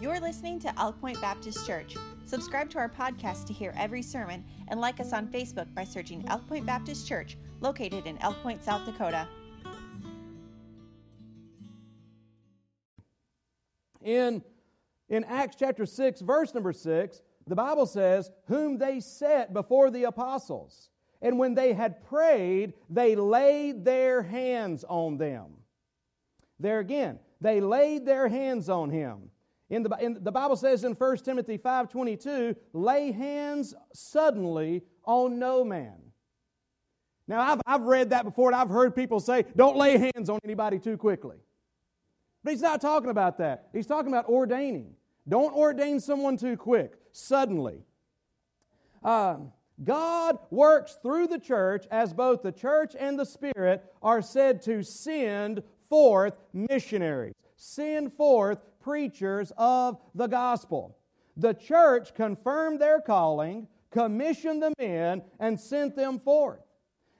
You're 0.00 0.18
listening 0.18 0.58
to 0.60 0.80
Elk 0.80 0.98
Point 0.98 1.20
Baptist 1.20 1.66
Church. 1.66 1.94
Subscribe 2.24 2.70
to 2.70 2.78
our 2.78 2.88
podcast 2.88 3.46
to 3.48 3.52
hear 3.52 3.74
every 3.76 4.00
sermon 4.00 4.42
and 4.68 4.80
like 4.80 4.98
us 4.98 5.12
on 5.12 5.26
Facebook 5.26 5.74
by 5.74 5.84
searching 5.84 6.24
Elk 6.26 6.48
Point 6.48 6.64
Baptist 6.64 7.06
Church, 7.06 7.36
located 7.60 8.06
in 8.06 8.16
Elk 8.22 8.42
Point, 8.42 8.64
South 8.64 8.86
Dakota. 8.86 9.28
In, 14.00 14.42
in 15.10 15.22
Acts 15.24 15.56
chapter 15.58 15.84
6, 15.84 16.22
verse 16.22 16.54
number 16.54 16.72
6, 16.72 17.20
the 17.46 17.54
Bible 17.54 17.84
says, 17.84 18.30
Whom 18.46 18.78
they 18.78 19.00
set 19.00 19.52
before 19.52 19.90
the 19.90 20.04
apostles. 20.04 20.88
And 21.20 21.38
when 21.38 21.52
they 21.52 21.74
had 21.74 22.02
prayed, 22.08 22.72
they 22.88 23.16
laid 23.16 23.84
their 23.84 24.22
hands 24.22 24.82
on 24.82 25.18
them. 25.18 25.58
There 26.58 26.78
again, 26.78 27.18
they 27.42 27.60
laid 27.60 28.06
their 28.06 28.28
hands 28.28 28.70
on 28.70 28.88
him. 28.88 29.30
In 29.70 29.84
the, 29.84 29.96
in, 30.00 30.18
the 30.20 30.32
Bible 30.32 30.56
says 30.56 30.82
in 30.82 30.92
1 30.92 31.16
Timothy 31.18 31.56
5.22, 31.56 32.56
lay 32.72 33.12
hands 33.12 33.74
suddenly 33.94 34.82
on 35.04 35.38
no 35.38 35.64
man. 35.64 35.94
Now, 37.28 37.40
I've, 37.40 37.60
I've 37.64 37.82
read 37.82 38.10
that 38.10 38.24
before 38.24 38.48
and 38.50 38.56
I've 38.56 38.68
heard 38.68 38.96
people 38.96 39.20
say, 39.20 39.44
don't 39.54 39.76
lay 39.76 39.96
hands 39.96 40.28
on 40.28 40.40
anybody 40.42 40.80
too 40.80 40.96
quickly. 40.96 41.36
But 42.42 42.50
he's 42.50 42.62
not 42.62 42.80
talking 42.80 43.10
about 43.10 43.38
that. 43.38 43.68
He's 43.72 43.86
talking 43.86 44.10
about 44.10 44.28
ordaining. 44.28 44.94
Don't 45.28 45.54
ordain 45.54 46.00
someone 46.00 46.36
too 46.36 46.56
quick, 46.56 46.94
suddenly. 47.12 47.84
Uh, 49.04 49.36
God 49.84 50.38
works 50.50 50.98
through 51.00 51.28
the 51.28 51.38
church 51.38 51.86
as 51.92 52.12
both 52.12 52.42
the 52.42 52.52
church 52.52 52.96
and 52.98 53.16
the 53.18 53.24
Spirit 53.24 53.84
are 54.02 54.22
said 54.22 54.60
to 54.62 54.82
send 54.82 55.62
forth 55.88 56.34
missionaries, 56.52 57.34
send 57.56 58.12
forth 58.12 58.58
preachers 58.80 59.52
of 59.56 59.98
the 60.14 60.26
gospel. 60.26 60.96
The 61.36 61.54
church 61.54 62.14
confirmed 62.14 62.80
their 62.80 63.00
calling, 63.00 63.68
commissioned 63.90 64.62
the 64.62 64.72
men, 64.78 65.22
and 65.38 65.58
sent 65.58 65.96
them 65.96 66.18
forth. 66.18 66.60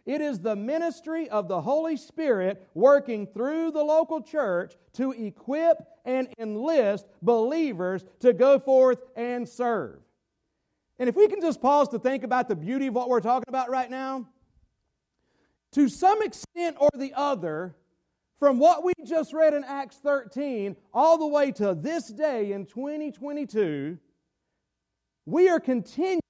It 0.06 0.20
is 0.20 0.40
the 0.40 0.56
ministry 0.56 1.28
of 1.28 1.46
the 1.48 1.60
Holy 1.60 1.96
Spirit 1.96 2.66
working 2.74 3.26
through 3.26 3.70
the 3.70 3.82
local 3.82 4.22
church 4.22 4.74
to 4.94 5.12
equip 5.12 5.76
and 6.04 6.28
enlist 6.38 7.06
believers 7.22 8.04
to 8.20 8.32
go 8.32 8.58
forth 8.58 8.98
and 9.14 9.48
serve. 9.48 10.00
And 10.98 11.08
if 11.08 11.16
we 11.16 11.28
can 11.28 11.40
just 11.40 11.62
pause 11.62 11.88
to 11.90 11.98
think 11.98 12.24
about 12.24 12.48
the 12.48 12.56
beauty 12.56 12.88
of 12.88 12.94
what 12.94 13.08
we're 13.08 13.20
talking 13.20 13.48
about 13.48 13.70
right 13.70 13.90
now, 13.90 14.26
to 15.72 15.88
some 15.88 16.22
extent 16.22 16.76
or 16.80 16.90
the 16.94 17.14
other, 17.14 17.76
from 18.40 18.58
what 18.58 18.82
we 18.82 18.94
just 19.04 19.34
read 19.34 19.52
in 19.52 19.62
Acts 19.64 19.98
13 19.98 20.74
all 20.94 21.18
the 21.18 21.26
way 21.26 21.52
to 21.52 21.74
this 21.74 22.08
day 22.08 22.52
in 22.52 22.64
2022, 22.64 23.98
we 25.26 25.48
are 25.50 25.60
continuing 25.60 26.20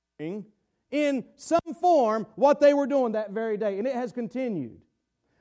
in 0.90 1.24
some 1.36 1.60
form 1.80 2.26
what 2.34 2.58
they 2.58 2.74
were 2.74 2.88
doing 2.88 3.12
that 3.12 3.30
very 3.30 3.56
day, 3.56 3.78
and 3.78 3.86
it 3.86 3.94
has 3.94 4.10
continued. 4.10 4.80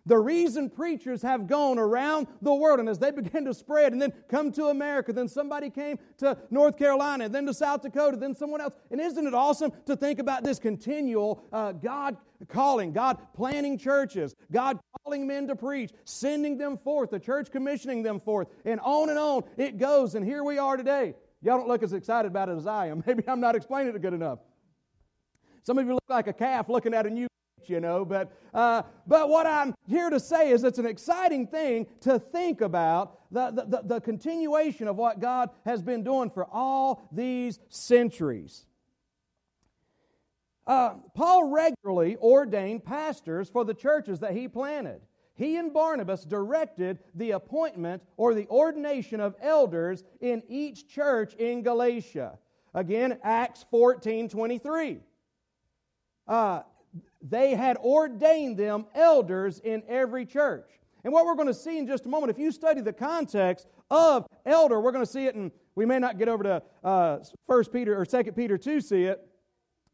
The 0.05 0.19
reason 0.19 0.69
preachers 0.69 1.23
have 1.23 1.47
gone 1.47 1.79
around 1.79 2.27
the 2.39 2.53
world, 2.53 2.79
and 2.79 2.87
as 2.87 2.99
they 2.99 3.11
began 3.19 3.45
to 3.45 3.53
spread 3.55 3.91
and 3.91 4.01
then 4.01 4.13
come 4.29 4.51
to 4.51 4.67
America, 4.67 5.11
then 5.11 5.27
somebody 5.27 5.71
came 5.71 5.97
to 6.19 6.37
North 6.51 6.77
Carolina, 6.77 7.29
then 7.29 7.47
to 7.47 7.53
South 7.53 7.81
Dakota, 7.81 8.15
then 8.15 8.35
someone 8.35 8.61
else. 8.61 8.75
And 8.91 9.01
isn't 9.01 9.25
it 9.25 9.33
awesome 9.33 9.71
to 9.87 9.95
think 9.95 10.19
about 10.19 10.43
this 10.43 10.59
continual 10.59 11.43
uh, 11.51 11.71
God 11.71 12.15
calling, 12.47 12.93
God 12.93 13.17
planning 13.33 13.77
churches, 13.77 14.35
God 14.51 14.79
calling 15.03 15.27
men 15.27 15.47
to 15.47 15.55
preach, 15.55 15.91
sending 16.05 16.57
them 16.57 16.77
forth, 16.77 17.11
the 17.11 17.19
church 17.19 17.51
commissioning 17.51 18.03
them 18.03 18.19
forth, 18.19 18.47
and 18.65 18.79
on 18.81 19.09
and 19.09 19.19
on 19.19 19.43
it 19.57 19.77
goes. 19.77 20.15
And 20.15 20.25
here 20.25 20.43
we 20.43 20.57
are 20.57 20.77
today. 20.77 21.15
Y'all 21.41 21.57
don't 21.57 21.67
look 21.67 21.83
as 21.83 21.93
excited 21.93 22.27
about 22.27 22.49
it 22.49 22.57
as 22.57 22.67
I 22.67 22.87
am. 22.87 23.03
Maybe 23.05 23.23
I'm 23.27 23.39
not 23.39 23.55
explaining 23.55 23.95
it 23.95 24.01
good 24.01 24.13
enough. 24.13 24.39
Some 25.63 25.77
of 25.77 25.85
you 25.85 25.93
look 25.93 26.03
like 26.09 26.27
a 26.27 26.33
calf 26.33 26.69
looking 26.69 26.93
at 26.93 27.05
a 27.05 27.09
new 27.09 27.27
you 27.69 27.79
know. 27.79 28.03
But, 28.03 28.31
uh, 28.53 28.83
but 29.07 29.29
what 29.29 29.45
I'm 29.45 29.75
here 29.87 30.09
to 30.09 30.19
say 30.19 30.49
is 30.49 30.63
it's 30.63 30.79
an 30.79 30.85
exciting 30.85 31.47
thing 31.47 31.87
to 32.01 32.19
think 32.19 32.61
about 32.61 33.19
the, 33.31 33.51
the, 33.51 33.81
the 33.83 34.01
continuation 34.01 34.87
of 34.87 34.95
what 34.95 35.19
God 35.19 35.49
has 35.65 35.81
been 35.81 36.03
doing 36.03 36.29
for 36.29 36.45
all 36.51 37.07
these 37.11 37.59
centuries. 37.69 38.65
Uh, 40.69 40.93
Paul 41.15 41.49
regularly 41.49 42.15
ordained 42.17 42.85
pastors 42.85 43.49
for 43.49 43.65
the 43.65 43.73
churches 43.73 44.19
that 44.19 44.33
he 44.33 44.47
planted. 44.47 45.01
He 45.33 45.57
and 45.57 45.73
Barnabas 45.73 46.23
directed 46.25 46.99
the 47.15 47.31
appointment 47.31 48.03
or 48.17 48.35
the 48.35 48.47
ordination 48.49 49.19
of 49.19 49.33
elders 49.41 50.03
in 50.21 50.43
each 50.47 50.87
church 50.87 51.33
in 51.33 51.63
Galatia. 51.63 52.37
Again, 52.75 53.17
Acts 53.23 53.65
14 53.71 54.29
23. 54.29 54.99
Uh, 56.27 56.61
they 57.19 57.55
had 57.55 57.77
ordained 57.77 58.57
them 58.57 58.85
elders 58.93 59.59
in 59.63 59.81
every 59.87 60.23
church. 60.23 60.69
And 61.03 61.11
what 61.11 61.25
we're 61.25 61.35
going 61.35 61.47
to 61.47 61.53
see 61.55 61.79
in 61.79 61.87
just 61.87 62.05
a 62.05 62.09
moment, 62.09 62.29
if 62.29 62.37
you 62.37 62.51
study 62.51 62.81
the 62.81 62.93
context 62.93 63.65
of 63.89 64.27
elder, 64.45 64.79
we're 64.79 64.91
going 64.91 65.05
to 65.05 65.11
see 65.11 65.25
it, 65.25 65.33
and 65.33 65.51
we 65.73 65.87
may 65.87 65.97
not 65.97 66.19
get 66.19 66.27
over 66.27 66.43
to 66.43 66.63
uh, 66.83 67.19
1 67.47 67.63
Peter 67.73 67.99
or 67.99 68.05
2 68.05 68.31
Peter 68.33 68.55
to 68.59 68.81
see 68.81 69.05
it, 69.05 69.28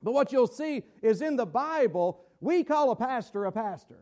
but 0.02 0.14
what 0.14 0.32
you'll 0.32 0.48
see 0.48 0.84
is 1.02 1.22
in 1.22 1.36
the 1.36 1.46
Bible, 1.46 2.22
we 2.40 2.64
call 2.64 2.92
a 2.92 2.96
pastor 2.96 3.46
a 3.46 3.52
pastor. 3.52 4.00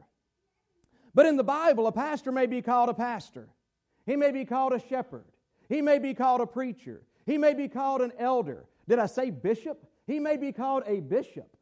But 1.13 1.25
in 1.25 1.37
the 1.37 1.43
Bible, 1.43 1.87
a 1.87 1.91
pastor 1.91 2.31
may 2.31 2.45
be 2.45 2.61
called 2.61 2.89
a 2.89 2.93
pastor. 2.93 3.47
He 4.05 4.15
may 4.15 4.31
be 4.31 4.45
called 4.45 4.73
a 4.73 4.79
shepherd. 4.79 5.25
He 5.69 5.81
may 5.81 5.99
be 5.99 6.13
called 6.13 6.41
a 6.41 6.47
preacher. 6.47 7.03
He 7.25 7.37
may 7.37 7.53
be 7.53 7.67
called 7.67 8.01
an 8.01 8.11
elder. 8.17 8.65
Did 8.87 8.99
I 8.99 9.05
say 9.05 9.29
bishop? 9.29 9.85
He 10.07 10.19
may 10.19 10.37
be 10.37 10.51
called 10.51 10.83
a 10.85 10.99
bishop. 10.99 11.55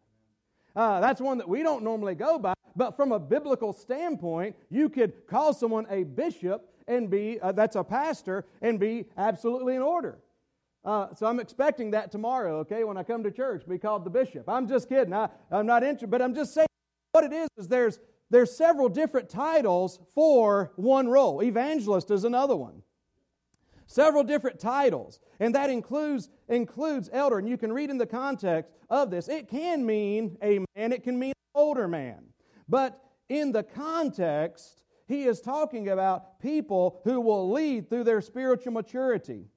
Uh, 0.75 0.99
that's 1.01 1.21
one 1.21 1.37
that 1.37 1.49
we 1.49 1.63
don't 1.63 1.83
normally 1.83 2.15
go 2.15 2.39
by. 2.39 2.53
But 2.75 2.95
from 2.95 3.11
a 3.11 3.19
biblical 3.19 3.73
standpoint, 3.73 4.55
you 4.69 4.89
could 4.89 5.27
call 5.27 5.53
someone 5.53 5.85
a 5.89 6.03
bishop 6.03 6.69
and 6.87 7.09
be, 7.09 7.39
uh, 7.39 7.51
that's 7.51 7.75
a 7.75 7.83
pastor, 7.83 8.45
and 8.61 8.79
be 8.79 9.05
absolutely 9.17 9.75
in 9.75 9.81
order. 9.81 10.19
Uh, 10.83 11.13
so 11.13 11.27
I'm 11.27 11.39
expecting 11.39 11.91
that 11.91 12.11
tomorrow, 12.11 12.59
okay, 12.59 12.83
when 12.83 12.97
I 12.97 13.03
come 13.03 13.23
to 13.23 13.31
church, 13.31 13.67
be 13.67 13.77
called 13.77 14.03
the 14.03 14.09
bishop. 14.09 14.49
I'm 14.49 14.67
just 14.67 14.89
kidding. 14.89 15.13
I, 15.13 15.29
I'm 15.51 15.67
not 15.67 15.83
interested, 15.83 16.09
but 16.09 16.21
I'm 16.21 16.33
just 16.33 16.53
saying 16.53 16.67
what 17.11 17.23
it 17.23 17.33
is 17.33 17.47
is 17.57 17.67
there's, 17.67 17.99
there's 18.29 18.55
several 18.55 18.89
different 18.89 19.29
titles 19.29 19.99
for 20.15 20.71
one 20.75 21.07
role. 21.07 21.43
Evangelist 21.43 22.09
is 22.09 22.23
another 22.23 22.55
one 22.55 22.81
several 23.91 24.23
different 24.23 24.57
titles 24.57 25.19
and 25.41 25.53
that 25.53 25.69
includes 25.69 26.29
includes 26.47 27.09
elder 27.11 27.37
and 27.37 27.49
you 27.49 27.57
can 27.57 27.73
read 27.73 27.89
in 27.89 27.97
the 27.97 28.05
context 28.05 28.71
of 28.89 29.11
this 29.11 29.27
it 29.27 29.49
can 29.49 29.85
mean 29.85 30.37
a 30.41 30.59
man 30.77 30.93
it 30.93 31.03
can 31.03 31.19
mean 31.19 31.31
an 31.31 31.61
older 31.61 31.89
man 31.89 32.23
but 32.69 33.01
in 33.27 33.51
the 33.51 33.63
context 33.63 34.83
he 35.07 35.23
is 35.23 35.41
talking 35.41 35.89
about 35.89 36.39
people 36.39 37.01
who 37.03 37.19
will 37.19 37.51
lead 37.51 37.89
through 37.89 38.05
their 38.05 38.21
spiritual 38.21 38.71
maturity 38.71 39.47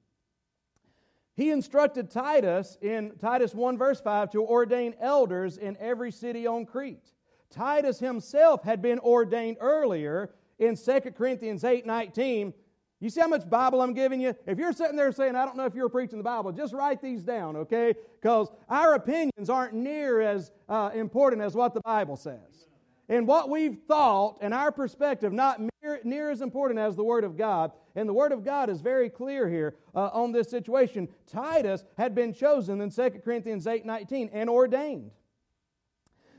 he 1.35 1.51
instructed 1.51 2.09
titus 2.09 2.77
in 2.81 3.11
titus 3.19 3.53
1 3.53 3.77
verse 3.77 4.01
5 4.01 4.31
to 4.31 4.41
ordain 4.41 4.93
elders 4.99 5.57
in 5.57 5.77
every 5.79 6.11
city 6.11 6.47
on 6.47 6.65
crete 6.65 7.11
titus 7.49 7.99
himself 7.99 8.63
had 8.63 8.81
been 8.81 8.99
ordained 8.99 9.57
earlier 9.59 10.31
in 10.59 10.75
2 10.75 10.99
corinthians 11.11 11.63
8 11.63 11.85
19 11.85 12.53
you 13.01 13.09
see 13.09 13.19
how 13.19 13.27
much 13.27 13.47
Bible 13.49 13.81
I'm 13.81 13.93
giving 13.93 14.21
you? 14.21 14.35
If 14.47 14.57
you're 14.57 14.73
sitting 14.73 14.95
there 14.95 15.11
saying, 15.11 15.35
I 15.35 15.45
don't 15.45 15.57
know 15.57 15.65
if 15.65 15.75
you're 15.75 15.89
preaching 15.89 16.17
the 16.17 16.23
Bible, 16.23 16.51
just 16.51 16.73
write 16.73 17.01
these 17.01 17.23
down, 17.23 17.55
okay? 17.57 17.93
Because 18.21 18.49
our 18.69 18.95
opinions 18.95 19.49
aren't 19.49 19.73
near 19.73 20.21
as 20.21 20.51
uh, 20.69 20.91
important 20.95 21.41
as 21.41 21.55
what 21.55 21.73
the 21.73 21.81
Bible 21.81 22.15
says. 22.15 22.69
And 23.07 23.27
what 23.27 23.49
we've 23.49 23.77
thought 23.87 24.37
and 24.41 24.53
our 24.53 24.71
perspective, 24.71 25.31
not 25.31 25.59
near, 25.59 25.99
near, 26.03 26.31
as 26.31 26.41
important 26.41 26.79
as 26.79 26.95
the 26.95 27.03
Word 27.03 27.23
of 27.23 27.37
God. 27.37 27.71
And 27.95 28.09
the 28.09 28.13
Word 28.13 28.31
of 28.31 28.43
God 28.43 28.69
is 28.69 28.81
very 28.81 29.09
clear 29.09 29.47
here 29.47 29.75
uh, 29.93 30.09
on 30.11 30.31
this 30.31 30.49
situation. 30.49 31.07
Titus 31.27 31.85
had 31.97 32.15
been 32.15 32.33
chosen 32.33 32.81
in 32.81 32.89
2 32.89 33.21
Corinthians 33.23 33.67
8 33.67 33.85
19 33.85 34.31
and 34.33 34.49
ordained. 34.49 35.11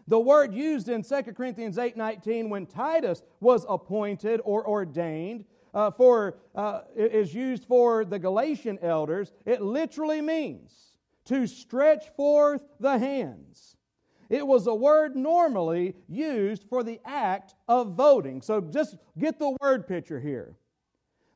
The 0.09 0.21
word 0.21 0.55
used 0.55 0.89
in 0.89 1.03
2 1.03 1.23
Corinthians 1.33 1.79
8 1.79 1.97
19 1.97 2.49
when 2.49 2.67
Titus 2.67 3.23
was 3.41 3.67
appointed 3.69 4.41
or 4.45 4.67
ordained 4.67 5.45
uh, 5.75 5.91
for, 5.91 6.39
uh, 6.55 6.81
is 6.95 7.35
used 7.35 7.65
for 7.65 8.05
the 8.05 8.19
Galatian 8.19 8.79
elders, 8.81 9.33
it 9.45 9.61
literally 9.61 10.21
means 10.21 10.73
to 11.27 11.47
stretch 11.47 12.09
forth 12.17 12.65
the 12.81 12.99
hands. 12.99 13.76
It 14.29 14.47
was 14.47 14.67
a 14.67 14.75
word 14.75 15.17
normally 15.17 15.95
used 16.09 16.65
for 16.69 16.83
the 16.83 17.01
act 17.05 17.55
of 17.69 17.93
voting. 17.93 18.43
So 18.43 18.61
just 18.61 18.97
get 19.19 19.39
the 19.39 19.57
word 19.61 19.87
picture 19.87 20.21
here. 20.21 20.57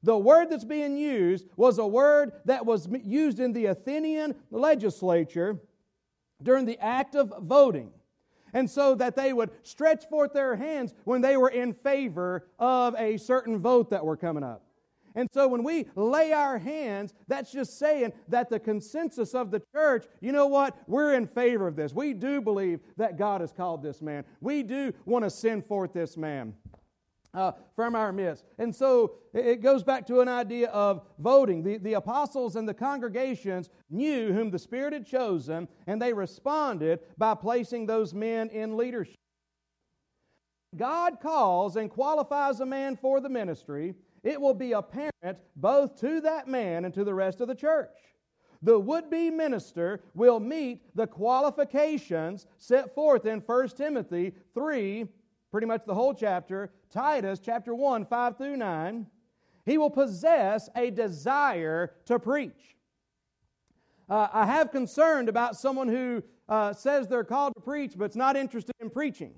The 0.03 0.17
word 0.17 0.51
that's 0.51 0.65
being 0.65 0.97
used 0.97 1.47
was 1.57 1.79
a 1.79 1.87
word 1.87 2.33
that 2.47 2.65
was 2.65 2.89
used 3.03 3.39
in 3.39 3.53
the 3.53 3.67
Athenian 3.67 4.35
legislature 4.51 5.61
during 6.43 6.65
the 6.65 6.79
act 6.79 7.15
of 7.15 7.33
voting 7.43 7.93
and 8.53 8.69
so 8.69 8.95
that 8.97 9.17
they 9.17 9.33
would 9.33 9.51
stretch 9.63 10.07
forth 10.07 10.33
their 10.33 10.57
hands 10.57 10.95
when 11.05 11.21
they 11.21 11.37
were 11.37 11.51
in 11.51 11.73
favor 11.73 12.47
of 12.59 12.95
a 12.99 13.17
certain 13.17 13.59
vote 13.59 13.91
that 13.91 14.05
were 14.05 14.17
coming 14.17 14.43
up. 14.43 14.63
And 15.15 15.29
so 15.33 15.49
when 15.49 15.63
we 15.63 15.87
lay 15.95 16.33
our 16.33 16.59
hands, 16.59 17.15
that's 17.29 17.53
just 17.53 17.79
saying 17.79 18.13
that 18.29 18.51
the 18.51 18.61
consensus 18.61 19.35
of 19.35 19.51
the 19.51 19.63
church, 19.75 20.07
you 20.21 20.33
know 20.33 20.47
what? 20.47 20.77
We're 20.87 21.15
in 21.15 21.27
favor 21.27 21.67
of 21.67 21.77
this. 21.77 21.93
We 21.93 22.15
do 22.15 22.41
believe 22.41 22.81
that 22.97 23.19
God 23.19 23.41
has 23.41 23.53
called 23.53 23.83
this 23.83 24.01
man. 24.01 24.25
We 24.41 24.63
do 24.63 24.93
want 25.05 25.25
to 25.25 25.31
send 25.31 25.67
forth 25.67 25.93
this 25.93 26.17
man. 26.17 26.55
Uh, 27.33 27.53
from 27.77 27.95
our 27.95 28.13
midst. 28.13 28.45
And 28.59 28.75
so 28.75 29.13
it 29.33 29.63
goes 29.63 29.85
back 29.85 30.05
to 30.09 30.19
an 30.19 30.27
idea 30.27 30.69
of 30.71 31.07
voting. 31.21 31.63
The, 31.63 31.77
the 31.79 31.93
apostles 31.93 32.57
and 32.57 32.69
the 32.69 32.75
congregations 32.75 33.71
knew 33.89 34.33
whom 34.33 34.51
the 34.51 34.59
Spirit 34.59 34.93
had 34.95 35.07
chosen, 35.07 35.69
and 35.87 36.03
they 36.03 36.13
responded 36.13 36.99
by 37.17 37.37
placing 37.37 37.87
those 37.87 38.13
men 38.13 38.49
in 38.49 38.77
leadership. 38.77 39.15
God 40.77 41.21
calls 41.21 41.77
and 41.77 41.89
qualifies 41.89 42.59
a 42.59 42.67
man 42.67 42.97
for 42.97 43.21
the 43.21 43.29
ministry, 43.29 43.95
it 44.23 44.41
will 44.41 44.55
be 44.55 44.73
apparent 44.73 45.39
both 45.57 45.99
to 46.01 46.21
that 46.23 46.49
man 46.49 46.85
and 46.85 46.95
to 46.95 47.05
the 47.05 47.15
rest 47.15 47.41
of 47.41 47.49
the 47.49 47.55
church. 47.55 47.91
The 48.63 48.79
would 48.79 49.09
be 49.09 49.31
minister 49.31 50.03
will 50.15 50.39
meet 50.39 50.95
the 50.95 51.07
qualifications 51.07 52.47
set 52.59 52.95
forth 52.95 53.25
in 53.25 53.41
1 53.41 53.69
Timothy 53.71 54.35
3, 54.53 55.07
pretty 55.51 55.67
much 55.67 55.85
the 55.87 55.95
whole 55.95 56.13
chapter, 56.13 56.71
Titus 56.91 57.41
chapter 57.43 57.75
1, 57.75 58.05
5 58.05 58.37
through 58.37 58.57
9. 58.57 59.07
He 59.65 59.79
will 59.79 59.91
possess 59.91 60.69
a 60.77 60.91
desire 60.91 61.95
to 62.07 62.19
preach. 62.19 62.77
Uh, 64.09 64.29
I 64.33 64.45
have 64.45 64.73
concerned 64.73 65.29
about 65.29 65.57
someone 65.57 65.89
who 65.89 66.23
uh, 66.49 66.73
says 66.73 67.07
they're 67.07 67.25
called 67.25 67.55
to 67.55 67.61
preach 67.61 67.93
but 67.97 68.11
is 68.11 68.17
not 68.17 68.37
interested 68.37 68.75
in 68.81 68.91
preaching. 68.91 69.35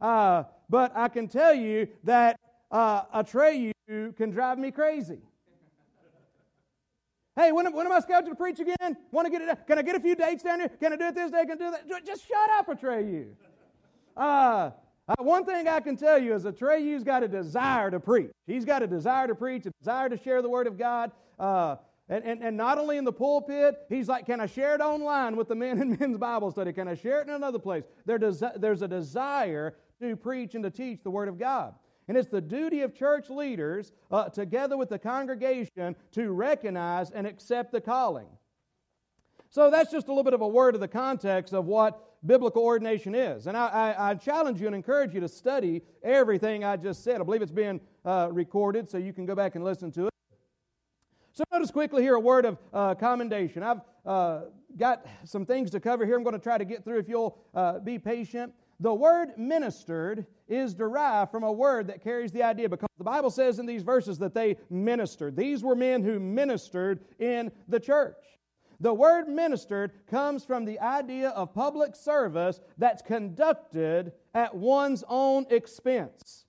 Uh, 0.00 0.44
but 0.68 0.92
I 0.94 1.08
can 1.08 1.28
tell 1.28 1.54
you 1.54 1.88
that 2.04 2.38
uh, 2.72 3.22
Atreyu 3.22 3.72
can 4.16 4.30
drive 4.30 4.58
me 4.58 4.70
crazy. 4.70 5.20
Hey, 7.36 7.50
when, 7.52 7.72
when 7.72 7.86
am 7.86 7.92
I 7.92 8.00
scheduled 8.00 8.30
to 8.30 8.34
preach 8.34 8.60
again? 8.60 8.96
Want 9.10 9.26
to 9.26 9.30
get 9.30 9.40
it? 9.40 9.66
Can 9.66 9.78
I 9.78 9.82
get 9.82 9.96
a 9.96 10.00
few 10.00 10.14
dates 10.14 10.42
down 10.42 10.60
here? 10.60 10.68
Can 10.68 10.92
I 10.92 10.96
do 10.96 11.06
it 11.06 11.14
this 11.14 11.30
day? 11.30 11.42
Can 11.42 11.52
I 11.52 11.54
do 11.54 11.70
that? 11.70 12.06
Just 12.06 12.28
shut 12.28 12.50
up, 12.50 12.66
Atreyu. 12.66 13.28
Uh, 14.14 14.70
uh, 15.08 15.14
one 15.18 15.44
thing 15.44 15.66
I 15.66 15.80
can 15.80 15.96
tell 15.96 16.18
you 16.18 16.34
is 16.34 16.44
Atreyu's 16.44 17.02
got 17.02 17.22
a 17.22 17.28
desire 17.28 17.90
to 17.90 17.98
preach. 17.98 18.30
He's 18.46 18.64
got 18.64 18.82
a 18.82 18.86
desire 18.86 19.26
to 19.28 19.34
preach, 19.34 19.64
a 19.66 19.70
desire 19.80 20.10
to 20.10 20.18
share 20.18 20.42
the 20.42 20.48
Word 20.48 20.66
of 20.66 20.78
God. 20.78 21.10
Uh, 21.38 21.76
and, 22.08 22.22
and, 22.24 22.42
and 22.42 22.56
not 22.56 22.78
only 22.78 22.98
in 22.98 23.04
the 23.04 23.12
pulpit, 23.12 23.76
he's 23.88 24.08
like, 24.08 24.26
Can 24.26 24.40
I 24.40 24.46
share 24.46 24.74
it 24.74 24.80
online 24.80 25.34
with 25.34 25.48
the 25.48 25.54
men 25.54 25.80
in 25.80 25.96
men's 26.00 26.18
Bible 26.18 26.50
study? 26.50 26.72
Can 26.72 26.86
I 26.86 26.94
share 26.94 27.20
it 27.20 27.28
in 27.28 27.34
another 27.34 27.58
place? 27.58 27.84
There 28.04 28.18
desi- 28.18 28.60
there's 28.60 28.82
a 28.82 28.88
desire 28.88 29.74
to 30.00 30.16
preach 30.16 30.54
and 30.54 30.62
to 30.64 30.70
teach 30.70 31.02
the 31.02 31.10
Word 31.10 31.28
of 31.28 31.38
God. 31.38 31.74
And 32.12 32.18
it's 32.18 32.28
the 32.28 32.42
duty 32.42 32.82
of 32.82 32.94
church 32.94 33.30
leaders, 33.30 33.90
uh, 34.10 34.28
together 34.28 34.76
with 34.76 34.90
the 34.90 34.98
congregation, 34.98 35.96
to 36.10 36.30
recognize 36.30 37.10
and 37.10 37.26
accept 37.26 37.72
the 37.72 37.80
calling. 37.80 38.26
So 39.48 39.70
that's 39.70 39.90
just 39.90 40.08
a 40.08 40.10
little 40.10 40.22
bit 40.22 40.34
of 40.34 40.42
a 40.42 40.46
word 40.46 40.74
of 40.74 40.82
the 40.82 40.88
context 40.88 41.54
of 41.54 41.64
what 41.64 42.18
biblical 42.26 42.64
ordination 42.64 43.14
is. 43.14 43.46
And 43.46 43.56
I, 43.56 43.66
I, 43.66 44.10
I 44.10 44.14
challenge 44.16 44.60
you 44.60 44.66
and 44.66 44.76
encourage 44.76 45.14
you 45.14 45.20
to 45.20 45.28
study 45.28 45.80
everything 46.02 46.64
I 46.64 46.76
just 46.76 47.02
said. 47.02 47.18
I 47.18 47.24
believe 47.24 47.40
it's 47.40 47.50
being 47.50 47.80
uh, 48.04 48.28
recorded, 48.30 48.90
so 48.90 48.98
you 48.98 49.14
can 49.14 49.24
go 49.24 49.34
back 49.34 49.54
and 49.54 49.64
listen 49.64 49.90
to 49.92 50.08
it. 50.08 50.12
So 51.32 51.44
notice 51.50 51.70
quickly 51.70 52.02
here 52.02 52.16
a 52.16 52.20
word 52.20 52.44
of 52.44 52.58
uh, 52.74 52.94
commendation. 52.94 53.62
I've 53.62 53.80
uh, 54.04 54.40
got 54.76 55.06
some 55.24 55.46
things 55.46 55.70
to 55.70 55.80
cover 55.80 56.04
here. 56.04 56.18
I'm 56.18 56.24
going 56.24 56.36
to 56.36 56.42
try 56.42 56.58
to 56.58 56.66
get 56.66 56.84
through 56.84 56.98
if 56.98 57.08
you'll 57.08 57.38
uh, 57.54 57.78
be 57.78 57.98
patient. 57.98 58.52
The 58.82 58.92
word 58.92 59.38
ministered 59.38 60.26
is 60.48 60.74
derived 60.74 61.30
from 61.30 61.44
a 61.44 61.52
word 61.52 61.86
that 61.86 62.02
carries 62.02 62.32
the 62.32 62.42
idea 62.42 62.68
because 62.68 62.88
the 62.98 63.04
Bible 63.04 63.30
says 63.30 63.60
in 63.60 63.64
these 63.64 63.84
verses 63.84 64.18
that 64.18 64.34
they 64.34 64.56
ministered. 64.70 65.36
These 65.36 65.62
were 65.62 65.76
men 65.76 66.02
who 66.02 66.18
ministered 66.18 66.98
in 67.20 67.52
the 67.68 67.78
church. 67.78 68.16
The 68.80 68.92
word 68.92 69.28
ministered 69.28 69.92
comes 70.08 70.44
from 70.44 70.64
the 70.64 70.80
idea 70.80 71.28
of 71.28 71.54
public 71.54 71.94
service 71.94 72.60
that's 72.76 73.02
conducted 73.02 74.14
at 74.34 74.52
one's 74.52 75.04
own 75.08 75.46
expense. 75.48 76.46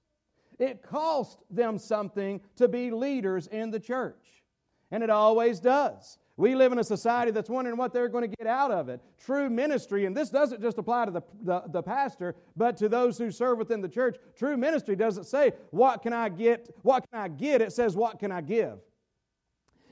It 0.58 0.82
cost 0.82 1.38
them 1.52 1.78
something 1.78 2.42
to 2.56 2.68
be 2.68 2.90
leaders 2.90 3.46
in 3.46 3.70
the 3.70 3.80
church, 3.80 4.44
and 4.90 5.04
it 5.04 5.12
always 5.12 5.60
does. 5.60 6.18
We 6.36 6.56
live 6.56 6.72
in 6.72 6.80
a 6.80 6.84
society 6.84 7.32
that's 7.32 7.50
wondering 7.50 7.78
what 7.78 7.94
they're 7.94 8.10
going 8.10 8.30
to 8.30 8.36
get 8.36 8.48
out 8.48 8.72
of 8.72 8.90
it. 8.90 9.02
True 9.24 9.52
ministry, 9.52 10.06
and 10.06 10.18
this 10.18 10.32
doesn't 10.32 10.62
just 10.62 10.80
apply 10.80 11.06
to 11.06 11.12
the, 11.12 11.22
the, 11.44 11.64
the, 11.68 11.84
pastor, 11.84 12.36
but 12.58 12.76
to 12.78 12.90
those 12.90 13.20
who 13.20 13.30
serve 13.30 13.60
within 13.60 13.82
the 13.82 13.88
church. 13.88 14.18
True 14.36 14.58
ministry 14.58 14.96
doesn't 14.96 15.26
say, 15.26 15.52
What 15.70 16.02
can 16.02 16.12
I 16.12 16.30
get? 16.30 16.76
What 16.82 17.06
can 17.12 17.22
I 17.22 17.28
get? 17.28 17.62
It 17.62 17.72
says, 17.72 17.96
What 17.96 18.18
can 18.18 18.32
I 18.32 18.42
give? 18.42 18.80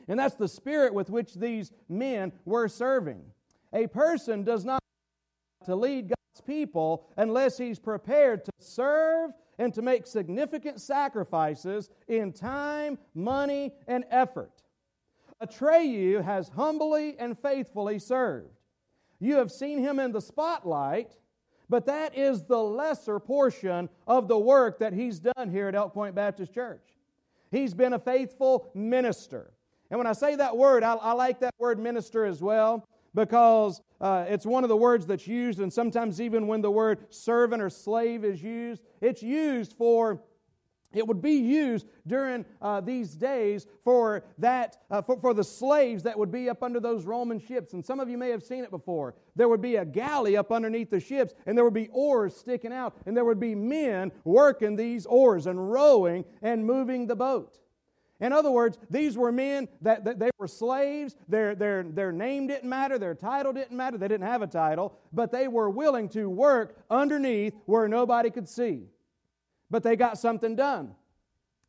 And 0.07 0.19
that's 0.19 0.35
the 0.35 0.47
spirit 0.47 0.95
with 0.95 1.11
which 1.11 1.35
these 1.35 1.71
men 1.87 2.31
were 2.43 2.67
serving. 2.67 3.21
A 3.71 3.85
person 3.87 4.43
does 4.43 4.65
not 4.65 4.81
to 5.65 5.75
lead 5.75 6.09
God's 6.09 6.41
people 6.45 7.07
unless 7.17 7.59
he's 7.59 7.77
prepared 7.77 8.43
to 8.45 8.51
serve 8.57 9.31
and 9.59 9.71
to 9.75 9.83
make 9.83 10.07
significant 10.07 10.81
sacrifices 10.81 11.89
in 12.07 12.33
time, 12.33 12.97
money, 13.13 13.73
and 13.87 14.05
effort. 14.09 14.60
Atreyu 15.41 16.23
has 16.23 16.49
humbly 16.49 17.15
and 17.17 17.37
faithfully 17.37 17.99
served. 17.99 18.59
You 19.19 19.35
have 19.35 19.51
seen 19.51 19.79
him 19.79 19.99
in 19.99 20.11
the 20.11 20.21
spotlight, 20.21 21.17
but 21.69 21.85
that 21.85 22.17
is 22.17 22.43
the 22.43 22.61
lesser 22.61 23.19
portion 23.19 23.89
of 24.07 24.27
the 24.27 24.37
work 24.37 24.79
that 24.79 24.93
he's 24.93 25.19
done 25.19 25.49
here 25.49 25.67
at 25.67 25.75
Elk 25.75 25.93
Point 25.93 26.15
Baptist 26.15 26.53
Church. 26.53 26.83
He's 27.49 27.73
been 27.73 27.93
a 27.93 27.99
faithful 27.99 28.71
minister. 28.73 29.53
And 29.89 29.97
when 29.97 30.07
I 30.07 30.13
say 30.13 30.35
that 30.35 30.55
word, 30.55 30.83
I, 30.83 30.95
I 30.95 31.13
like 31.13 31.39
that 31.41 31.53
word 31.59 31.79
minister 31.79 32.25
as 32.25 32.41
well 32.41 32.87
because 33.13 33.81
uh, 33.99 34.25
it's 34.27 34.45
one 34.45 34.63
of 34.63 34.69
the 34.69 34.77
words 34.77 35.05
that's 35.05 35.27
used, 35.27 35.59
and 35.59 35.71
sometimes 35.71 36.21
even 36.21 36.47
when 36.47 36.61
the 36.61 36.71
word 36.71 37.05
servant 37.09 37.61
or 37.61 37.69
slave 37.69 38.23
is 38.23 38.41
used, 38.41 38.81
it's 39.01 39.21
used 39.21 39.73
for 39.73 40.21
it 40.93 41.07
would 41.07 41.21
be 41.21 41.33
used 41.33 41.87
during 42.05 42.45
uh, 42.61 42.81
these 42.81 43.15
days 43.15 43.67
for 43.83 44.23
that 44.37 44.77
uh, 44.89 45.01
for, 45.01 45.17
for 45.17 45.33
the 45.33 45.43
slaves 45.43 46.03
that 46.03 46.17
would 46.17 46.31
be 46.31 46.49
up 46.49 46.63
under 46.63 46.79
those 46.79 47.05
roman 47.05 47.39
ships. 47.39 47.73
And 47.73 47.85
some 47.85 47.99
of 47.99 48.09
you 48.09 48.17
may 48.17 48.29
have 48.29 48.43
seen 48.43 48.63
it 48.63 48.71
before. 48.71 49.15
There 49.35 49.47
would 49.47 49.61
be 49.61 49.77
a 49.77 49.85
galley 49.85 50.35
up 50.37 50.51
underneath 50.51 50.89
the 50.89 50.99
ships 50.99 51.33
and 51.45 51.57
there 51.57 51.63
would 51.63 51.73
be 51.73 51.89
oars 51.91 52.35
sticking 52.35 52.73
out 52.73 52.95
and 53.05 53.15
there 53.15 53.25
would 53.25 53.39
be 53.39 53.55
men 53.55 54.11
working 54.23 54.75
these 54.75 55.05
oars 55.05 55.47
and 55.47 55.71
rowing 55.71 56.25
and 56.41 56.65
moving 56.65 57.07
the 57.07 57.15
boat. 57.15 57.57
In 58.19 58.33
other 58.33 58.51
words, 58.51 58.77
these 58.89 59.17
were 59.17 59.31
men 59.31 59.67
that, 59.81 60.05
that, 60.05 60.19
they 60.19 60.29
were 60.37 60.47
slaves. 60.47 61.15
Their, 61.27 61.55
their, 61.55 61.81
their 61.81 62.11
name 62.11 62.45
didn't 62.45 62.69
matter, 62.69 62.99
their 62.99 63.15
title 63.15 63.51
didn't 63.51 63.75
matter. 63.75 63.97
They 63.97 64.07
didn't 64.07 64.27
have 64.27 64.43
a 64.43 64.47
title, 64.47 64.95
but 65.11 65.31
they 65.31 65.47
were 65.47 65.71
willing 65.71 66.07
to 66.09 66.29
work 66.29 66.77
underneath 66.91 67.55
where 67.65 67.87
nobody 67.87 68.29
could 68.29 68.47
see 68.47 68.83
but 69.71 69.81
they 69.81 69.95
got 69.95 70.19
something 70.19 70.55
done. 70.55 70.93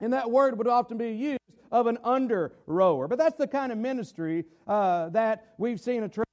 And 0.00 0.12
that 0.12 0.30
word 0.30 0.58
would 0.58 0.66
often 0.66 0.98
be 0.98 1.12
used 1.12 1.38
of 1.70 1.86
an 1.86 1.96
under 2.04 2.52
rower. 2.66 3.08
But 3.08 3.18
that's 3.18 3.38
the 3.38 3.46
kind 3.46 3.72
of 3.72 3.78
ministry 3.78 4.44
uh, 4.66 5.08
that 5.10 5.54
we've 5.56 5.80
seen 5.80 6.02
Atreyu 6.02 6.24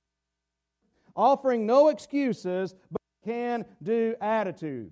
offering 1.15 1.65
no 1.65 1.89
excuses, 1.89 2.75
but 2.91 3.01
can 3.23 3.65
do 3.83 4.15
attitude. 4.21 4.91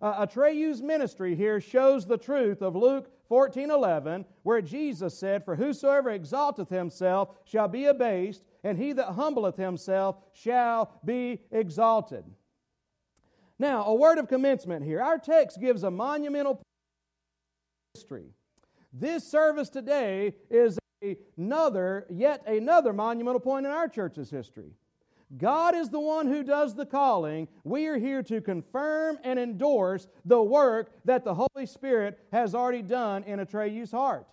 Uh, 0.00 0.26
Atreyu's 0.26 0.82
ministry 0.82 1.34
here 1.34 1.60
shows 1.60 2.06
the 2.06 2.18
truth 2.18 2.60
of 2.60 2.76
Luke 2.76 3.10
14 3.28 3.70
11, 3.70 4.24
where 4.42 4.60
Jesus 4.60 5.16
said, 5.16 5.44
For 5.44 5.56
whosoever 5.56 6.10
exalteth 6.10 6.68
himself 6.68 7.30
shall 7.44 7.68
be 7.68 7.86
abased, 7.86 8.42
and 8.64 8.76
he 8.76 8.92
that 8.92 9.12
humbleth 9.14 9.56
himself 9.56 10.16
shall 10.32 11.00
be 11.04 11.40
exalted. 11.50 12.24
Now, 13.62 13.84
a 13.84 13.94
word 13.94 14.18
of 14.18 14.26
commencement 14.26 14.84
here. 14.84 15.00
Our 15.00 15.18
text 15.18 15.60
gives 15.60 15.84
a 15.84 15.90
monumental 15.92 16.60
history. 17.94 18.32
This 18.92 19.22
service 19.22 19.68
today 19.68 20.34
is 20.50 20.80
another, 21.38 22.04
yet 22.10 22.42
another 22.48 22.92
monumental 22.92 23.38
point 23.38 23.64
in 23.64 23.70
our 23.70 23.86
church's 23.86 24.30
history. 24.30 24.72
God 25.38 25.76
is 25.76 25.90
the 25.90 26.00
one 26.00 26.26
who 26.26 26.42
does 26.42 26.74
the 26.74 26.84
calling. 26.84 27.46
We 27.62 27.86
are 27.86 27.98
here 27.98 28.24
to 28.24 28.40
confirm 28.40 29.20
and 29.22 29.38
endorse 29.38 30.08
the 30.24 30.42
work 30.42 30.90
that 31.04 31.22
the 31.22 31.36
Holy 31.36 31.66
Spirit 31.66 32.18
has 32.32 32.56
already 32.56 32.82
done 32.82 33.22
in 33.22 33.38
Atreyu's 33.38 33.92
heart. 33.92 34.26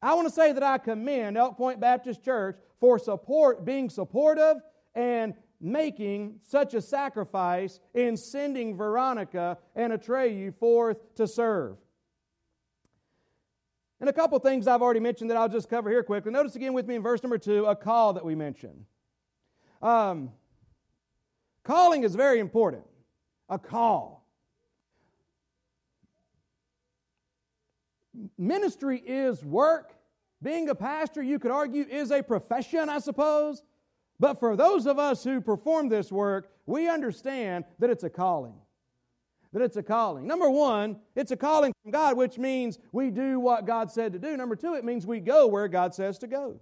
I 0.00 0.14
want 0.14 0.28
to 0.28 0.32
say 0.32 0.52
that 0.52 0.62
I 0.62 0.78
commend 0.78 1.36
Elk 1.36 1.56
Point 1.56 1.80
Baptist 1.80 2.24
Church 2.24 2.56
for 2.78 3.00
support, 3.00 3.64
being 3.64 3.90
supportive 3.90 4.58
and 4.94 5.34
making 5.60 6.40
such 6.42 6.74
a 6.74 6.80
sacrifice 6.80 7.80
in 7.94 8.16
sending 8.16 8.76
Veronica 8.76 9.58
and 9.74 9.92
Atreyu 9.92 10.54
forth 10.54 11.14
to 11.16 11.26
serve. 11.26 11.76
And 14.00 14.08
a 14.08 14.12
couple 14.12 14.38
things 14.38 14.68
I've 14.68 14.82
already 14.82 15.00
mentioned 15.00 15.30
that 15.30 15.36
I'll 15.36 15.48
just 15.48 15.68
cover 15.68 15.90
here 15.90 16.04
quickly. 16.04 16.30
Notice 16.30 16.54
again 16.54 16.72
with 16.72 16.86
me 16.86 16.94
in 16.94 17.02
verse 17.02 17.22
number 17.22 17.38
two 17.38 17.64
a 17.66 17.74
call 17.74 18.12
that 18.12 18.24
we 18.24 18.34
mentioned. 18.34 18.84
Um, 19.82 20.30
calling 21.64 22.04
is 22.04 22.14
very 22.14 22.38
important. 22.38 22.84
A 23.48 23.58
call. 23.58 24.18
ministry 28.36 29.02
is 29.04 29.44
work. 29.44 29.94
Being 30.42 30.68
a 30.68 30.74
pastor, 30.74 31.22
you 31.22 31.38
could 31.38 31.50
argue, 31.50 31.84
is 31.88 32.10
a 32.10 32.22
profession, 32.22 32.88
I 32.88 32.98
suppose. 33.00 33.62
But 34.20 34.40
for 34.40 34.56
those 34.56 34.86
of 34.86 34.98
us 34.98 35.22
who 35.22 35.40
perform 35.40 35.88
this 35.88 36.10
work, 36.10 36.50
we 36.66 36.88
understand 36.88 37.64
that 37.78 37.90
it's 37.90 38.04
a 38.04 38.10
calling. 38.10 38.54
That 39.52 39.62
it's 39.62 39.76
a 39.76 39.82
calling. 39.82 40.26
Number 40.26 40.50
one, 40.50 40.98
it's 41.14 41.30
a 41.30 41.36
calling 41.36 41.72
from 41.82 41.92
God, 41.92 42.16
which 42.16 42.36
means 42.36 42.78
we 42.92 43.10
do 43.10 43.40
what 43.40 43.64
God 43.64 43.90
said 43.90 44.12
to 44.12 44.18
do. 44.18 44.36
Number 44.36 44.56
two, 44.56 44.74
it 44.74 44.84
means 44.84 45.06
we 45.06 45.20
go 45.20 45.46
where 45.46 45.68
God 45.68 45.94
says 45.94 46.18
to 46.18 46.26
go. 46.26 46.60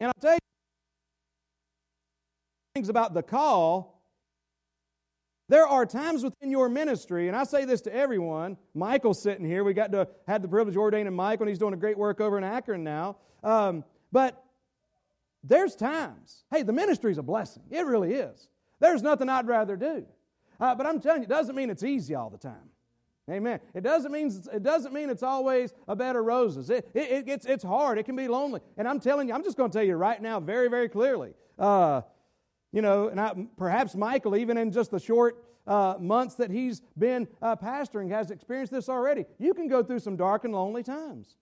And 0.00 0.08
I'll 0.08 0.20
tell 0.20 0.34
you 0.34 0.38
things 2.74 2.88
about 2.88 3.14
the 3.14 3.22
call 3.22 3.96
there 5.48 5.66
are 5.66 5.86
times 5.86 6.24
within 6.24 6.50
your 6.50 6.68
ministry, 6.68 7.28
and 7.28 7.36
I 7.36 7.44
say 7.44 7.64
this 7.64 7.80
to 7.82 7.94
everyone. 7.94 8.56
Michael's 8.74 9.22
sitting 9.22 9.46
here. 9.46 9.62
We 9.62 9.74
got 9.74 9.92
to 9.92 10.08
had 10.26 10.42
the 10.42 10.48
privilege 10.48 10.74
of 10.74 10.80
ordaining 10.80 11.14
Michael, 11.14 11.44
and 11.44 11.50
he's 11.50 11.58
doing 11.58 11.72
a 11.72 11.76
great 11.76 11.96
work 11.96 12.20
over 12.20 12.36
in 12.36 12.42
Akron 12.42 12.82
now. 12.82 13.16
Um, 13.44 13.84
but 14.12 14.42
there's 15.44 15.76
times. 15.76 16.44
Hey, 16.50 16.62
the 16.62 16.72
ministry's 16.72 17.18
a 17.18 17.22
blessing. 17.22 17.62
It 17.70 17.86
really 17.86 18.14
is. 18.14 18.48
There's 18.80 19.02
nothing 19.02 19.28
I'd 19.28 19.46
rather 19.46 19.76
do. 19.76 20.04
Uh, 20.58 20.74
but 20.74 20.86
I'm 20.86 21.00
telling 21.00 21.22
you, 21.22 21.26
it 21.26 21.30
doesn't 21.30 21.54
mean 21.54 21.70
it's 21.70 21.84
easy 21.84 22.14
all 22.14 22.30
the 22.30 22.38
time. 22.38 22.70
Amen. 23.28 23.58
It 23.74 23.82
doesn't 23.82 24.12
mean 24.12 24.32
it 24.52 24.62
doesn't 24.62 24.92
mean 24.92 25.10
it's 25.10 25.24
always 25.24 25.74
a 25.88 25.96
bed 25.96 26.14
of 26.14 26.24
roses. 26.24 26.70
It, 26.70 26.88
it, 26.94 27.10
it 27.10 27.28
it's, 27.28 27.46
it's 27.46 27.64
hard. 27.64 27.98
It 27.98 28.04
can 28.04 28.14
be 28.14 28.28
lonely. 28.28 28.60
And 28.76 28.86
I'm 28.86 29.00
telling 29.00 29.28
you, 29.28 29.34
I'm 29.34 29.42
just 29.42 29.56
going 29.56 29.70
to 29.70 29.76
tell 29.76 29.86
you 29.86 29.96
right 29.96 30.22
now, 30.22 30.38
very 30.38 30.68
very 30.68 30.88
clearly. 30.88 31.34
Uh, 31.58 32.02
you 32.72 32.82
know, 32.82 33.08
and 33.08 33.20
I, 33.20 33.34
perhaps 33.56 33.96
Michael, 33.96 34.36
even 34.36 34.56
in 34.56 34.70
just 34.70 34.92
the 34.92 35.00
short 35.00 35.42
uh, 35.66 35.96
months 35.98 36.36
that 36.36 36.50
he's 36.50 36.82
been 36.96 37.26
uh, 37.42 37.56
pastoring, 37.56 38.10
has 38.10 38.30
experienced 38.30 38.72
this 38.72 38.88
already. 38.88 39.24
You 39.38 39.54
can 39.54 39.66
go 39.66 39.82
through 39.82 40.00
some 40.00 40.16
dark 40.16 40.44
and 40.44 40.54
lonely 40.54 40.84
times. 40.84 41.34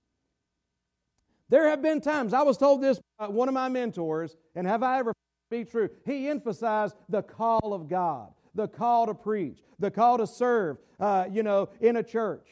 There 1.49 1.69
have 1.69 1.83
been 1.83 2.01
times, 2.01 2.33
I 2.33 2.43
was 2.43 2.57
told 2.57 2.83
this 2.83 3.01
by 3.19 3.29
one 3.29 3.49
of 3.49 3.55
my 3.55 3.69
mentors, 3.69 4.37
and 4.55 4.67
have 4.67 4.83
I 4.83 4.99
ever 4.99 5.13
be 5.51 5.65
true? 5.65 5.91
He 6.07 6.29
emphasized 6.29 6.97
the 7.09 7.23
call 7.23 7.75
of 7.75 7.89
God, 7.89 8.33
the 8.55 8.69
call 8.69 9.07
to 9.07 9.15
preach, 9.15 9.59
the 9.79 9.91
call 9.91 10.19
to 10.19 10.27
serve, 10.27 10.79
uh, 10.99 11.27
you 11.31 11.43
know, 11.43 11.69
in 11.81 11.97
a 11.97 12.03
church. 12.03 12.49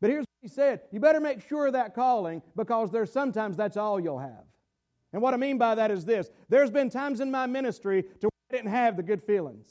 But 0.00 0.10
here's 0.10 0.22
what 0.22 0.38
he 0.40 0.48
said 0.48 0.80
you 0.90 1.00
better 1.00 1.20
make 1.20 1.46
sure 1.46 1.66
of 1.66 1.74
that 1.74 1.94
calling 1.94 2.42
because 2.56 2.90
there's 2.90 3.12
sometimes 3.12 3.56
that's 3.56 3.76
all 3.76 4.00
you'll 4.00 4.18
have. 4.18 4.44
And 5.12 5.20
what 5.20 5.34
I 5.34 5.36
mean 5.36 5.58
by 5.58 5.74
that 5.74 5.90
is 5.90 6.04
this 6.04 6.30
there's 6.48 6.70
been 6.70 6.88
times 6.88 7.20
in 7.20 7.30
my 7.30 7.46
ministry 7.46 8.02
to 8.02 8.28
where 8.28 8.50
I 8.50 8.56
didn't 8.56 8.70
have 8.70 8.96
the 8.96 9.02
good 9.02 9.22
feelings. 9.22 9.68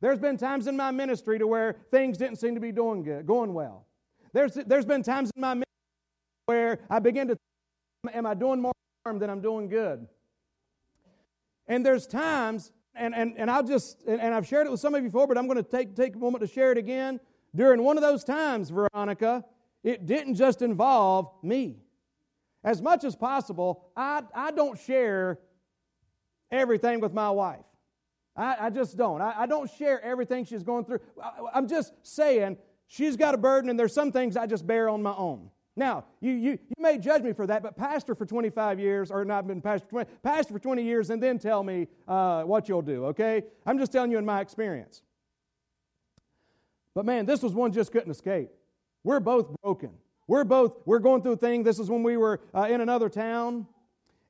There's 0.00 0.18
been 0.18 0.36
times 0.36 0.66
in 0.66 0.76
my 0.76 0.90
ministry 0.90 1.38
to 1.38 1.46
where 1.46 1.76
things 1.90 2.18
didn't 2.18 2.36
seem 2.36 2.56
to 2.56 2.60
be 2.60 2.72
doing 2.72 3.04
good, 3.04 3.24
going 3.24 3.54
well. 3.54 3.86
There's, 4.32 4.54
there's 4.54 4.84
been 4.84 5.04
times 5.04 5.30
in 5.34 5.40
my 5.40 5.54
ministry 5.54 5.71
where 6.52 6.80
I 6.90 6.98
begin 6.98 7.28
to 7.28 7.36
think, 8.04 8.14
am 8.14 8.26
I 8.26 8.34
doing 8.34 8.60
more 8.60 8.72
harm 9.04 9.18
than 9.18 9.30
I'm 9.30 9.40
doing 9.40 9.68
good? 9.68 10.06
And 11.66 11.84
there's 11.84 12.06
times, 12.06 12.72
and, 12.94 13.14
and, 13.14 13.34
and 13.38 13.50
I'll 13.50 13.62
just, 13.62 14.02
and, 14.06 14.20
and 14.20 14.34
I've 14.34 14.46
shared 14.46 14.66
it 14.66 14.70
with 14.70 14.80
some 14.80 14.94
of 14.94 15.02
you 15.02 15.08
before, 15.08 15.26
but 15.26 15.38
I'm 15.38 15.46
going 15.46 15.56
to 15.56 15.62
take, 15.62 15.96
take 15.96 16.14
a 16.14 16.18
moment 16.18 16.42
to 16.42 16.46
share 16.46 16.70
it 16.70 16.78
again. 16.78 17.20
During 17.54 17.82
one 17.82 17.96
of 17.96 18.02
those 18.02 18.22
times, 18.22 18.68
Veronica, 18.70 19.44
it 19.82 20.04
didn't 20.06 20.34
just 20.34 20.60
involve 20.60 21.30
me. 21.42 21.78
As 22.64 22.82
much 22.82 23.02
as 23.02 23.16
possible, 23.16 23.86
I, 23.96 24.22
I 24.34 24.50
don't 24.50 24.78
share 24.78 25.38
everything 26.50 27.00
with 27.00 27.14
my 27.14 27.30
wife. 27.30 27.64
I, 28.36 28.56
I 28.66 28.70
just 28.70 28.96
don't. 28.96 29.22
I, 29.22 29.34
I, 29.38 29.46
don't 29.46 29.70
share 29.70 30.00
everything 30.02 30.44
she's 30.44 30.62
going 30.62 30.84
through. 30.84 31.00
I, 31.22 31.30
I'm 31.54 31.66
just 31.66 31.92
saying 32.02 32.56
she's 32.86 33.16
got 33.16 33.34
a 33.34 33.38
burden, 33.38 33.68
and 33.68 33.78
there's 33.78 33.94
some 33.94 34.12
things 34.12 34.36
I 34.36 34.46
just 34.46 34.66
bear 34.66 34.88
on 34.88 35.02
my 35.02 35.14
own. 35.14 35.50
Now, 35.74 36.04
you, 36.20 36.32
you, 36.32 36.50
you 36.50 36.74
may 36.78 36.98
judge 36.98 37.22
me 37.22 37.32
for 37.32 37.46
that, 37.46 37.62
but 37.62 37.76
pastor 37.76 38.14
for 38.14 38.26
25 38.26 38.78
years, 38.78 39.10
or 39.10 39.24
not 39.24 39.46
been 39.46 39.62
pastor 39.62 39.86
for 39.86 39.90
20, 39.90 40.10
pastor 40.22 40.52
for 40.52 40.58
20 40.58 40.82
years, 40.82 41.08
and 41.08 41.22
then 41.22 41.38
tell 41.38 41.62
me 41.62 41.88
uh, 42.06 42.42
what 42.42 42.68
you'll 42.68 42.82
do, 42.82 43.06
okay? 43.06 43.44
I'm 43.64 43.78
just 43.78 43.90
telling 43.90 44.10
you 44.10 44.18
in 44.18 44.26
my 44.26 44.40
experience. 44.40 45.02
But 46.94 47.06
man, 47.06 47.24
this 47.24 47.42
was 47.42 47.54
one 47.54 47.72
just 47.72 47.90
couldn't 47.90 48.10
escape. 48.10 48.50
We're 49.02 49.20
both 49.20 49.48
broken. 49.62 49.92
We're 50.26 50.44
both, 50.44 50.76
we're 50.84 50.98
going 50.98 51.22
through 51.22 51.32
a 51.32 51.36
thing. 51.36 51.62
This 51.62 51.78
is 51.78 51.88
when 51.88 52.02
we 52.02 52.18
were 52.18 52.40
uh, 52.54 52.66
in 52.68 52.82
another 52.82 53.08
town. 53.08 53.66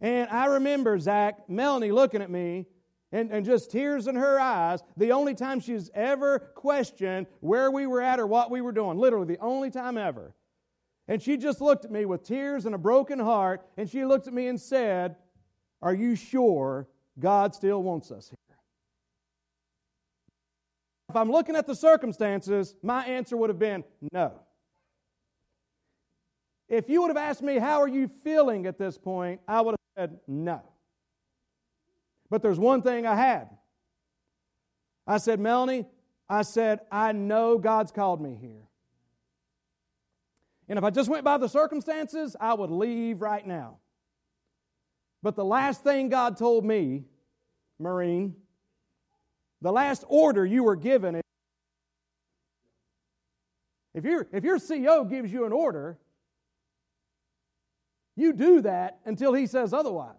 And 0.00 0.28
I 0.30 0.46
remember, 0.46 0.99
Zach, 0.99 1.49
Melanie 1.49 1.90
looking 1.90 2.22
at 2.22 2.30
me 2.30 2.66
and, 3.11 3.30
and 3.30 3.44
just 3.44 3.70
tears 3.70 4.06
in 4.06 4.14
her 4.14 4.38
eyes. 4.38 4.80
The 4.96 5.12
only 5.12 5.34
time 5.34 5.61
she's 5.61 5.90
ever 5.94 6.38
questioned 6.38 7.26
where 7.40 7.70
we 7.70 7.87
were 7.87 8.00
at 8.00 8.20
or 8.20 8.26
what 8.26 8.50
we 8.50 8.61
were 8.61 8.72
doing. 8.72 8.96
Literally, 8.96 9.26
the 9.26 9.40
only 9.40 9.70
time 9.70 9.99
ever. 9.99 10.34
And 11.09 11.23
she 11.23 11.37
just 11.37 11.61
looked 11.61 11.85
at 11.85 11.90
me 11.90 12.04
with 12.04 12.23
tears 12.23 12.64
and 12.66 12.75
a 12.75 12.78
broken 12.78 13.18
heart. 13.18 13.66
And 13.76 13.88
she 13.88 14.04
looked 14.04 14.26
at 14.26 14.32
me 14.32 14.47
and 14.47 14.61
said, 14.61 15.16
Are 15.80 15.94
you 15.94 16.14
sure 16.14 16.88
God 17.18 17.54
still 17.54 17.82
wants 17.82 18.11
us 18.11 18.28
here? 18.28 18.56
If 21.09 21.16
I'm 21.16 21.30
looking 21.30 21.56
at 21.56 21.66
the 21.66 21.75
circumstances, 21.75 22.75
my 22.82 23.04
answer 23.04 23.37
would 23.37 23.50
have 23.50 23.59
been 23.59 23.85
no. 24.12 24.40
If 26.68 26.88
you 26.88 27.02
would 27.02 27.09
have 27.09 27.18
asked 27.18 27.42
me, 27.42 27.59
How 27.59 27.82
are 27.82 27.88
you 27.88 28.09
feeling 28.09 28.66
at 28.66 28.78
this 28.78 28.97
point? 28.97 29.40
I 29.47 29.61
would 29.61 29.73
have 29.73 30.09
said, 30.11 30.21
No. 30.26 30.62
But 32.30 32.40
there's 32.40 32.59
one 32.59 32.80
thing 32.80 33.06
I 33.06 33.14
had. 33.14 33.50
I 35.06 35.18
said, 35.18 35.38
Melanie, 35.38 35.85
I 36.28 36.42
said, 36.42 36.80
I 36.90 37.12
know 37.12 37.59
God's 37.59 37.92
called 37.92 38.23
me 38.23 38.38
here. 38.40 38.62
And 40.73 40.79
if 40.79 40.85
I 40.85 40.88
just 40.88 41.11
went 41.11 41.23
by 41.23 41.37
the 41.37 41.50
circumstances, 41.50 42.35
I 42.41 42.55
would 42.55 42.71
leave 42.71 43.21
right 43.21 43.47
now. 43.47 43.76
But 45.23 45.37
the 45.37 45.45
last 45.45 45.85
thing 45.85 46.09
God 46.09 46.38
told 46.38 46.64
me, 46.64 47.05
Marine, 47.79 48.37
the 49.61 49.71
last 49.71 50.02
order 50.09 50.47
you 50.47 50.62
were 50.64 50.76
given 50.76 51.17
is 51.17 51.23
if, 53.93 54.07
if 54.33 54.45
your 54.45 54.59
CO 54.59 55.05
gives 55.05 55.31
you 55.31 55.45
an 55.45 55.52
order, 55.52 55.99
you 58.17 58.33
do 58.33 58.62
that 58.62 59.00
until 59.05 59.35
he 59.35 59.47
says 59.47 59.75
otherwise. 59.75 60.17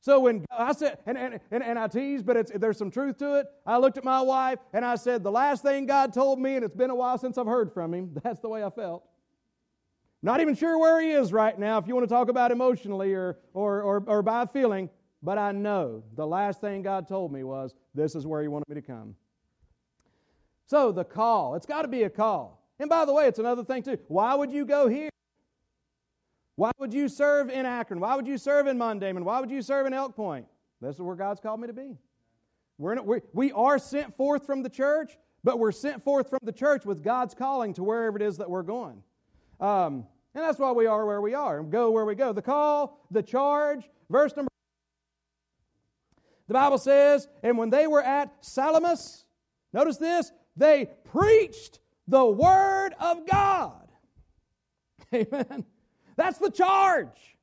So 0.00 0.20
when 0.20 0.46
I 0.50 0.72
said, 0.72 0.96
and, 1.04 1.18
and, 1.18 1.40
and, 1.50 1.62
and 1.62 1.78
I 1.78 1.88
tease, 1.88 2.22
but 2.22 2.58
there's 2.58 2.78
some 2.78 2.90
truth 2.90 3.18
to 3.18 3.40
it. 3.40 3.46
I 3.66 3.76
looked 3.76 3.98
at 3.98 4.04
my 4.04 4.22
wife 4.22 4.60
and 4.72 4.82
I 4.82 4.94
said, 4.94 5.22
The 5.22 5.30
last 5.30 5.62
thing 5.62 5.84
God 5.84 6.14
told 6.14 6.40
me, 6.40 6.54
and 6.54 6.64
it's 6.64 6.74
been 6.74 6.88
a 6.88 6.96
while 6.96 7.18
since 7.18 7.36
I've 7.36 7.44
heard 7.44 7.70
from 7.70 7.92
him, 7.92 8.16
that's 8.24 8.40
the 8.40 8.48
way 8.48 8.64
I 8.64 8.70
felt. 8.70 9.04
Not 10.22 10.40
even 10.40 10.54
sure 10.54 10.78
where 10.78 11.00
he 11.00 11.10
is 11.10 11.32
right 11.32 11.56
now, 11.58 11.78
if 11.78 11.86
you 11.86 11.94
want 11.94 12.08
to 12.08 12.12
talk 12.12 12.28
about 12.28 12.50
emotionally 12.50 13.14
or, 13.14 13.38
or, 13.54 13.82
or, 13.82 14.04
or 14.06 14.22
by 14.22 14.46
feeling, 14.46 14.90
but 15.22 15.38
I 15.38 15.52
know 15.52 16.02
the 16.14 16.26
last 16.26 16.60
thing 16.60 16.82
God 16.82 17.06
told 17.06 17.32
me 17.32 17.44
was, 17.44 17.74
This 17.94 18.14
is 18.14 18.26
where 18.26 18.42
he 18.42 18.48
wanted 18.48 18.68
me 18.68 18.74
to 18.74 18.82
come. 18.82 19.14
So 20.66 20.92
the 20.92 21.04
call, 21.04 21.54
it's 21.54 21.66
got 21.66 21.82
to 21.82 21.88
be 21.88 22.02
a 22.02 22.10
call. 22.10 22.62
And 22.78 22.90
by 22.90 23.04
the 23.04 23.12
way, 23.12 23.26
it's 23.26 23.38
another 23.38 23.64
thing 23.64 23.82
too. 23.82 23.98
Why 24.08 24.34
would 24.34 24.52
you 24.52 24.64
go 24.64 24.88
here? 24.88 25.08
Why 26.56 26.72
would 26.78 26.92
you 26.92 27.08
serve 27.08 27.50
in 27.50 27.66
Akron? 27.66 28.00
Why 28.00 28.16
would 28.16 28.26
you 28.26 28.36
serve 28.36 28.66
in 28.66 28.76
Mondamin? 28.76 29.22
Why 29.22 29.40
would 29.40 29.50
you 29.50 29.62
serve 29.62 29.86
in 29.86 29.94
Elk 29.94 30.16
Point? 30.16 30.46
This 30.80 30.96
is 30.96 31.00
where 31.00 31.16
God's 31.16 31.40
called 31.40 31.60
me 31.60 31.68
to 31.68 31.72
be. 31.72 31.96
We're, 32.78 32.94
in, 32.94 33.04
we're 33.04 33.20
we 33.32 33.52
are 33.52 33.78
sent 33.78 34.16
forth 34.16 34.46
from 34.46 34.62
the 34.62 34.68
church, 34.68 35.16
but 35.42 35.58
we're 35.58 35.72
sent 35.72 36.02
forth 36.02 36.28
from 36.30 36.40
the 36.42 36.52
church 36.52 36.84
with 36.84 37.02
God's 37.02 37.34
calling 37.34 37.74
to 37.74 37.82
wherever 37.82 38.16
it 38.16 38.22
is 38.22 38.38
that 38.38 38.50
we're 38.50 38.62
going. 38.62 39.02
Um, 39.60 40.06
and 40.34 40.44
that's 40.44 40.58
why 40.58 40.72
we 40.72 40.86
are 40.86 41.04
where 41.04 41.20
we 41.20 41.34
are 41.34 41.58
and 41.58 41.70
go 41.70 41.90
where 41.90 42.04
we 42.04 42.14
go. 42.14 42.32
The 42.32 42.42
call, 42.42 43.00
the 43.10 43.22
charge, 43.22 43.88
verse 44.08 44.34
number. 44.36 44.48
The 46.46 46.54
Bible 46.54 46.78
says, 46.78 47.28
and 47.42 47.58
when 47.58 47.70
they 47.70 47.86
were 47.86 48.02
at 48.02 48.32
Salamis, 48.40 49.24
notice 49.72 49.98
this, 49.98 50.32
they 50.56 50.90
preached 51.04 51.80
the 52.06 52.24
word 52.24 52.94
of 52.98 53.28
God. 53.28 53.88
Amen. 55.14 55.64
That's 56.16 56.38
the 56.38 56.50
charge. 56.50 57.36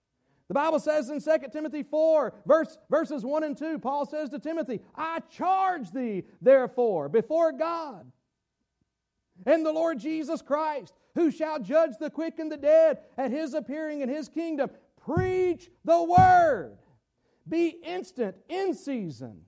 The 0.48 0.53
Bible 0.53 0.79
says 0.79 1.10
in 1.10 1.22
2 1.22 1.48
Timothy 1.51 1.84
4, 1.84 2.34
verse, 2.45 2.77
verses 2.89 3.24
1 3.24 3.43
and 3.43 3.57
2, 3.57 3.79
Paul 3.79 4.05
says 4.05 4.29
to 4.29 4.39
Timothy, 4.39 4.81
I 4.95 5.19
charge 5.31 5.91
thee, 5.91 6.24
therefore, 6.41 7.10
before 7.10 7.51
God 7.51 8.12
and 9.45 9.65
the 9.65 9.72
Lord 9.72 10.00
Jesus 10.00 10.41
Christ, 10.41 10.93
who 11.15 11.31
shall 11.31 11.60
judge 11.60 11.93
the 12.00 12.10
quick 12.10 12.39
and 12.39 12.51
the 12.51 12.57
dead 12.57 13.00
at 13.17 13.31
his 13.31 13.53
appearing 13.53 14.01
in 14.01 14.10
his 14.10 14.29
kingdom, 14.29 14.69
preach 15.03 15.69
the 15.84 16.03
word. 16.03 16.77
Be 17.48 17.67
instant 17.84 18.36
in 18.50 18.74
season. 18.74 19.41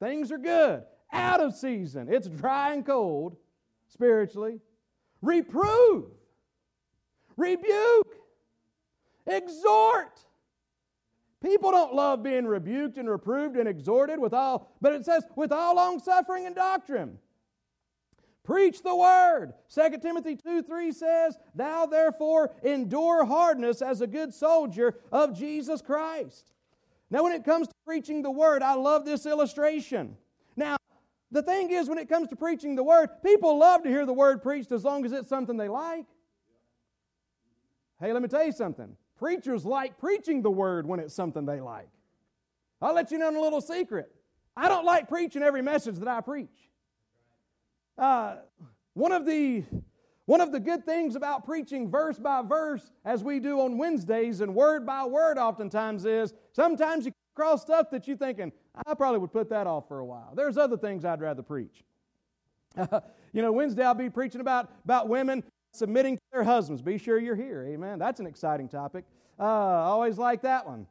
Things 0.00 0.32
are 0.32 0.38
good. 0.38 0.82
Out 1.12 1.40
of 1.40 1.54
season. 1.54 2.08
It's 2.10 2.28
dry 2.28 2.72
and 2.72 2.84
cold 2.84 3.36
spiritually. 3.86 4.60
Reprove. 5.20 6.06
Rebuke 7.36 8.16
Exhort. 9.26 10.20
People 11.42 11.70
don't 11.70 11.94
love 11.94 12.22
being 12.22 12.46
rebuked 12.46 12.96
and 12.96 13.08
reproved 13.08 13.56
and 13.56 13.68
exhorted 13.68 14.18
with 14.18 14.32
all, 14.32 14.72
but 14.80 14.94
it 14.94 15.04
says 15.04 15.24
with 15.36 15.52
all 15.52 15.76
long 15.76 15.98
suffering 15.98 16.46
and 16.46 16.54
doctrine. 16.54 17.18
Preach 18.44 18.82
the 18.82 18.94
word. 18.94 19.54
2 19.74 19.98
Timothy 20.02 20.36
2 20.36 20.62
3 20.62 20.92
says, 20.92 21.38
Thou 21.54 21.86
therefore 21.86 22.54
endure 22.62 23.24
hardness 23.24 23.80
as 23.80 24.02
a 24.02 24.06
good 24.06 24.34
soldier 24.34 24.94
of 25.10 25.36
Jesus 25.36 25.80
Christ. 25.80 26.52
Now, 27.10 27.22
when 27.24 27.32
it 27.32 27.44
comes 27.44 27.68
to 27.68 27.74
preaching 27.86 28.22
the 28.22 28.30
word, 28.30 28.62
I 28.62 28.74
love 28.74 29.06
this 29.06 29.24
illustration. 29.24 30.16
Now, 30.56 30.76
the 31.30 31.42
thing 31.42 31.70
is, 31.70 31.88
when 31.88 31.98
it 31.98 32.08
comes 32.08 32.28
to 32.28 32.36
preaching 32.36 32.76
the 32.76 32.84
word, 32.84 33.08
people 33.24 33.58
love 33.58 33.82
to 33.84 33.88
hear 33.88 34.04
the 34.04 34.12
word 34.12 34.42
preached 34.42 34.72
as 34.72 34.84
long 34.84 35.06
as 35.06 35.12
it's 35.12 35.28
something 35.28 35.56
they 35.56 35.68
like. 35.68 36.06
Hey, 38.00 38.12
let 38.12 38.20
me 38.20 38.28
tell 38.28 38.44
you 38.44 38.52
something. 38.52 38.94
Preachers 39.18 39.64
like 39.64 39.98
preaching 39.98 40.42
the 40.42 40.50
word 40.50 40.86
when 40.86 41.00
it's 41.00 41.14
something 41.14 41.46
they 41.46 41.60
like. 41.60 41.88
I'll 42.82 42.94
let 42.94 43.10
you 43.10 43.16
know 43.16 43.30
a 43.30 43.40
little 43.40 43.62
secret. 43.62 44.10
I 44.54 44.68
don't 44.68 44.84
like 44.84 45.08
preaching 45.08 45.42
every 45.42 45.62
message 45.62 45.96
that 45.96 46.08
I 46.08 46.20
preach. 46.20 46.70
Uh, 47.96 48.36
one 48.94 49.12
of 49.12 49.26
the 49.26 49.64
one 50.26 50.40
of 50.40 50.52
the 50.52 50.60
good 50.60 50.86
things 50.86 51.16
about 51.16 51.44
preaching 51.44 51.90
verse 51.90 52.18
by 52.18 52.42
verse, 52.42 52.90
as 53.04 53.22
we 53.22 53.40
do 53.40 53.60
on 53.60 53.76
Wednesdays 53.76 54.40
and 54.40 54.54
word 54.54 54.86
by 54.86 55.04
word, 55.04 55.36
oftentimes 55.36 56.06
is 56.06 56.32
sometimes 56.52 57.04
you 57.04 57.12
cross 57.34 57.60
stuff 57.60 57.90
that 57.90 58.08
you're 58.08 58.16
thinking, 58.16 58.52
I 58.86 58.94
probably 58.94 59.18
would 59.18 59.32
put 59.32 59.50
that 59.50 59.66
off 59.66 59.86
for 59.86 59.98
a 59.98 60.04
while. 60.04 60.32
There's 60.34 60.56
other 60.56 60.78
things 60.78 61.04
I'd 61.04 61.20
rather 61.20 61.42
preach. 61.42 61.84
you 63.32 63.42
know, 63.42 63.52
Wednesday 63.52 63.84
I'll 63.84 63.94
be 63.94 64.08
preaching 64.08 64.40
about, 64.40 64.70
about 64.84 65.08
women 65.08 65.44
submitting 65.72 66.16
to 66.16 66.22
their 66.32 66.44
husbands. 66.44 66.80
Be 66.80 66.96
sure 66.96 67.18
you're 67.18 67.36
here. 67.36 67.66
Amen. 67.68 67.98
That's 67.98 68.20
an 68.20 68.26
exciting 68.26 68.68
topic. 68.68 69.04
Uh, 69.38 69.42
always 69.42 70.16
like 70.16 70.42
that 70.42 70.66
one. 70.66 70.86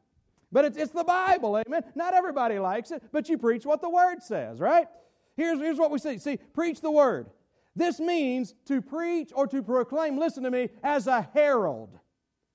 But 0.52 0.66
it's, 0.66 0.76
it's 0.76 0.92
the 0.92 1.04
Bible. 1.04 1.56
Amen. 1.66 1.82
Not 1.94 2.14
everybody 2.14 2.58
likes 2.58 2.90
it, 2.90 3.02
but 3.10 3.28
you 3.28 3.36
preach 3.36 3.66
what 3.66 3.80
the 3.80 3.90
Word 3.90 4.22
says, 4.22 4.60
right? 4.60 4.86
Here's, 5.36 5.58
here's 5.58 5.78
what 5.78 5.90
we 5.90 5.98
see. 5.98 6.18
See, 6.18 6.38
preach 6.52 6.80
the 6.80 6.90
Word. 6.90 7.28
This 7.76 7.98
means 7.98 8.54
to 8.66 8.80
preach 8.80 9.32
or 9.34 9.46
to 9.48 9.62
proclaim, 9.62 10.18
listen 10.18 10.44
to 10.44 10.50
me, 10.50 10.70
as 10.82 11.06
a 11.06 11.28
herald. 11.34 11.98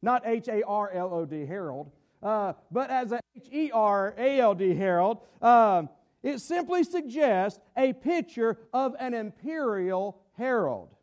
Not 0.01 0.25
H 0.25 0.48
A 0.48 0.63
R 0.63 0.89
L 0.91 1.13
O 1.13 1.25
D, 1.25 1.45
herald, 1.45 1.91
uh, 2.24 2.53
but 2.71 2.89
as 2.89 3.12
a 3.12 3.19
H 3.36 3.50
E 3.51 3.71
R 3.74 4.13
A 4.17 4.39
L 4.39 4.55
D, 4.55 4.74
herald. 4.74 5.19
Uh, 5.41 5.83
it 6.24 6.39
simply 6.39 6.83
suggests 6.83 7.59
a 7.75 7.93
picture 7.93 8.57
of 8.74 8.95
an 9.00 9.13
imperial 9.13 10.21
herald. 10.38 10.95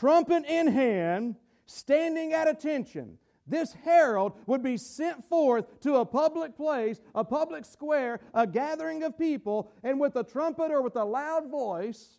Trumpet 0.00 0.44
in 0.46 0.66
hand, 0.66 1.36
standing 1.66 2.32
at 2.32 2.48
attention. 2.48 3.18
This 3.46 3.72
herald 3.72 4.34
would 4.46 4.62
be 4.62 4.76
sent 4.76 5.24
forth 5.24 5.80
to 5.80 5.96
a 5.96 6.06
public 6.06 6.56
place, 6.56 7.00
a 7.14 7.24
public 7.24 7.64
square, 7.64 8.20
a 8.32 8.46
gathering 8.46 9.02
of 9.02 9.18
people, 9.18 9.70
and 9.82 9.98
with 9.98 10.14
a 10.16 10.22
trumpet 10.22 10.70
or 10.70 10.80
with 10.80 10.96
a 10.96 11.04
loud 11.04 11.50
voice, 11.50 12.18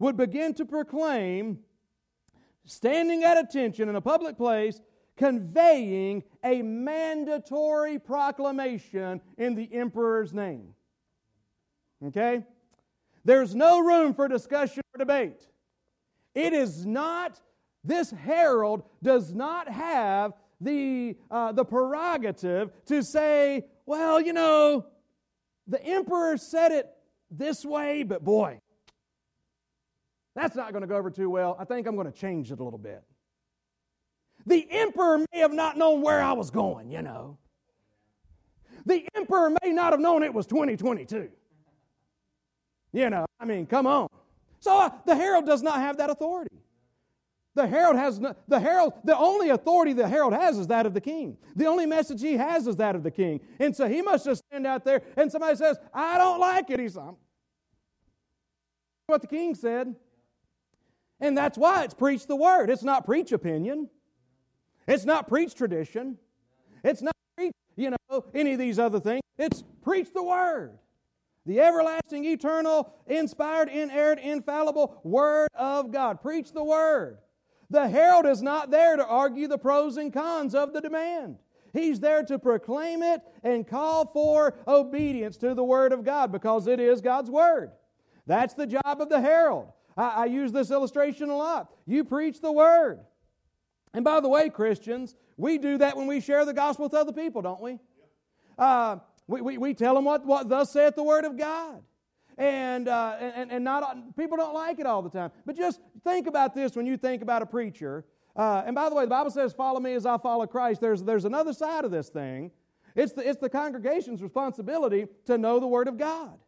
would 0.00 0.16
begin 0.16 0.52
to 0.54 0.64
proclaim, 0.64 1.60
standing 2.64 3.22
at 3.22 3.38
attention 3.38 3.88
in 3.88 3.94
a 3.94 4.00
public 4.00 4.36
place, 4.36 4.80
conveying 5.16 6.24
a 6.42 6.62
mandatory 6.62 7.98
proclamation 8.00 9.20
in 9.38 9.54
the 9.54 9.72
emperor's 9.72 10.32
name. 10.32 10.74
Okay? 12.04 12.44
There's 13.24 13.54
no 13.54 13.80
room 13.80 14.12
for 14.12 14.26
discussion 14.26 14.82
or 14.94 14.98
debate. 14.98 15.46
It 16.34 16.52
is 16.52 16.84
not, 16.84 17.40
this 17.84 18.10
herald 18.10 18.82
does 19.02 19.32
not 19.32 19.68
have 19.68 20.32
the, 20.64 21.16
uh, 21.30 21.52
the 21.52 21.64
prerogative 21.64 22.70
to 22.86 23.02
say, 23.02 23.64
well, 23.86 24.20
you 24.20 24.32
know, 24.32 24.86
the 25.66 25.82
emperor 25.84 26.36
said 26.36 26.72
it 26.72 26.88
this 27.30 27.64
way, 27.64 28.02
but 28.02 28.24
boy, 28.24 28.58
that's 30.34 30.56
not 30.56 30.72
going 30.72 30.82
to 30.82 30.88
go 30.88 30.96
over 30.96 31.10
too 31.10 31.30
well. 31.30 31.56
I 31.58 31.64
think 31.64 31.86
I'm 31.86 31.94
going 31.94 32.10
to 32.10 32.18
change 32.18 32.50
it 32.50 32.58
a 32.58 32.64
little 32.64 32.78
bit. 32.78 33.02
The 34.46 34.66
emperor 34.70 35.18
may 35.18 35.38
have 35.38 35.52
not 35.52 35.76
known 35.76 36.02
where 36.02 36.20
I 36.20 36.32
was 36.32 36.50
going, 36.50 36.90
you 36.90 37.02
know. 37.02 37.38
The 38.86 39.06
emperor 39.14 39.50
may 39.62 39.70
not 39.70 39.92
have 39.92 40.00
known 40.00 40.22
it 40.22 40.34
was 40.34 40.46
2022. 40.46 41.30
You 42.92 43.10
know, 43.10 43.26
I 43.40 43.44
mean, 43.44 43.66
come 43.66 43.86
on. 43.86 44.08
So 44.60 44.78
uh, 44.78 44.90
the 45.06 45.14
herald 45.14 45.46
does 45.46 45.62
not 45.62 45.76
have 45.76 45.96
that 45.98 46.10
authority. 46.10 46.56
The 47.54 47.66
herald 47.66 47.96
has 47.96 48.18
no, 48.18 48.34
the 48.48 48.58
herald, 48.58 48.94
the 49.04 49.16
only 49.16 49.50
authority 49.50 49.92
the 49.92 50.08
herald 50.08 50.32
has 50.32 50.58
is 50.58 50.66
that 50.66 50.86
of 50.86 50.94
the 50.94 51.00
king. 51.00 51.36
The 51.54 51.66
only 51.66 51.86
message 51.86 52.20
he 52.20 52.36
has 52.36 52.66
is 52.66 52.76
that 52.76 52.96
of 52.96 53.04
the 53.04 53.10
king. 53.10 53.40
And 53.60 53.74
so 53.74 53.88
he 53.88 54.02
must 54.02 54.24
just 54.24 54.42
stand 54.48 54.66
out 54.66 54.84
there 54.84 55.02
and 55.16 55.30
somebody 55.30 55.56
says, 55.56 55.78
I 55.92 56.18
don't 56.18 56.40
like 56.40 56.70
it. 56.70 56.80
He's 56.80 56.98
what 59.06 59.20
the 59.20 59.28
king 59.28 59.54
said. 59.54 59.94
And 61.20 61.38
that's 61.38 61.56
why 61.56 61.84
it's 61.84 61.94
preach 61.94 62.26
the 62.26 62.36
word. 62.36 62.70
It's 62.70 62.82
not 62.82 63.06
preach 63.06 63.30
opinion. 63.30 63.88
It's 64.88 65.04
not 65.04 65.28
preach 65.28 65.54
tradition. 65.54 66.18
It's 66.82 67.02
not 67.02 67.14
preach, 67.36 67.52
you 67.76 67.90
know, 67.90 68.24
any 68.34 68.54
of 68.54 68.58
these 68.58 68.78
other 68.78 68.98
things. 68.98 69.22
It's 69.38 69.62
preach 69.82 70.12
the 70.12 70.22
word. 70.22 70.78
The 71.46 71.60
everlasting, 71.60 72.24
eternal, 72.24 72.92
inspired, 73.06 73.68
inerrant, 73.68 74.20
infallible 74.20 75.00
Word 75.04 75.48
of 75.54 75.92
God. 75.92 76.22
Preach 76.22 76.52
the 76.52 76.64
Word. 76.64 77.18
The 77.70 77.88
herald 77.88 78.26
is 78.26 78.42
not 78.42 78.70
there 78.70 78.96
to 78.96 79.06
argue 79.06 79.48
the 79.48 79.58
pros 79.58 79.96
and 79.96 80.12
cons 80.12 80.54
of 80.54 80.72
the 80.72 80.80
demand. 80.80 81.38
He's 81.72 81.98
there 81.98 82.22
to 82.24 82.38
proclaim 82.38 83.02
it 83.02 83.20
and 83.42 83.66
call 83.66 84.06
for 84.06 84.56
obedience 84.68 85.36
to 85.38 85.54
the 85.54 85.64
Word 85.64 85.92
of 85.92 86.04
God 86.04 86.30
because 86.30 86.66
it 86.66 86.78
is 86.78 87.00
God's 87.00 87.30
Word. 87.30 87.72
That's 88.26 88.54
the 88.54 88.66
job 88.66 89.00
of 89.00 89.08
the 89.08 89.20
herald. 89.20 89.72
I, 89.96 90.08
I 90.08 90.24
use 90.26 90.52
this 90.52 90.70
illustration 90.70 91.30
a 91.30 91.36
lot. 91.36 91.70
You 91.86 92.04
preach 92.04 92.40
the 92.40 92.52
word. 92.52 93.00
And 93.92 94.04
by 94.04 94.20
the 94.20 94.28
way, 94.28 94.50
Christians, 94.50 95.14
we 95.36 95.58
do 95.58 95.78
that 95.78 95.96
when 95.96 96.06
we 96.06 96.20
share 96.20 96.44
the 96.44 96.54
gospel 96.54 96.84
with 96.84 96.94
other 96.94 97.12
people, 97.12 97.42
don't 97.42 97.60
we? 97.60 97.78
Uh, 98.58 98.96
we, 99.26 99.40
we, 99.40 99.58
we 99.58 99.74
tell 99.74 99.94
them 99.94 100.04
what, 100.04 100.26
what 100.26 100.48
thus 100.48 100.72
saith 100.72 100.94
the 100.96 101.02
word 101.02 101.24
of 101.24 101.36
God. 101.36 101.82
And, 102.36 102.88
uh, 102.88 103.16
and, 103.20 103.52
and 103.52 103.64
not, 103.64 104.16
people 104.16 104.36
don't 104.36 104.54
like 104.54 104.80
it 104.80 104.86
all 104.86 105.02
the 105.02 105.10
time. 105.10 105.30
But 105.46 105.56
just 105.56 105.80
think 106.02 106.26
about 106.26 106.54
this 106.54 106.74
when 106.74 106.86
you 106.86 106.96
think 106.96 107.22
about 107.22 107.42
a 107.42 107.46
preacher. 107.46 108.04
Uh, 108.34 108.64
and 108.66 108.74
by 108.74 108.88
the 108.88 108.94
way, 108.94 109.04
the 109.04 109.10
Bible 109.10 109.30
says, 109.30 109.52
Follow 109.52 109.78
me 109.78 109.94
as 109.94 110.04
I 110.04 110.18
follow 110.18 110.46
Christ. 110.46 110.80
There's, 110.80 111.02
there's 111.02 111.24
another 111.24 111.52
side 111.52 111.84
of 111.84 111.90
this 111.90 112.08
thing. 112.08 112.50
It's 112.96 113.12
the, 113.12 113.28
it's 113.28 113.40
the 113.40 113.48
congregation's 113.48 114.22
responsibility 114.22 115.06
to 115.26 115.38
know 115.38 115.60
the 115.60 115.66
Word 115.66 115.88
of 115.88 115.96
God 115.98 116.38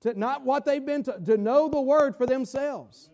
to 0.00 0.18
not 0.18 0.44
what 0.44 0.64
they've 0.64 0.84
been 0.84 1.02
to, 1.04 1.18
to 1.24 1.36
know 1.36 1.68
the 1.68 1.80
word 1.80 2.16
for 2.16 2.26
themselves. 2.26 3.10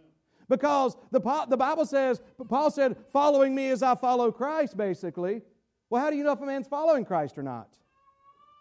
Because 0.49 0.97
the, 1.11 1.21
the 1.49 1.57
Bible 1.57 1.87
says, 1.87 2.21
Paul 2.49 2.71
said, 2.71 2.97
following 3.11 3.55
me 3.55 3.71
as 3.71 3.83
I 3.83 3.95
follow 3.95 4.31
Christ, 4.31 4.77
basically. 4.77 5.41
Well, 5.89 6.03
how 6.03 6.11
do 6.11 6.17
you 6.17 6.25
know 6.25 6.33
if 6.33 6.41
a 6.41 6.47
man's 6.47 6.69
following 6.69 7.05
Christ 7.05 7.39
or 7.39 7.43
not? 7.43 7.69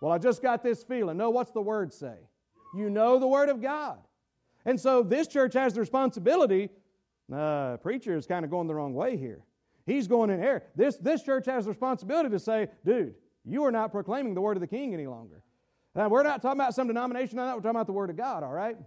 Well, 0.01 0.11
I 0.11 0.17
just 0.17 0.41
got 0.41 0.63
this 0.63 0.83
feeling. 0.83 1.17
No, 1.17 1.29
what's 1.29 1.51
the 1.51 1.61
word 1.61 1.93
say? 1.93 2.15
You 2.73 2.89
know 2.89 3.19
the 3.19 3.27
word 3.27 3.49
of 3.49 3.61
God. 3.61 3.99
And 4.65 4.79
so 4.79 5.03
this 5.03 5.27
church 5.27 5.53
has 5.53 5.73
the 5.73 5.79
responsibility. 5.79 6.69
Uh, 7.33 7.77
preacher 7.77 8.15
is 8.15 8.25
kind 8.25 8.45
of 8.45 8.51
going 8.51 8.67
the 8.67 8.75
wrong 8.75 8.93
way 8.93 9.17
here. 9.17 9.41
He's 9.85 10.07
going 10.07 10.29
in 10.29 10.41
error. 10.41 10.63
This, 10.75 10.97
this 10.97 11.23
church 11.23 11.45
has 11.45 11.65
the 11.65 11.71
responsibility 11.71 12.29
to 12.29 12.39
say, 12.39 12.69
dude, 12.85 13.15
you 13.43 13.63
are 13.65 13.71
not 13.71 13.91
proclaiming 13.91 14.33
the 14.33 14.41
word 14.41 14.55
of 14.55 14.61
the 14.61 14.67
king 14.67 14.93
any 14.93 15.07
longer. 15.07 15.43
Now, 15.95 16.09
we're 16.09 16.23
not 16.23 16.41
talking 16.41 16.59
about 16.59 16.73
some 16.73 16.87
denomination 16.87 17.37
on 17.37 17.47
that, 17.47 17.55
we're 17.55 17.61
talking 17.61 17.75
about 17.75 17.85
the 17.85 17.93
Word 17.93 18.09
of 18.09 18.17
God, 18.17 18.43
all 18.43 18.51
right? 18.51 18.77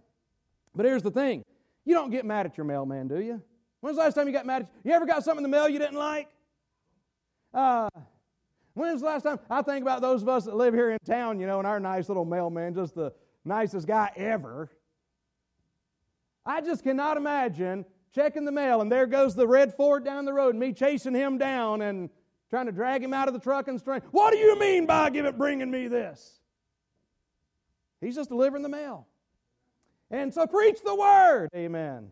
But 0.75 0.87
here's 0.87 1.03
the 1.03 1.11
thing 1.11 1.44
you 1.85 1.94
don't 1.94 2.11
get 2.11 2.25
mad 2.25 2.46
at 2.46 2.57
your 2.57 2.64
mailman, 2.64 3.07
do 3.09 3.20
you? 3.20 3.40
When's 3.81 3.96
the 3.96 4.03
last 4.03 4.14
time 4.14 4.27
you 4.27 4.33
got 4.33 4.46
mad 4.46 4.62
at 4.62 4.68
you? 4.83 4.92
ever 4.92 5.07
got 5.07 5.22
something 5.22 5.44
in 5.44 5.51
the 5.51 5.57
mail 5.57 5.68
you 5.68 5.79
didn't 5.79 5.99
like? 5.99 6.29
Uh, 7.55 7.88
when's 8.75 9.01
the 9.01 9.07
last 9.07 9.22
time? 9.22 9.38
I 9.49 9.62
think 9.62 9.83
about 9.83 10.01
those 10.01 10.22
of 10.22 10.29
us 10.29 10.46
that 10.46 10.57
live 10.57 10.75
here 10.75 10.90
in 10.90 10.99
town, 11.07 11.38
you 11.38 11.46
know, 11.46 11.59
and 11.59 11.66
our 11.66 11.79
nice 11.79 12.09
little 12.09 12.25
mailman, 12.25 12.75
just 12.75 12.96
the 12.96 13.12
nicest 13.47 13.87
guy 13.87 14.11
ever. 14.17 14.69
I 16.45 16.61
just 16.61 16.83
cannot 16.83 17.17
imagine 17.17 17.85
checking 18.15 18.45
the 18.45 18.53
mail 18.53 18.81
and 18.81 18.91
there 18.91 19.07
goes 19.07 19.35
the 19.35 19.47
red 19.47 19.75
Ford 19.75 20.05
down 20.05 20.25
the 20.25 20.33
road 20.33 20.51
and 20.51 20.61
me 20.61 20.73
chasing 20.73 21.15
him 21.15 21.39
down 21.39 21.83
and 21.83 22.11
trying 22.51 22.67
to 22.67 22.73
drag 22.73 23.03
him 23.03 23.13
out 23.13 23.29
of 23.29 23.35
the 23.35 23.41
truck 23.41 23.69
and 23.69 23.79
strain. 23.81 24.01
What 24.11 24.33
do 24.33 24.39
you 24.39 24.59
mean 24.59 24.87
by 24.87 25.11
give 25.11 25.27
it 25.27 25.37
bringing 25.37 25.71
me 25.71 25.89
this? 25.89 26.41
He's 28.01 28.15
just 28.15 28.29
delivering 28.29 28.63
the 28.63 28.69
mail. 28.69 29.07
And 30.11 30.33
so 30.33 30.47
preach 30.47 30.79
the 30.85 30.95
word. 30.95 31.49
Amen. 31.55 32.11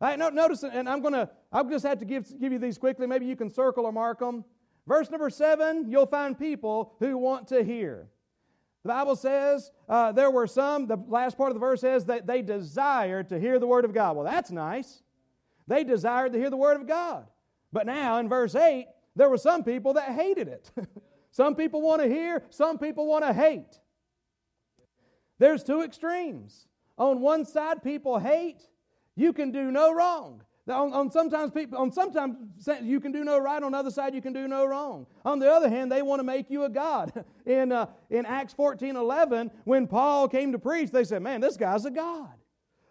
Right, 0.00 0.18
no, 0.18 0.30
notice, 0.30 0.64
and 0.64 0.88
I'm 0.88 1.00
going 1.00 1.14
to, 1.14 1.30
I've 1.52 1.70
just 1.70 1.86
had 1.86 2.00
to 2.00 2.04
give, 2.04 2.26
give 2.40 2.52
you 2.52 2.58
these 2.58 2.76
quickly. 2.76 3.06
Maybe 3.06 3.26
you 3.26 3.36
can 3.36 3.48
circle 3.48 3.86
or 3.86 3.92
mark 3.92 4.18
them. 4.18 4.44
Verse 4.84 5.08
number 5.10 5.30
seven, 5.30 5.88
you'll 5.88 6.06
find 6.06 6.36
people 6.36 6.96
who 6.98 7.16
want 7.16 7.46
to 7.48 7.62
hear. 7.62 8.08
The 8.82 8.88
Bible 8.88 9.16
says 9.16 9.70
uh, 9.88 10.12
there 10.12 10.30
were 10.30 10.46
some, 10.46 10.86
the 10.86 10.96
last 11.08 11.36
part 11.36 11.50
of 11.50 11.54
the 11.54 11.60
verse 11.60 11.80
says 11.80 12.06
that 12.06 12.26
they 12.26 12.42
desired 12.42 13.28
to 13.28 13.38
hear 13.38 13.58
the 13.58 13.66
word 13.66 13.84
of 13.84 13.94
God. 13.94 14.16
Well, 14.16 14.24
that's 14.24 14.50
nice. 14.50 15.02
They 15.68 15.84
desired 15.84 16.32
to 16.32 16.38
hear 16.38 16.50
the 16.50 16.56
word 16.56 16.80
of 16.80 16.86
God. 16.88 17.26
But 17.72 17.86
now 17.86 18.18
in 18.18 18.28
verse 18.28 18.54
8, 18.54 18.86
there 19.14 19.30
were 19.30 19.38
some 19.38 19.62
people 19.62 19.94
that 19.94 20.10
hated 20.12 20.48
it. 20.48 20.70
some 21.30 21.54
people 21.54 21.80
want 21.80 22.02
to 22.02 22.08
hear, 22.08 22.42
some 22.50 22.78
people 22.78 23.06
want 23.06 23.24
to 23.24 23.32
hate. 23.32 23.78
There's 25.38 25.62
two 25.62 25.82
extremes. 25.82 26.66
On 26.98 27.20
one 27.20 27.44
side, 27.44 27.82
people 27.82 28.18
hate, 28.18 28.62
You 29.14 29.32
can 29.32 29.50
do 29.50 29.70
no 29.70 29.92
wrong. 29.92 30.42
On, 30.68 30.92
on, 30.92 31.10
sometimes 31.10 31.50
people 31.50 31.76
on 31.76 31.90
sometimes 31.90 32.36
you 32.82 33.00
can 33.00 33.10
do 33.10 33.24
no 33.24 33.38
right 33.38 33.60
on 33.60 33.72
the 33.72 33.78
other 33.78 33.90
side 33.90 34.14
you 34.14 34.22
can 34.22 34.32
do 34.32 34.46
no 34.46 34.64
wrong. 34.64 35.06
On 35.24 35.40
the 35.40 35.50
other 35.50 35.68
hand 35.68 35.90
they 35.90 36.02
want 36.02 36.20
to 36.20 36.24
make 36.24 36.50
you 36.50 36.64
a 36.64 36.68
god. 36.68 37.24
In 37.46 37.72
uh, 37.72 37.86
in 38.10 38.24
acts 38.24 38.52
14 38.52 38.94
11 38.94 39.50
when 39.64 39.88
paul 39.88 40.28
came 40.28 40.52
to 40.52 40.60
preach 40.60 40.92
they 40.92 41.02
said 41.02 41.20
man 41.20 41.40
this 41.40 41.56
guy's 41.56 41.84
a 41.84 41.90
god. 41.90 42.30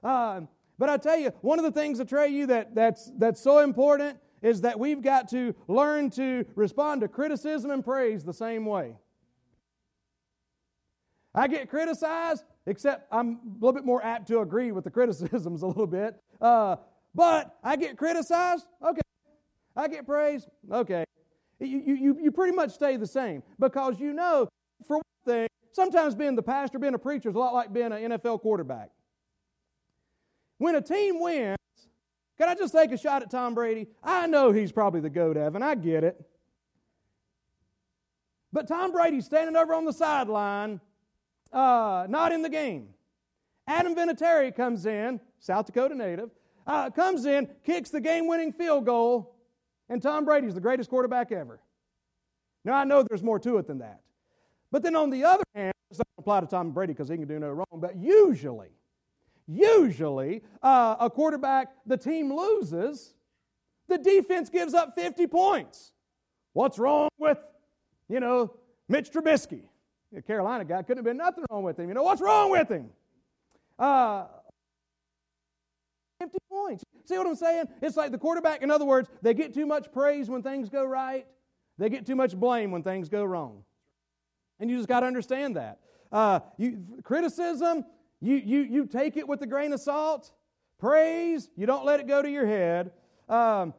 Uh, 0.03 0.41
but 0.77 0.89
i 0.89 0.97
tell 0.97 1.17
you 1.17 1.29
one 1.39 1.57
of 1.57 1.63
the 1.63 1.71
things 1.71 2.01
Atreyu 2.01 2.47
that 2.47 2.75
that's 2.75 3.09
that's 3.17 3.39
so 3.39 3.59
important 3.59 4.19
is 4.41 4.59
that 4.61 4.77
we've 4.77 5.01
got 5.01 5.29
to 5.29 5.55
learn 5.69 6.09
to 6.09 6.45
respond 6.55 6.99
to 7.01 7.07
criticism 7.07 7.71
and 7.71 7.85
praise 7.85 8.25
the 8.25 8.33
same 8.33 8.65
way. 8.65 8.95
I 11.33 11.47
get 11.47 11.69
criticized 11.69 12.43
except 12.65 13.07
i'm 13.09 13.39
a 13.45 13.65
little 13.65 13.71
bit 13.71 13.85
more 13.85 14.03
apt 14.03 14.27
to 14.27 14.41
agree 14.41 14.73
with 14.73 14.83
the 14.83 14.91
criticisms 14.97 15.61
a 15.61 15.67
little 15.67 15.87
bit. 15.87 16.21
Uh, 16.41 16.75
but 17.13 17.57
I 17.63 17.75
get 17.75 17.97
criticized, 17.97 18.65
okay. 18.83 19.01
I 19.75 19.87
get 19.87 20.05
praised, 20.05 20.47
okay. 20.71 21.03
You, 21.59 21.79
you, 21.79 22.17
you 22.21 22.31
pretty 22.31 22.55
much 22.55 22.71
stay 22.71 22.97
the 22.97 23.07
same 23.07 23.43
because 23.59 23.99
you 23.99 24.13
know, 24.13 24.47
for 24.87 24.95
one 24.97 25.03
thing, 25.25 25.47
sometimes 25.73 26.15
being 26.15 26.35
the 26.35 26.43
pastor, 26.43 26.79
being 26.79 26.95
a 26.95 26.99
preacher 26.99 27.29
is 27.29 27.35
a 27.35 27.39
lot 27.39 27.53
like 27.53 27.71
being 27.71 27.91
an 27.91 28.11
NFL 28.11 28.41
quarterback. 28.41 28.89
When 30.57 30.75
a 30.75 30.81
team 30.81 31.19
wins, 31.19 31.57
can 32.37 32.49
I 32.49 32.55
just 32.55 32.73
take 32.73 32.91
a 32.91 32.97
shot 32.97 33.21
at 33.21 33.29
Tom 33.29 33.53
Brady? 33.53 33.87
I 34.03 34.27
know 34.27 34.51
he's 34.51 34.71
probably 34.71 34.99
the 34.99 35.09
GOAT, 35.09 35.37
Evan. 35.37 35.61
I 35.61 35.75
get 35.75 36.03
it. 36.03 36.19
But 38.51 38.67
Tom 38.67 38.91
Brady's 38.91 39.25
standing 39.25 39.55
over 39.55 39.73
on 39.73 39.85
the 39.85 39.93
sideline, 39.93 40.81
uh, 41.53 42.05
not 42.09 42.31
in 42.31 42.41
the 42.41 42.49
game. 42.49 42.89
Adam 43.67 43.95
Vinatieri 43.95 44.55
comes 44.55 44.85
in, 44.85 45.19
South 45.39 45.67
Dakota 45.67 45.95
native, 45.95 46.31
uh, 46.67 46.89
comes 46.89 47.25
in, 47.25 47.47
kicks 47.65 47.89
the 47.89 48.01
game 48.01 48.27
winning 48.27 48.51
field 48.51 48.85
goal, 48.85 49.35
and 49.89 50.01
Tom 50.01 50.25
Brady's 50.25 50.53
the 50.53 50.61
greatest 50.61 50.89
quarterback 50.89 51.31
ever. 51.31 51.59
Now, 52.63 52.73
I 52.73 52.83
know 52.83 53.03
there's 53.03 53.23
more 53.23 53.39
to 53.39 53.57
it 53.57 53.67
than 53.67 53.79
that. 53.79 54.01
But 54.71 54.83
then 54.83 54.95
on 54.95 55.09
the 55.09 55.23
other 55.23 55.43
hand, 55.53 55.69
it 55.69 55.93
doesn't 55.93 56.07
apply 56.17 56.41
to 56.41 56.47
Tom 56.47 56.71
Brady 56.71 56.93
because 56.93 57.09
he 57.09 57.17
can 57.17 57.27
do 57.27 57.39
no 57.39 57.49
wrong, 57.49 57.65
but 57.73 57.97
usually, 57.97 58.69
usually, 59.47 60.43
uh, 60.61 60.95
a 60.99 61.09
quarterback, 61.09 61.69
the 61.85 61.97
team 61.97 62.33
loses, 62.33 63.13
the 63.87 63.97
defense 63.97 64.49
gives 64.49 64.73
up 64.73 64.95
50 64.95 65.27
points. 65.27 65.91
What's 66.53 66.79
wrong 66.79 67.09
with, 67.17 67.37
you 68.07 68.19
know, 68.19 68.53
Mitch 68.87 69.11
Trubisky? 69.11 69.63
The 70.13 70.21
Carolina 70.21 70.65
guy 70.65 70.81
couldn't 70.83 70.97
have 70.97 71.05
been 71.05 71.17
nothing 71.17 71.45
wrong 71.49 71.63
with 71.63 71.79
him. 71.79 71.87
You 71.87 71.93
know, 71.93 72.03
what's 72.03 72.21
wrong 72.21 72.51
with 72.51 72.69
him? 72.69 72.89
Uh, 73.79 74.25
50 76.21 76.37
points. 76.49 76.83
See 77.05 77.17
what 77.17 77.25
I'm 77.25 77.35
saying? 77.35 77.65
It's 77.81 77.97
like 77.97 78.11
the 78.11 78.17
quarterback, 78.17 78.61
in 78.61 78.69
other 78.69 78.85
words, 78.85 79.09
they 79.21 79.33
get 79.33 79.53
too 79.53 79.65
much 79.65 79.91
praise 79.91 80.29
when 80.29 80.43
things 80.43 80.69
go 80.69 80.85
right, 80.85 81.25
they 81.77 81.89
get 81.89 82.05
too 82.05 82.15
much 82.15 82.35
blame 82.35 82.71
when 82.71 82.83
things 82.83 83.09
go 83.09 83.23
wrong. 83.23 83.63
And 84.59 84.69
you 84.69 84.77
just 84.77 84.87
got 84.87 84.99
to 84.99 85.07
understand 85.07 85.55
that. 85.55 85.79
Uh, 86.11 86.41
you, 86.57 86.83
criticism, 87.03 87.85
you, 88.19 88.35
you, 88.35 88.59
you 88.61 88.85
take 88.85 89.17
it 89.17 89.27
with 89.27 89.41
a 89.41 89.47
grain 89.47 89.73
of 89.73 89.79
salt. 89.79 90.31
Praise, 90.77 91.49
you 91.55 91.65
don't 91.65 91.85
let 91.85 91.99
it 91.99 92.07
go 92.07 92.21
to 92.21 92.29
your 92.29 92.45
head. 92.45 92.91
Um, 93.27 93.73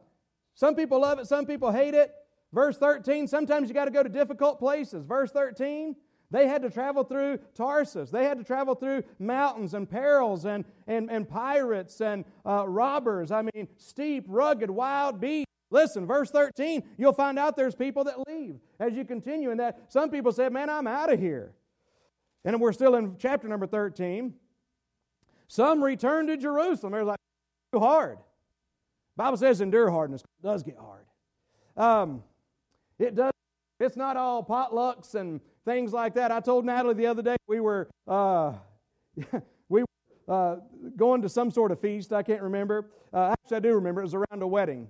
some 0.55 0.75
people 0.75 0.99
love 0.99 1.19
it, 1.19 1.27
some 1.27 1.45
people 1.45 1.71
hate 1.71 1.93
it. 1.93 2.13
Verse 2.51 2.77
13, 2.77 3.27
sometimes 3.27 3.69
you 3.69 3.73
got 3.73 3.85
to 3.85 3.91
go 3.91 4.03
to 4.03 4.09
difficult 4.09 4.59
places. 4.59 5.03
Verse 5.05 5.31
13, 5.31 5.95
they 6.33 6.47
had 6.47 6.63
to 6.63 6.69
travel 6.71 7.03
through 7.03 7.37
Tarsus. 7.53 8.09
They 8.09 8.25
had 8.25 8.39
to 8.39 8.43
travel 8.43 8.73
through 8.73 9.03
mountains 9.19 9.75
and 9.75 9.87
perils 9.87 10.45
and, 10.45 10.65
and, 10.87 11.11
and 11.11 11.29
pirates 11.29 12.01
and 12.01 12.25
uh, 12.43 12.67
robbers. 12.67 13.29
I 13.29 13.43
mean, 13.43 13.67
steep, 13.77 14.25
rugged, 14.27 14.71
wild 14.71 15.21
beasts. 15.21 15.45
Listen, 15.69 16.07
verse 16.07 16.31
13, 16.31 16.83
you'll 16.97 17.13
find 17.13 17.37
out 17.37 17.55
there's 17.55 17.75
people 17.75 18.03
that 18.05 18.15
leave 18.27 18.55
as 18.79 18.93
you 18.93 19.05
continue 19.05 19.51
in 19.51 19.59
that. 19.59 19.79
Some 19.89 20.09
people 20.09 20.31
said, 20.31 20.51
Man, 20.51 20.71
I'm 20.71 20.87
out 20.87 21.13
of 21.13 21.19
here. 21.19 21.53
And 22.43 22.59
we're 22.59 22.73
still 22.73 22.95
in 22.95 23.15
chapter 23.19 23.47
number 23.47 23.67
13. 23.67 24.33
Some 25.47 25.83
returned 25.83 26.29
to 26.29 26.37
Jerusalem. 26.37 26.93
They're 26.93 27.03
like, 27.03 27.19
too 27.71 27.79
hard. 27.79 28.17
Bible 29.15 29.37
says 29.37 29.61
endure 29.61 29.91
hardness. 29.91 30.21
It 30.21 30.47
does 30.47 30.63
get 30.63 30.77
hard. 30.77 31.05
Um, 31.77 32.23
it 32.97 33.13
does. 33.13 33.31
It's 33.79 33.95
not 33.95 34.17
all 34.17 34.43
potlucks 34.43 35.13
and 35.13 35.41
things 35.65 35.93
like 35.93 36.15
that. 36.15 36.31
I 36.31 36.39
told 36.39 36.65
Natalie 36.65 36.93
the 36.93 37.07
other 37.07 37.21
day 37.21 37.35
we 37.47 37.59
were 37.59 37.89
uh, 38.07 38.53
we 39.69 39.83
were 39.83 40.33
uh, 40.33 40.55
going 40.95 41.21
to 41.21 41.29
some 41.29 41.51
sort 41.51 41.71
of 41.71 41.79
feast. 41.79 42.13
I 42.13 42.23
can't 42.23 42.41
remember. 42.41 42.89
Uh, 43.13 43.33
actually, 43.43 43.57
I 43.57 43.59
do 43.61 43.75
remember. 43.75 44.01
It 44.01 44.05
was 44.05 44.15
around 44.15 44.41
a 44.41 44.47
wedding. 44.47 44.89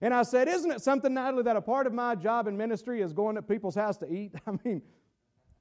And 0.00 0.14
I 0.14 0.22
said, 0.22 0.48
Isn't 0.48 0.70
it 0.70 0.80
something, 0.80 1.12
Natalie, 1.12 1.42
that 1.44 1.56
a 1.56 1.60
part 1.60 1.86
of 1.86 1.92
my 1.92 2.14
job 2.14 2.46
in 2.46 2.56
ministry 2.56 3.02
is 3.02 3.12
going 3.12 3.36
to 3.36 3.42
people's 3.42 3.74
house 3.74 3.96
to 3.98 4.12
eat? 4.12 4.32
I 4.46 4.52
mean, 4.64 4.82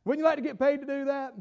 wouldn't 0.05 0.19
you 0.19 0.25
like 0.25 0.37
to 0.37 0.41
get 0.41 0.57
paid 0.57 0.79
to 0.81 0.85
do 0.85 1.05
that? 1.05 1.33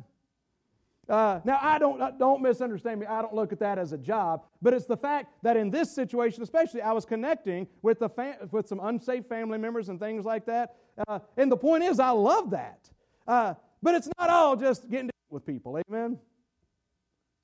Uh, 1.08 1.40
now, 1.44 1.58
I 1.62 1.78
don't, 1.78 2.18
don't 2.18 2.42
misunderstand 2.42 3.00
me. 3.00 3.06
I 3.06 3.22
don't 3.22 3.32
look 3.32 3.50
at 3.50 3.60
that 3.60 3.78
as 3.78 3.92
a 3.92 3.98
job, 3.98 4.44
but 4.60 4.74
it's 4.74 4.84
the 4.84 4.96
fact 4.96 5.32
that 5.42 5.56
in 5.56 5.70
this 5.70 5.94
situation, 5.94 6.42
especially, 6.42 6.82
I 6.82 6.92
was 6.92 7.06
connecting 7.06 7.66
with, 7.80 7.98
the 7.98 8.10
fam- 8.10 8.36
with 8.50 8.68
some 8.68 8.78
unsafe 8.82 9.24
family 9.26 9.56
members 9.56 9.88
and 9.88 9.98
things 9.98 10.26
like 10.26 10.44
that. 10.46 10.76
Uh, 11.06 11.20
and 11.38 11.50
the 11.50 11.56
point 11.56 11.82
is, 11.82 11.98
I 11.98 12.10
love 12.10 12.50
that. 12.50 12.90
Uh, 13.28 13.54
but 13.82 13.94
it's 13.94 14.08
not 14.18 14.30
all 14.30 14.56
just 14.56 14.88
getting 14.90 15.10
with 15.30 15.44
people. 15.44 15.78
Amen. 15.88 16.18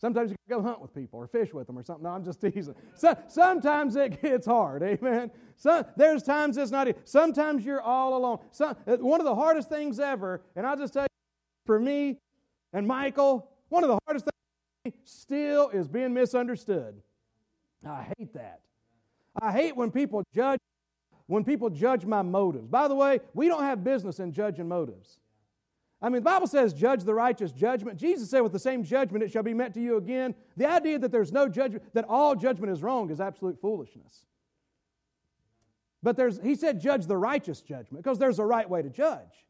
Sometimes 0.00 0.30
you 0.30 0.36
can 0.48 0.58
go 0.58 0.62
hunt 0.62 0.80
with 0.80 0.94
people 0.94 1.20
or 1.20 1.26
fish 1.26 1.52
with 1.54 1.66
them 1.66 1.78
or 1.78 1.82
something. 1.82 2.04
No, 2.04 2.10
I'm 2.10 2.24
just 2.24 2.40
teasing. 2.40 2.74
So, 2.96 3.16
sometimes 3.28 3.94
it 3.94 4.20
gets 4.20 4.46
hard. 4.46 4.82
Amen. 4.82 5.30
So, 5.56 5.86
there's 5.96 6.22
times 6.22 6.56
it's 6.56 6.70
not. 6.70 6.88
Sometimes 7.04 7.64
you're 7.64 7.80
all 7.80 8.16
alone. 8.16 8.38
Uh, 8.58 8.96
one 8.96 9.20
of 9.20 9.26
the 9.26 9.34
hardest 9.34 9.68
things 9.68 10.00
ever, 10.00 10.42
and 10.56 10.66
I'll 10.66 10.76
just 10.76 10.94
tell 10.94 11.04
you, 11.04 11.08
for 11.66 11.78
me 11.78 12.18
and 12.72 12.86
Michael, 12.86 13.48
one 13.68 13.84
of 13.84 13.88
the 13.88 13.98
hardest 14.06 14.28
things 14.84 14.96
still 15.04 15.68
is 15.68 15.86
being 15.86 16.12
misunderstood. 16.12 17.00
I 17.86 18.06
hate 18.18 18.34
that. 18.34 18.60
I 19.40 19.52
hate 19.52 19.76
when 19.76 19.90
people 19.90 20.22
judge 20.34 20.58
when 21.26 21.44
people 21.44 21.70
judge 21.70 22.04
my 22.04 22.20
motives. 22.20 22.68
By 22.68 22.88
the 22.88 22.94
way, 22.94 23.20
we 23.32 23.48
don't 23.48 23.62
have 23.62 23.82
business 23.82 24.20
in 24.20 24.32
judging 24.32 24.68
motives. 24.68 25.18
I 26.04 26.10
mean, 26.10 26.16
the 26.16 26.30
Bible 26.30 26.46
says, 26.46 26.74
judge 26.74 27.02
the 27.04 27.14
righteous 27.14 27.50
judgment. 27.50 27.98
Jesus 27.98 28.28
said, 28.28 28.42
with 28.42 28.52
the 28.52 28.58
same 28.58 28.84
judgment 28.84 29.24
it 29.24 29.32
shall 29.32 29.42
be 29.42 29.54
met 29.54 29.72
to 29.72 29.80
you 29.80 29.96
again. 29.96 30.34
The 30.54 30.68
idea 30.70 30.98
that 30.98 31.10
there's 31.10 31.32
no 31.32 31.48
judgment, 31.48 31.82
that 31.94 32.04
all 32.10 32.36
judgment 32.36 32.70
is 32.70 32.82
wrong, 32.82 33.10
is 33.10 33.22
absolute 33.22 33.58
foolishness. 33.58 34.26
But 36.02 36.18
there's, 36.18 36.38
he 36.42 36.56
said, 36.56 36.78
judge 36.78 37.06
the 37.06 37.16
righteous 37.16 37.62
judgment, 37.62 38.04
because 38.04 38.18
there's 38.18 38.38
a 38.38 38.44
right 38.44 38.68
way 38.68 38.82
to 38.82 38.90
judge. 38.90 39.46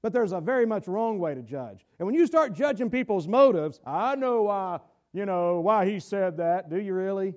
But 0.00 0.12
there's 0.12 0.30
a 0.30 0.40
very 0.40 0.64
much 0.64 0.86
wrong 0.86 1.18
way 1.18 1.34
to 1.34 1.42
judge. 1.42 1.84
And 1.98 2.06
when 2.06 2.14
you 2.14 2.28
start 2.28 2.52
judging 2.52 2.88
people's 2.88 3.26
motives, 3.26 3.80
I 3.84 4.14
know 4.14 4.42
why, 4.42 4.78
you 5.12 5.26
know, 5.26 5.58
why 5.58 5.86
he 5.86 5.98
said 5.98 6.36
that. 6.36 6.70
Do 6.70 6.80
you 6.80 6.94
really? 6.94 7.34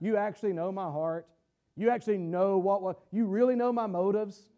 You 0.00 0.16
actually 0.16 0.54
know 0.54 0.72
my 0.72 0.90
heart. 0.90 1.28
You 1.76 1.90
actually 1.90 2.18
know 2.18 2.58
what, 2.58 2.82
what 2.82 2.98
you 3.12 3.26
really 3.26 3.54
know 3.54 3.72
my 3.72 3.86
motives. 3.86 4.50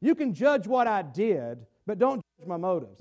You 0.00 0.16
can 0.16 0.34
judge 0.34 0.66
what 0.66 0.88
I 0.88 1.02
did, 1.02 1.64
but 1.86 1.98
don't 1.98 2.22
judge 2.38 2.48
my 2.48 2.56
motives. 2.56 3.00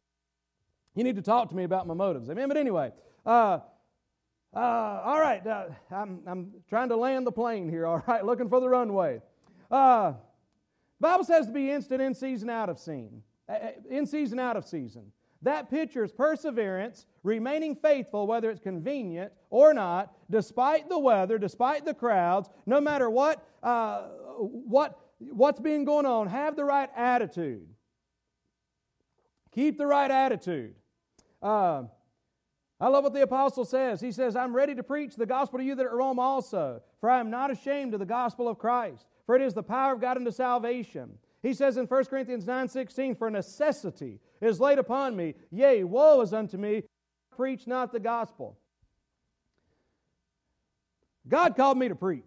You 0.95 1.03
need 1.03 1.15
to 1.15 1.21
talk 1.21 1.49
to 1.49 1.55
me 1.55 1.63
about 1.63 1.87
my 1.87 1.93
motives. 1.93 2.29
Amen. 2.29 2.47
But 2.47 2.57
anyway, 2.57 2.91
uh, 3.25 3.59
uh, 4.55 5.01
all 5.03 5.19
right. 5.19 5.45
Uh, 5.45 5.65
I'm, 5.91 6.19
I'm 6.27 6.51
trying 6.69 6.89
to 6.89 6.95
land 6.95 7.25
the 7.25 7.31
plane 7.31 7.69
here. 7.69 7.87
All 7.87 8.03
right, 8.07 8.23
looking 8.23 8.49
for 8.49 8.59
the 8.59 8.69
runway. 8.69 9.21
Uh, 9.71 10.13
Bible 10.99 11.23
says 11.23 11.47
to 11.47 11.51
be 11.51 11.71
instant 11.71 12.01
in 12.01 12.13
season, 12.13 12.49
out 12.49 12.69
of 12.69 12.77
season. 12.77 13.23
Uh, 13.49 13.53
uh, 13.53 13.71
in 13.89 14.05
season, 14.05 14.39
out 14.39 14.55
of 14.55 14.65
season. 14.65 15.11
That 15.41 15.69
pictures 15.69 16.11
perseverance, 16.11 17.05
remaining 17.23 17.75
faithful, 17.75 18.27
whether 18.27 18.49
it's 18.49 18.61
convenient 18.61 19.33
or 19.49 19.73
not, 19.73 20.13
despite 20.29 20.87
the 20.87 20.99
weather, 20.99 21.37
despite 21.37 21.83
the 21.83 21.93
crowds, 21.93 22.47
no 22.65 22.79
matter 22.79 23.09
what, 23.09 23.45
uh, 23.61 24.03
what, 24.37 24.97
what's 25.17 25.59
being 25.59 25.83
going 25.83 26.05
on. 26.05 26.27
Have 26.27 26.55
the 26.55 26.63
right 26.63 26.89
attitude. 26.95 27.67
Keep 29.53 29.77
the 29.77 29.85
right 29.85 30.09
attitude. 30.09 30.75
Uh, 31.41 31.83
I 32.79 32.87
love 32.87 33.03
what 33.03 33.13
the 33.13 33.21
apostle 33.21 33.65
says. 33.65 34.01
He 34.01 34.11
says, 34.11 34.35
I'm 34.35 34.55
ready 34.55 34.75
to 34.75 34.83
preach 34.83 35.15
the 35.15 35.25
gospel 35.25 35.59
to 35.59 35.65
you 35.65 35.75
that 35.75 35.85
are 35.85 35.95
Rome 35.95 36.19
also, 36.19 36.81
for 36.99 37.09
I 37.09 37.19
am 37.19 37.29
not 37.29 37.51
ashamed 37.51 37.93
of 37.93 37.99
the 37.99 38.05
gospel 38.05 38.47
of 38.47 38.57
Christ, 38.57 39.05
for 39.25 39.35
it 39.35 39.41
is 39.41 39.53
the 39.53 39.63
power 39.63 39.93
of 39.93 40.01
God 40.01 40.17
unto 40.17 40.31
salvation. 40.31 41.17
He 41.41 41.53
says 41.53 41.77
in 41.77 41.87
1 41.87 42.05
Corinthians 42.05 42.45
9:16, 42.45 43.15
For 43.17 43.29
necessity 43.29 44.19
is 44.41 44.59
laid 44.59 44.79
upon 44.79 45.15
me, 45.15 45.35
yea, 45.51 45.83
woe 45.83 46.21
is 46.21 46.33
unto 46.33 46.57
me, 46.57 46.83
preach 47.31 47.67
not 47.67 47.91
the 47.91 47.99
gospel. 47.99 48.57
God 51.27 51.55
called 51.55 51.77
me 51.77 51.87
to 51.87 51.95
preach. 51.95 52.23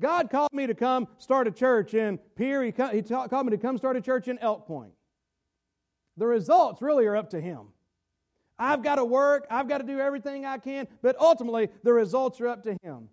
God 0.00 0.30
called 0.30 0.52
me 0.52 0.66
to 0.66 0.74
come 0.74 1.06
start 1.18 1.46
a 1.48 1.50
church 1.50 1.94
in 1.94 2.18
Pierre. 2.36 2.62
He, 2.62 2.70
he 2.70 3.02
called 3.02 3.46
me 3.46 3.50
to 3.50 3.58
come 3.58 3.78
start 3.78 3.96
a 3.96 4.00
church 4.00 4.28
in 4.28 4.38
Elk 4.38 4.66
Point. 4.66 4.92
The 6.16 6.26
results 6.26 6.82
really 6.82 7.06
are 7.06 7.16
up 7.16 7.30
to 7.30 7.40
Him. 7.40 7.68
I've 8.58 8.82
got 8.82 8.96
to 8.96 9.04
work, 9.04 9.46
I've 9.50 9.68
got 9.68 9.78
to 9.78 9.84
do 9.84 9.98
everything 9.98 10.44
I 10.44 10.58
can, 10.58 10.86
but 11.02 11.16
ultimately 11.18 11.68
the 11.82 11.92
results 11.92 12.40
are 12.40 12.48
up 12.48 12.62
to 12.64 12.76
Him. 12.82 13.08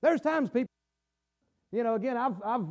There's 0.00 0.20
times 0.20 0.48
people, 0.48 0.70
you 1.72 1.82
know, 1.82 1.94
again, 1.94 2.16
I've, 2.16 2.40
I've 2.44 2.66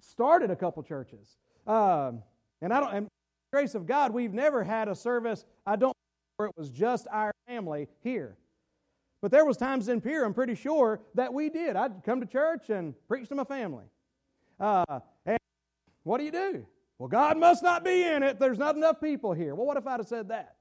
started 0.00 0.50
a 0.50 0.56
couple 0.56 0.82
churches. 0.82 1.36
Um, 1.66 2.22
and 2.60 2.72
I 2.72 2.80
don't, 2.80 2.92
and 2.92 3.08
grace 3.52 3.74
of 3.74 3.86
God, 3.86 4.12
we've 4.12 4.34
never 4.34 4.62
had 4.62 4.88
a 4.88 4.94
service, 4.94 5.44
I 5.66 5.76
don't 5.76 5.90
know 5.90 6.36
where 6.36 6.48
it 6.48 6.54
was 6.56 6.70
just 6.70 7.06
our 7.10 7.32
family 7.46 7.88
here. 8.02 8.36
But 9.22 9.30
there 9.30 9.44
was 9.44 9.56
times 9.56 9.88
in 9.88 10.00
Pierre, 10.00 10.24
I'm 10.24 10.34
pretty 10.34 10.54
sure, 10.54 11.00
that 11.14 11.32
we 11.32 11.50
did. 11.50 11.76
I'd 11.76 12.02
come 12.04 12.20
to 12.20 12.26
church 12.26 12.70
and 12.70 12.94
preach 13.06 13.28
to 13.28 13.34
my 13.34 13.44
family. 13.44 13.84
Uh, 14.58 15.00
and 15.26 15.38
what 16.04 16.18
do 16.18 16.24
you 16.24 16.32
do? 16.32 16.66
Well, 17.00 17.08
God 17.08 17.38
must 17.38 17.62
not 17.62 17.82
be 17.82 18.02
in 18.02 18.22
it. 18.22 18.38
There's 18.38 18.58
not 18.58 18.76
enough 18.76 19.00
people 19.00 19.32
here. 19.32 19.54
Well, 19.54 19.64
what 19.64 19.78
if 19.78 19.86
I'd 19.86 20.00
have 20.00 20.06
said 20.06 20.28
that? 20.28 20.56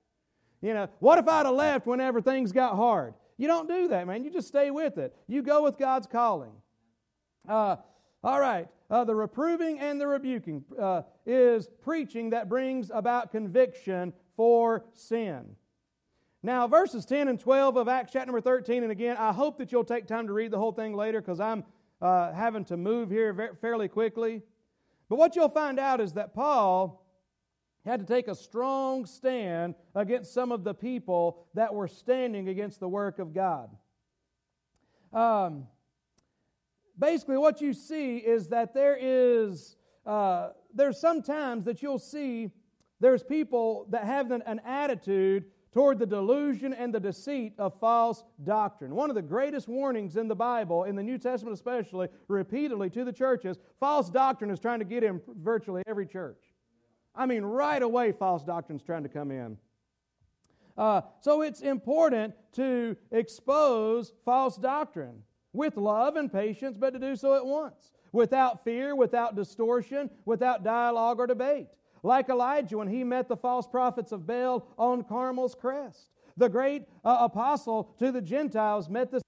You 0.61 0.73
know, 0.73 0.87
what 0.99 1.19
if 1.19 1.27
I'd 1.27 1.45
have 1.45 1.53
left 1.53 1.85
whenever 1.85 2.21
things 2.21 2.53
got 2.53 2.77
hard? 2.77 3.13
You 3.35 3.47
don't 3.47 3.67
do 3.67 3.89
that, 3.89 4.07
man. 4.07 4.23
You 4.23 4.31
just 4.31 4.47
stay 4.47 4.71
with 4.71 4.97
it. 4.97 5.13
You 5.27 5.41
go 5.41 5.61
with 5.61 5.77
God's 5.77 6.07
calling. 6.07 6.53
Uh, 7.47 7.75
all 8.23 8.39
right. 8.39 8.69
Uh, 8.89 9.03
the 9.03 9.13
reproving 9.13 9.81
and 9.81 9.99
the 9.99 10.07
rebuking 10.07 10.63
uh, 10.81 11.01
is 11.25 11.67
preaching 11.81 12.29
that 12.29 12.47
brings 12.47 12.89
about 12.89 13.31
conviction 13.31 14.13
for 14.37 14.85
sin. 14.93 15.57
Now, 16.41 16.69
verses 16.69 17.05
10 17.05 17.27
and 17.27 17.37
12 17.37 17.75
of 17.75 17.89
Acts 17.89 18.13
chapter 18.13 18.27
number 18.27 18.39
13, 18.39 18.83
and 18.83 18.93
again, 18.93 19.17
I 19.17 19.33
hope 19.33 19.57
that 19.57 19.73
you'll 19.73 19.83
take 19.83 20.07
time 20.07 20.27
to 20.27 20.31
read 20.31 20.51
the 20.51 20.57
whole 20.57 20.71
thing 20.71 20.93
later 20.95 21.19
because 21.19 21.41
I'm 21.41 21.65
uh, 22.01 22.31
having 22.31 22.63
to 22.65 22.77
move 22.77 23.09
here 23.09 23.57
fairly 23.59 23.89
quickly. 23.89 24.41
But 25.09 25.17
what 25.17 25.35
you'll 25.35 25.49
find 25.49 25.79
out 25.79 25.99
is 25.99 26.13
that 26.13 26.33
Paul 26.33 27.03
had 27.83 27.99
to 27.99 28.05
take 28.05 28.27
a 28.27 28.35
strong 28.35 29.05
stand 29.05 29.73
against 29.95 30.33
some 30.33 30.51
of 30.51 30.63
the 30.63 30.73
people 30.73 31.47
that 31.55 31.73
were 31.73 31.87
standing 31.87 32.47
against 32.47 32.79
the 32.79 32.87
work 32.87 33.17
of 33.17 33.33
God. 33.33 33.69
Um, 35.11 35.65
basically, 36.97 37.37
what 37.37 37.61
you 37.61 37.73
see 37.73 38.17
is 38.17 38.49
that 38.49 38.73
there 38.73 38.97
is 38.99 39.75
uh, 40.05 40.49
there's 40.73 40.99
sometimes 40.99 41.65
that 41.65 41.81
you'll 41.81 41.99
see 41.99 42.51
there's 42.99 43.23
people 43.23 43.87
that 43.89 44.05
have 44.05 44.31
an, 44.31 44.43
an 44.45 44.59
attitude 44.65 45.45
toward 45.71 45.99
the 45.99 46.05
delusion 46.05 46.73
and 46.73 46.93
the 46.93 46.99
deceit 46.99 47.53
of 47.57 47.79
false 47.79 48.23
doctrine. 48.43 48.95
One 48.95 49.09
of 49.09 49.15
the 49.15 49.21
greatest 49.21 49.67
warnings 49.67 50.17
in 50.17 50.27
the 50.27 50.35
Bible, 50.35 50.85
in 50.85 50.95
the 50.95 51.03
New 51.03 51.17
Testament 51.17 51.53
especially, 51.53 52.07
repeatedly 52.27 52.89
to 52.91 53.03
the 53.03 53.13
churches, 53.13 53.57
false 53.79 54.09
doctrine 54.09 54.49
is 54.49 54.59
trying 54.59 54.79
to 54.79 54.85
get 54.85 55.03
in 55.03 55.21
virtually 55.27 55.83
every 55.87 56.07
church. 56.07 56.43
I 57.15 57.25
mean, 57.25 57.43
right 57.43 57.81
away, 57.81 58.11
false 58.11 58.43
doctrine 58.43 58.77
is 58.77 58.83
trying 58.83 59.03
to 59.03 59.09
come 59.09 59.31
in. 59.31 59.57
Uh, 60.77 61.01
so 61.19 61.41
it's 61.41 61.61
important 61.61 62.33
to 62.53 62.95
expose 63.11 64.13
false 64.23 64.55
doctrine 64.55 65.23
with 65.51 65.75
love 65.75 66.15
and 66.15 66.31
patience, 66.31 66.77
but 66.77 66.93
to 66.93 66.99
do 66.99 67.15
so 67.15 67.35
at 67.35 67.45
once, 67.45 67.91
without 68.11 68.63
fear, 68.63 68.95
without 68.95 69.35
distortion, 69.35 70.09
without 70.25 70.63
dialogue 70.63 71.19
or 71.19 71.27
debate 71.27 71.67
like 72.03 72.29
Elijah 72.29 72.77
when 72.77 72.87
he 72.87 73.03
met 73.03 73.27
the 73.27 73.37
false 73.37 73.67
prophets 73.67 74.11
of 74.11 74.25
Baal 74.25 74.65
on 74.77 75.03
Carmel's 75.03 75.55
crest. 75.55 76.09
The 76.37 76.49
great 76.49 76.83
uh, 77.03 77.17
apostle 77.21 77.95
to 77.99 78.11
the 78.11 78.21
Gentiles 78.21 78.89
met 78.89 79.11
this 79.11 79.21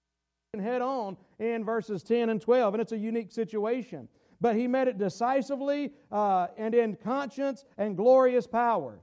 head 0.60 0.82
on 0.82 1.18
in 1.40 1.64
verses 1.64 2.04
10 2.04 2.30
and 2.30 2.42
12, 2.42 2.74
and 2.74 2.82
it's 2.82 2.92
a 2.92 2.98
unique 2.98 3.32
situation. 3.32 4.08
But 4.40 4.56
he 4.56 4.68
met 4.68 4.88
it 4.88 4.98
decisively 4.98 5.94
uh, 6.12 6.48
and 6.58 6.74
in 6.74 6.96
conscience 6.96 7.64
and 7.78 7.96
glorious 7.96 8.48
power. 8.48 9.00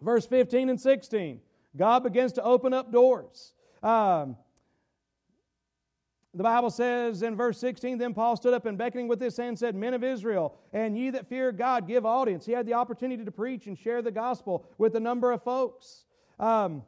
Verse 0.00 0.26
15 0.26 0.68
and 0.68 0.80
16, 0.80 1.40
God 1.76 2.02
begins 2.02 2.32
to 2.34 2.42
open 2.42 2.72
up 2.72 2.92
doors. 2.92 3.54
Um, 3.82 4.36
the 6.34 6.42
Bible 6.42 6.70
says 6.70 7.22
in 7.22 7.36
verse 7.36 7.58
16, 7.58 7.98
then 7.98 8.12
Paul 8.12 8.36
stood 8.36 8.54
up 8.54 8.66
and 8.66 8.76
beckoning 8.76 9.06
with 9.06 9.20
his 9.20 9.36
hand 9.36 9.58
said, 9.58 9.74
Men 9.76 9.94
of 9.94 10.02
Israel, 10.02 10.56
and 10.72 10.98
ye 10.98 11.10
that 11.10 11.28
fear 11.28 11.52
God, 11.52 11.86
give 11.86 12.04
audience. 12.04 12.44
He 12.44 12.52
had 12.52 12.66
the 12.66 12.74
opportunity 12.74 13.24
to 13.24 13.30
preach 13.30 13.66
and 13.66 13.78
share 13.78 14.02
the 14.02 14.10
gospel 14.10 14.66
with 14.76 14.96
a 14.96 15.00
number 15.00 15.30
of 15.30 15.42
folks. 15.42 16.06
Um, 16.40 16.82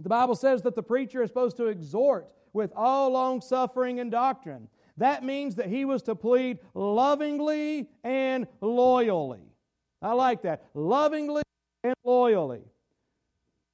the 0.00 0.08
Bible 0.08 0.34
says 0.34 0.62
that 0.62 0.74
the 0.74 0.82
preacher 0.82 1.22
is 1.22 1.28
supposed 1.28 1.56
to 1.58 1.66
exhort 1.66 2.28
with 2.52 2.72
all 2.74 3.10
long 3.10 3.42
suffering 3.42 4.00
and 4.00 4.10
doctrine. 4.10 4.68
That 4.96 5.22
means 5.22 5.56
that 5.56 5.66
he 5.66 5.84
was 5.84 6.02
to 6.04 6.14
plead 6.14 6.58
lovingly 6.72 7.90
and 8.02 8.46
loyally. 8.62 9.52
I 10.00 10.12
like 10.12 10.42
that. 10.42 10.64
Lovingly 10.72 11.42
and 11.84 11.94
loyally. 12.04 12.64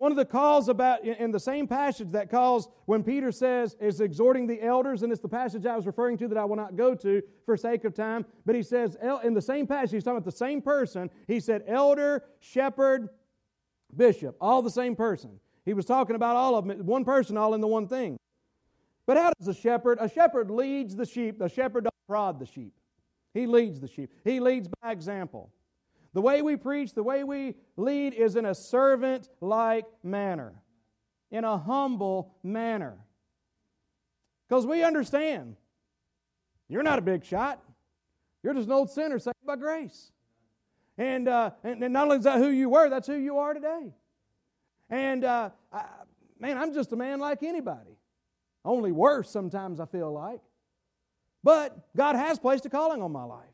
One 0.02 0.10
of 0.10 0.16
the 0.16 0.24
calls 0.24 0.68
about, 0.68 1.04
in 1.04 1.30
the 1.30 1.38
same 1.38 1.68
passage 1.68 2.10
that 2.10 2.28
calls 2.28 2.68
when 2.86 3.04
Peter 3.04 3.30
says, 3.30 3.76
is 3.80 4.00
exhorting 4.00 4.48
the 4.48 4.60
elders, 4.60 5.04
and 5.04 5.12
it's 5.12 5.20
the 5.20 5.28
passage 5.28 5.64
I 5.64 5.76
was 5.76 5.86
referring 5.86 6.18
to 6.18 6.26
that 6.26 6.36
I 6.36 6.44
will 6.44 6.56
not 6.56 6.74
go 6.74 6.92
to 6.96 7.22
for 7.46 7.56
sake 7.56 7.84
of 7.84 7.94
time, 7.94 8.26
but 8.44 8.56
he 8.56 8.64
says, 8.64 8.96
in 9.22 9.32
the 9.32 9.40
same 9.40 9.64
passage, 9.64 9.92
he's 9.92 10.02
talking 10.02 10.16
about 10.16 10.24
the 10.24 10.32
same 10.32 10.60
person. 10.60 11.08
He 11.28 11.38
said, 11.38 11.62
elder, 11.68 12.24
shepherd, 12.40 13.10
bishop, 13.96 14.36
all 14.40 14.60
the 14.60 14.72
same 14.72 14.96
person. 14.96 15.38
He 15.64 15.72
was 15.72 15.84
talking 15.84 16.16
about 16.16 16.34
all 16.34 16.56
of 16.56 16.66
them, 16.66 16.84
one 16.84 17.04
person, 17.04 17.36
all 17.36 17.54
in 17.54 17.60
the 17.60 17.68
one 17.68 17.86
thing. 17.86 18.16
But 19.06 19.18
how 19.18 19.30
does 19.38 19.46
a 19.46 19.54
shepherd? 19.54 19.98
A 20.00 20.08
shepherd 20.08 20.50
leads 20.50 20.96
the 20.96 21.06
sheep. 21.06 21.38
The 21.38 21.48
shepherd 21.48 21.84
don't 21.84 21.94
prod 22.08 22.40
the 22.40 22.46
sheep. 22.46 22.74
He 23.34 23.46
leads 23.46 23.78
the 23.78 23.86
sheep. 23.86 24.10
He 24.24 24.40
leads 24.40 24.66
by 24.82 24.90
example. 24.90 25.52
The 26.14 26.20
way 26.20 26.42
we 26.42 26.56
preach, 26.56 26.94
the 26.94 27.02
way 27.02 27.24
we 27.24 27.54
lead 27.76 28.12
is 28.14 28.36
in 28.36 28.44
a 28.44 28.54
servant 28.54 29.28
like 29.40 29.86
manner, 30.02 30.52
in 31.30 31.44
a 31.44 31.56
humble 31.56 32.34
manner. 32.42 32.98
Because 34.48 34.66
we 34.66 34.84
understand 34.84 35.56
you're 36.68 36.82
not 36.82 36.98
a 36.98 37.02
big 37.02 37.24
shot, 37.24 37.62
you're 38.42 38.54
just 38.54 38.66
an 38.66 38.72
old 38.72 38.90
sinner 38.90 39.18
saved 39.18 39.36
by 39.46 39.56
grace. 39.56 40.12
And, 40.98 41.28
uh, 41.28 41.52
and, 41.64 41.80
not 41.80 42.04
only 42.04 42.18
is 42.18 42.24
that 42.24 42.38
who 42.38 42.48
you 42.48 42.68
were, 42.68 42.90
that's 42.90 43.06
who 43.06 43.16
you 43.16 43.38
are 43.38 43.54
today. 43.54 43.94
And 44.90 45.24
uh, 45.24 45.50
I, 45.72 45.84
man, 46.38 46.58
I'm 46.58 46.74
just 46.74 46.92
a 46.92 46.96
man 46.96 47.18
like 47.18 47.42
anybody. 47.42 47.96
Only 48.64 48.92
worse 48.92 49.30
sometimes, 49.30 49.80
I 49.80 49.86
feel 49.86 50.12
like. 50.12 50.40
But 51.42 51.76
God 51.96 52.14
has 52.14 52.38
placed 52.38 52.66
a 52.66 52.70
calling 52.70 53.02
on 53.02 53.10
my 53.10 53.24
life. 53.24 53.46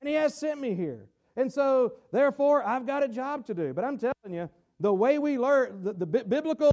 And 0.00 0.08
He 0.08 0.14
has 0.14 0.34
sent 0.34 0.60
me 0.60 0.74
here. 0.74 1.08
And 1.36 1.52
so, 1.52 1.94
therefore, 2.12 2.66
I've 2.66 2.86
got 2.86 3.02
a 3.02 3.08
job 3.08 3.46
to 3.46 3.54
do. 3.54 3.72
But 3.72 3.84
I'm 3.84 3.98
telling 3.98 4.34
you, 4.34 4.50
the 4.80 4.92
way 4.92 5.18
we 5.18 5.38
learn, 5.38 5.82
the, 5.82 5.92
the 5.92 6.06
biblical 6.06 6.70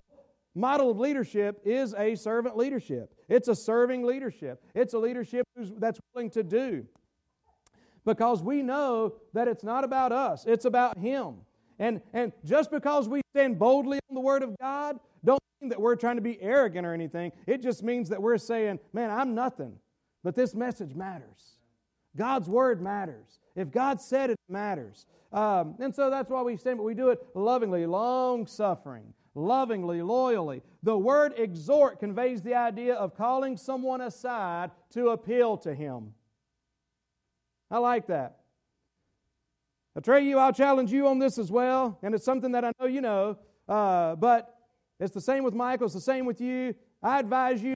model 0.56 0.92
of 0.92 1.00
leadership 1.00 1.62
is 1.64 1.94
a 1.98 2.16
servant 2.16 2.58
leadership. 2.58 3.14
It's 3.30 3.48
a 3.48 3.56
serving 3.56 4.04
leadership. 4.04 4.64
It's 4.74 4.94
a 4.94 5.00
leadership 5.00 5.46
that's 5.78 6.00
willing 6.14 6.30
to 6.32 6.44
do. 6.44 6.86
Because 8.06 8.42
we 8.42 8.64
know 8.64 9.16
that 9.34 9.48
it's 9.48 9.64
not 9.64 9.84
about 9.84 10.12
us, 10.12 10.46
it's 10.48 10.66
about 10.66 10.98
Him. 10.98 11.36
And, 11.78 12.02
and 12.14 12.34
just 12.44 12.72
because 12.72 13.08
we 13.08 13.22
stand 13.34 13.58
boldly 13.58 14.00
on 14.10 14.16
the 14.16 14.22
Word 14.22 14.44
of 14.44 14.58
God, 14.60 15.00
don't 15.24 15.40
mean 15.62 15.70
that 15.70 15.80
we're 15.80 15.96
trying 15.96 16.18
to 16.18 16.22
be 16.22 16.42
arrogant 16.42 16.86
or 16.86 16.94
anything. 16.94 17.32
It 17.48 17.62
just 17.62 17.84
means 17.84 18.10
that 18.10 18.22
we're 18.22 18.38
saying, 18.38 18.80
man, 18.92 19.12
I'm 19.12 19.34
nothing, 19.34 19.76
but 20.24 20.36
this 20.36 20.54
message 20.54 20.94
matters. 20.94 21.56
God's 22.18 22.50
Word 22.50 22.82
matters. 22.82 23.39
If 23.56 23.72
God 23.72 24.02
said 24.02 24.30
it, 24.30 24.40
matters. 24.50 25.06
Um, 25.32 25.76
and 25.80 25.94
so 25.94 26.10
that's 26.10 26.30
why 26.30 26.42
we 26.42 26.58
stand, 26.58 26.78
but 26.78 26.84
we 26.84 26.94
do 26.94 27.10
it 27.10 27.20
lovingly, 27.36 27.86
long 27.86 28.48
suffering, 28.48 29.14
lovingly, 29.36 30.02
loyally. 30.02 30.62
The 30.82 30.98
word 30.98 31.34
exhort 31.38 32.00
conveys 32.00 32.42
the 32.42 32.56
idea 32.56 32.96
of 32.96 33.16
calling 33.16 33.58
someone 33.58 34.02
aside 34.02 34.72
to 34.94 35.10
appeal 35.10 35.58
to 35.58 35.74
him. 35.74 36.14
I 37.70 37.78
like 37.78 38.08
that. 38.08 38.38
I 39.96 40.00
tell 40.00 40.20
you, 40.20 40.40
I'll 40.40 40.54
challenge 40.54 40.92
you 40.92 41.08
on 41.08 41.20
this 41.20 41.38
as 41.38 41.52
well, 41.52 42.00
and 42.02 42.16
it's 42.16 42.26
something 42.26 42.52
that 42.54 42.64
I 42.66 42.72
know 42.80 42.88
you 42.88 43.02
know, 43.02 43.38
uh, 43.68 44.16
but 44.16 44.56
it's 45.00 45.14
the 45.14 45.22
same 45.22 45.44
with 45.44 45.54
Michael, 45.54 45.86
it's 45.86 45.94
the 45.94 46.02
same 46.02 46.26
with 46.26 46.42
you. 46.42 46.74
I 47.04 47.20
advise 47.20 47.62
you 47.62 47.74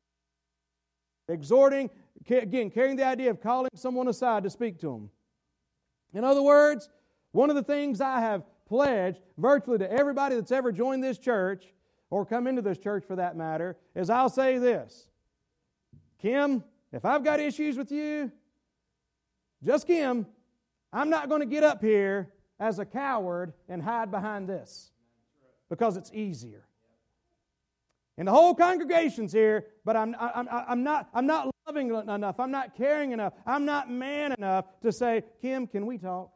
exhorting, 1.27 1.89
again, 2.29 2.69
carrying 2.69 2.95
the 2.95 3.05
idea 3.05 3.29
of 3.29 3.41
calling 3.41 3.69
someone 3.75 4.07
aside 4.07 4.43
to 4.43 4.49
speak 4.49 4.79
to 4.79 4.87
them. 4.87 5.09
In 6.13 6.23
other 6.23 6.41
words, 6.41 6.89
one 7.31 7.49
of 7.49 7.55
the 7.55 7.63
things 7.63 8.01
I 8.01 8.19
have 8.19 8.43
pledged 8.67 9.19
virtually 9.37 9.79
to 9.79 9.91
everybody 9.91 10.35
that's 10.35 10.51
ever 10.51 10.71
joined 10.71 11.03
this 11.03 11.17
church, 11.17 11.65
or 12.09 12.25
come 12.25 12.47
into 12.47 12.61
this 12.61 12.77
church 12.77 13.03
for 13.05 13.15
that 13.15 13.35
matter, 13.35 13.75
is 13.95 14.09
I'll 14.09 14.29
say 14.29 14.57
this 14.57 15.07
Kim, 16.21 16.63
if 16.91 17.05
I've 17.05 17.23
got 17.23 17.39
issues 17.39 17.77
with 17.77 17.91
you, 17.91 18.31
just 19.63 19.87
Kim, 19.87 20.27
I'm 20.91 21.09
not 21.09 21.27
going 21.27 21.41
to 21.41 21.47
get 21.47 21.63
up 21.63 21.81
here 21.81 22.29
as 22.59 22.79
a 22.79 22.85
coward 22.85 23.53
and 23.67 23.81
hide 23.81 24.11
behind 24.11 24.47
this 24.47 24.91
because 25.69 25.97
it's 25.97 26.11
easier. 26.13 26.67
And 28.17 28.27
the 28.27 28.31
whole 28.31 28.53
congregation's 28.53 29.33
here, 29.33 29.65
but 29.83 29.95
I'm, 29.95 30.15
I'm, 30.19 30.47
I'm, 30.51 30.83
not, 30.83 31.09
I'm 31.13 31.25
not 31.25 31.52
loving 31.73 32.09
enough. 32.09 32.39
I'm 32.39 32.51
not 32.51 32.75
caring 32.75 33.11
enough. 33.11 33.33
I'm 33.45 33.65
not 33.65 33.89
man 33.89 34.33
enough 34.33 34.65
to 34.81 34.91
say, 34.91 35.23
Kim, 35.41 35.67
can 35.67 35.85
we 35.85 35.97
talk? 35.97 36.31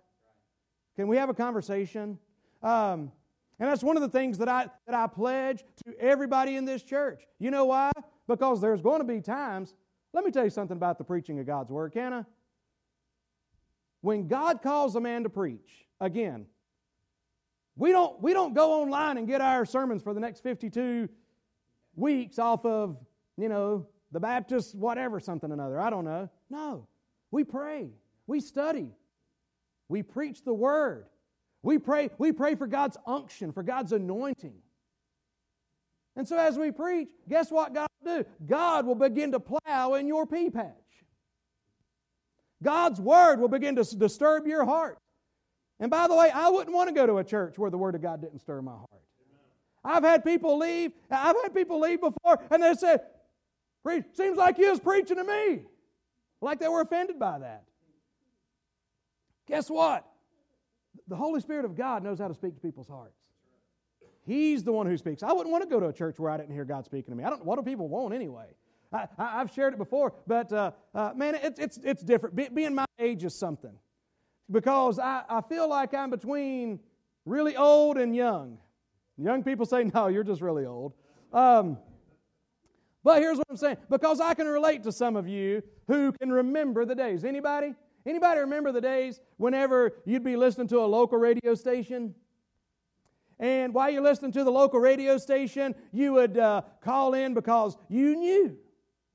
Can 0.95 1.07
we 1.07 1.17
have 1.17 1.29
a 1.29 1.33
conversation? 1.33 2.17
Um, 2.63 3.11
And 3.59 3.69
that's 3.69 3.83
one 3.83 3.97
of 3.97 4.01
the 4.01 4.09
things 4.09 4.37
that 4.39 4.49
I, 4.49 4.67
that 4.85 4.95
I 4.95 5.07
pledge 5.07 5.63
to 5.85 5.99
everybody 5.99 6.55
in 6.55 6.65
this 6.65 6.83
church. 6.83 7.23
You 7.39 7.51
know 7.51 7.65
why? 7.65 7.91
Because 8.27 8.61
there's 8.61 8.81
going 8.81 8.99
to 8.99 9.05
be 9.07 9.21
times, 9.21 9.73
let 10.13 10.23
me 10.23 10.31
tell 10.31 10.43
you 10.43 10.49
something 10.49 10.77
about 10.77 10.97
the 10.97 11.03
preaching 11.03 11.39
of 11.39 11.45
God's 11.45 11.71
Word, 11.71 11.93
can 11.93 12.13
I? 12.13 12.25
When 14.01 14.27
God 14.27 14.61
calls 14.61 14.95
a 14.95 14.99
man 14.99 15.23
to 15.23 15.29
preach, 15.29 15.87
again, 15.99 16.45
we 17.75 17.91
don't, 17.91 18.21
we 18.21 18.33
don't 18.33 18.53
go 18.53 18.81
online 18.81 19.17
and 19.17 19.27
get 19.27 19.41
our 19.41 19.65
sermons 19.65 20.01
for 20.01 20.13
the 20.13 20.19
next 20.19 20.41
52 20.41 21.09
weeks 21.95 22.39
off 22.39 22.65
of, 22.65 22.97
you 23.37 23.49
know, 23.49 23.87
the 24.11 24.19
Baptist 24.19 24.75
whatever, 24.75 25.19
something 25.19 25.51
another. 25.51 25.79
I 25.79 25.89
don't 25.89 26.05
know. 26.05 26.29
No. 26.49 26.87
We 27.31 27.43
pray. 27.43 27.89
We 28.25 28.39
study. 28.39 28.91
We 29.89 30.03
preach 30.03 30.43
the 30.43 30.53
Word. 30.53 31.05
We 31.63 31.79
pray, 31.79 32.09
we 32.17 32.31
pray 32.31 32.55
for 32.55 32.67
God's 32.67 32.97
unction, 33.05 33.51
for 33.51 33.63
God's 33.63 33.91
anointing. 33.91 34.53
And 36.15 36.27
so 36.27 36.37
as 36.37 36.57
we 36.57 36.71
preach, 36.71 37.09
guess 37.27 37.51
what 37.51 37.73
God 37.73 37.87
will 38.01 38.19
do? 38.19 38.29
God 38.45 38.85
will 38.85 38.95
begin 38.95 39.33
to 39.33 39.39
plow 39.39 39.95
in 39.95 40.07
your 40.07 40.25
pea 40.25 40.49
patch. 40.49 40.73
God's 42.63 42.99
word 42.99 43.39
will 43.39 43.49
begin 43.49 43.75
to 43.75 43.83
disturb 43.97 44.47
your 44.47 44.65
heart. 44.65 44.97
And 45.79 45.91
by 45.91 46.07
the 46.07 46.15
way, 46.15 46.31
I 46.33 46.49
wouldn't 46.49 46.75
want 46.75 46.87
to 46.87 46.95
go 46.95 47.05
to 47.05 47.17
a 47.17 47.23
church 47.23 47.57
where 47.57 47.69
the 47.69 47.77
word 47.77 47.95
of 47.95 48.01
God 48.01 48.21
didn't 48.21 48.39
stir 48.39 48.61
my 48.61 48.71
heart. 48.71 49.03
I've 49.83 50.03
had 50.03 50.23
people 50.23 50.57
leave, 50.57 50.91
I've 51.11 51.35
had 51.43 51.53
people 51.53 51.79
leave 51.79 52.01
before, 52.01 52.39
and 52.49 52.63
they 52.63 52.73
said, 52.73 53.01
Seems 54.13 54.37
like 54.37 54.57
you 54.57 54.69
was 54.69 54.79
preaching 54.79 55.17
to 55.17 55.23
me. 55.23 55.61
Like 56.41 56.59
they 56.59 56.67
were 56.67 56.81
offended 56.81 57.17
by 57.19 57.39
that. 57.39 57.63
Guess 59.47 59.69
what? 59.69 60.05
The 61.07 61.15
Holy 61.15 61.39
Spirit 61.39 61.65
of 61.65 61.75
God 61.75 62.03
knows 62.03 62.19
how 62.19 62.27
to 62.27 62.33
speak 62.33 62.55
to 62.55 62.61
people's 62.61 62.87
hearts. 62.87 63.17
He's 64.25 64.63
the 64.63 64.73
one 64.73 64.87
who 64.87 64.97
speaks. 64.97 65.23
I 65.23 65.31
wouldn't 65.31 65.51
want 65.51 65.63
to 65.63 65.69
go 65.69 65.79
to 65.79 65.87
a 65.87 65.93
church 65.93 66.19
where 66.19 66.29
I 66.29 66.35
didn't 66.35 66.53
hear 66.53 66.65
God 66.65 66.83
speaking 66.83 67.11
to 67.11 67.15
me. 67.15 67.23
I 67.23 67.29
don't. 67.29 67.45
What 67.45 67.55
do 67.55 67.63
people 67.63 67.87
want 67.87 68.13
anyway? 68.13 68.47
I, 68.91 69.07
have 69.17 69.51
shared 69.53 69.73
it 69.73 69.77
before, 69.77 70.13
but 70.27 70.51
uh, 70.51 70.71
uh, 70.93 71.11
man, 71.15 71.35
it, 71.35 71.55
it's 71.57 71.77
it's 71.83 72.03
different. 72.03 72.35
Be, 72.35 72.49
being 72.49 72.75
my 72.75 72.85
age 72.99 73.23
is 73.23 73.33
something 73.33 73.73
because 74.51 74.99
I, 74.99 75.23
I 75.29 75.41
feel 75.41 75.69
like 75.69 75.93
I'm 75.93 76.09
between 76.09 76.79
really 77.25 77.55
old 77.55 77.97
and 77.97 78.15
young. 78.15 78.57
Young 79.17 79.43
people 79.43 79.65
say, 79.65 79.85
"No, 79.93 80.07
you're 80.07 80.23
just 80.23 80.41
really 80.41 80.65
old." 80.65 80.93
Um, 81.33 81.77
but 83.07 83.21
here's 83.21 83.37
what 83.37 83.47
I'm 83.49 83.55
saying: 83.55 83.77
because 83.89 84.19
I 84.19 84.33
can 84.33 84.47
relate 84.47 84.83
to 84.83 84.91
some 84.91 85.15
of 85.15 85.29
you 85.29 85.63
who 85.87 86.11
can 86.11 86.29
remember 86.29 86.83
the 86.83 86.93
days. 86.93 87.23
Anybody? 87.23 87.73
Anybody 88.05 88.41
remember 88.41 88.73
the 88.73 88.81
days 88.81 89.21
whenever 89.37 89.93
you'd 90.03 90.25
be 90.25 90.35
listening 90.35 90.67
to 90.67 90.79
a 90.79 90.85
local 90.85 91.17
radio 91.17 91.55
station? 91.55 92.13
And 93.39 93.73
while 93.73 93.89
you're 93.89 94.03
listening 94.03 94.33
to 94.33 94.43
the 94.43 94.51
local 94.51 94.81
radio 94.81 95.17
station, 95.17 95.73
you 95.93 96.11
would 96.15 96.37
uh, 96.37 96.63
call 96.81 97.13
in 97.13 97.33
because 97.33 97.77
you 97.87 98.17
knew. 98.17 98.57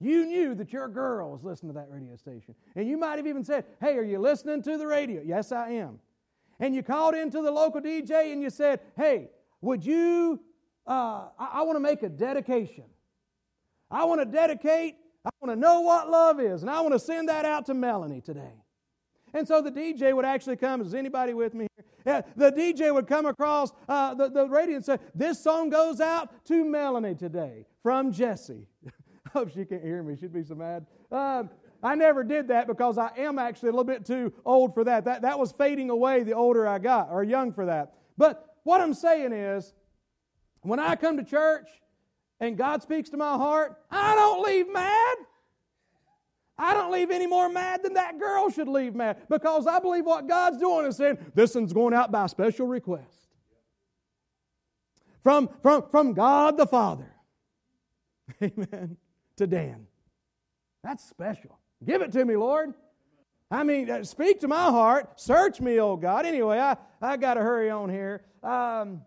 You 0.01 0.25
knew 0.25 0.55
that 0.55 0.73
your 0.73 0.89
girl 0.89 1.31
was 1.31 1.45
listening 1.45 1.75
to 1.75 1.79
that 1.79 1.91
radio 1.91 2.17
station. 2.17 2.55
And 2.75 2.89
you 2.89 2.97
might 2.97 3.17
have 3.17 3.27
even 3.27 3.45
said, 3.45 3.67
Hey, 3.79 3.99
are 3.99 4.03
you 4.03 4.21
listening 4.21 4.63
to 4.63 4.79
the 4.79 4.87
radio? 4.87 5.21
Yes, 5.23 5.53
I 5.53 5.69
am. 5.69 5.99
And 6.61 6.75
you 6.75 6.83
called 6.83 7.15
into 7.15 7.43
the 7.43 7.51
local 7.51 7.83
DJ 7.83 8.33
and 8.33 8.41
you 8.43 8.49
said, 8.49 8.81
Hey, 8.97 9.29
would 9.61 9.85
you, 9.85 10.41
uh, 10.87 11.29
I, 11.39 11.49
I 11.57 11.63
want 11.65 11.77
to 11.77 11.81
make 11.81 12.03
a 12.03 12.09
dedication. 12.09 12.85
I 13.93 14.05
want 14.05 14.21
to 14.21 14.25
dedicate, 14.25 14.97
I 15.25 15.31
want 15.41 15.53
to 15.53 15.61
know 15.61 15.83
what 15.83 16.11
love 16.11 16.41
is, 16.41 16.63
and 16.63 16.71
I 16.71 16.81
want 16.81 16.95
to 16.95 16.99
send 16.99 17.29
that 17.29 17.45
out 17.45 17.67
to 17.67 17.75
Melanie 17.75 18.23
today. 18.23 18.55
And 19.35 19.47
so 19.47 19.61
the 19.61 19.71
DJ 19.71 20.15
would 20.15 20.25
actually 20.25 20.57
come. 20.57 20.81
Is 20.81 20.95
anybody 20.95 21.35
with 21.35 21.55
me 21.55 21.67
here? 21.77 21.85
Yeah, 22.05 22.23
the 22.37 22.51
DJ 22.51 22.93
would 22.93 23.07
come 23.07 23.27
across 23.27 23.71
uh, 23.89 24.15
the, 24.15 24.29
the 24.29 24.49
radio 24.49 24.77
and 24.77 24.85
say, 24.85 24.99
This 25.15 25.43
song 25.43 25.71
goes 25.71 26.01
out 26.01 26.45
to 26.47 26.65
Melanie 26.65 27.15
today 27.15 27.67
from 27.83 28.13
Jesse. 28.13 28.67
I 29.27 29.31
hope 29.31 29.53
she 29.53 29.65
can't 29.65 29.83
hear 29.83 30.03
me. 30.03 30.17
She'd 30.21 30.33
be 30.33 30.43
so 30.43 30.55
mad. 30.55 30.87
Um, 31.11 31.49
I 31.83 31.95
never 31.95 32.25
did 32.25 32.49
that 32.49 32.67
because 32.67 32.99
I 32.99 33.11
am 33.17 33.39
actually 33.39 33.71
a 33.71 33.73
little 33.73 33.85
bit 33.85 34.05
too 34.05 34.33
old 34.45 34.75
for 34.75 34.85
that. 34.85 35.05
That, 35.05 35.23
that 35.23 35.39
was 35.39 35.53
fading 35.53 35.91
away 35.91 36.23
the 36.23 36.35
older 36.35 36.67
I 36.67 36.79
got, 36.79 37.09
or 37.11 37.23
young 37.25 37.53
for 37.53 37.67
that. 37.67 37.95
But 38.17 38.57
what 38.65 38.81
I'm 38.81 38.95
saying 38.95 39.33
is, 39.33 39.73
when 40.61 40.79
I 40.79 40.95
come 40.97 41.17
to 41.17 41.25
church 41.25 41.69
and 42.43 42.59
God 42.59 42.83
speaks 42.83 43.09
to 43.11 43.17
my 43.17 43.37
heart, 43.37 43.79
I 43.89 44.17
don't 44.17 44.45
leave 44.45 44.71
mad. 44.71 45.17
I 46.59 46.75
don't 46.75 46.93
leave 46.93 47.13
any 47.13 47.29
more 47.29 47.49
mad 47.49 47.85
than 47.85 47.95
that 47.95 48.19
girl 48.19 48.51
should 48.51 48.67
leave 48.69 48.97
mad 48.97 49.29
because 49.31 49.69
I 49.69 49.79
believe 49.79 50.05
what 50.05 50.29
God's 50.29 50.59
doing 50.59 50.87
is 50.87 50.97
saying, 50.97 51.19
this 51.35 51.55
one's 51.55 51.73
going 51.73 51.95
out 51.95 52.11
by 52.11 52.27
special 52.27 52.67
request. 52.67 53.29
From, 55.23 55.51
from, 55.63 55.89
from 55.89 56.15
God 56.15 56.57
the 56.57 56.67
Father. 56.67 57.15
Amen. 58.43 58.97
To 59.37 59.47
Dan. 59.47 59.87
That's 60.83 61.09
special. 61.09 61.61
Give 61.85 62.03
it 62.03 62.11
to 62.11 62.25
me, 62.25 62.37
Lord. 62.37 62.75
I 63.53 63.63
mean, 63.63 63.89
uh, 63.89 64.03
speak 64.03 64.41
to 64.41 64.49
my 64.49 64.65
heart. 64.65 65.21
Search 65.21 65.61
me, 65.61 65.79
oh 65.79 65.97
God. 65.97 66.27
Anyway, 66.27 66.59
I, 66.59 66.77
I 67.01 67.17
got 67.19 67.35
to 67.35 67.41
hurry 67.41 67.71
on 67.71 67.89
here. 67.89 68.25
Um, 68.43 69.03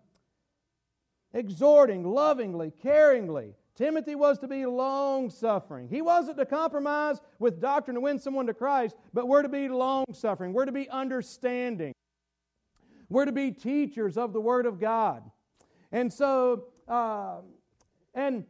exhorting 1.36 2.02
lovingly, 2.02 2.72
caringly, 2.82 3.52
Timothy 3.76 4.14
was 4.14 4.38
to 4.38 4.48
be 4.48 4.64
long 4.64 5.28
suffering. 5.28 5.88
He 5.88 6.00
wasn't 6.00 6.38
to 6.38 6.46
compromise 6.46 7.20
with 7.38 7.60
doctrine 7.60 7.96
to 7.96 8.00
win 8.00 8.18
someone 8.18 8.46
to 8.46 8.54
Christ, 8.54 8.96
but 9.12 9.28
we're 9.28 9.42
to 9.42 9.50
be 9.50 9.68
long 9.68 10.06
suffering. 10.12 10.54
We're 10.54 10.64
to 10.64 10.72
be 10.72 10.88
understanding. 10.88 11.92
We're 13.10 13.26
to 13.26 13.32
be 13.32 13.50
teachers 13.50 14.16
of 14.16 14.32
the 14.32 14.40
Word 14.40 14.64
of 14.64 14.80
God. 14.80 15.30
And 15.92 16.10
so, 16.10 16.64
uh, 16.88 17.40
and 18.14 18.44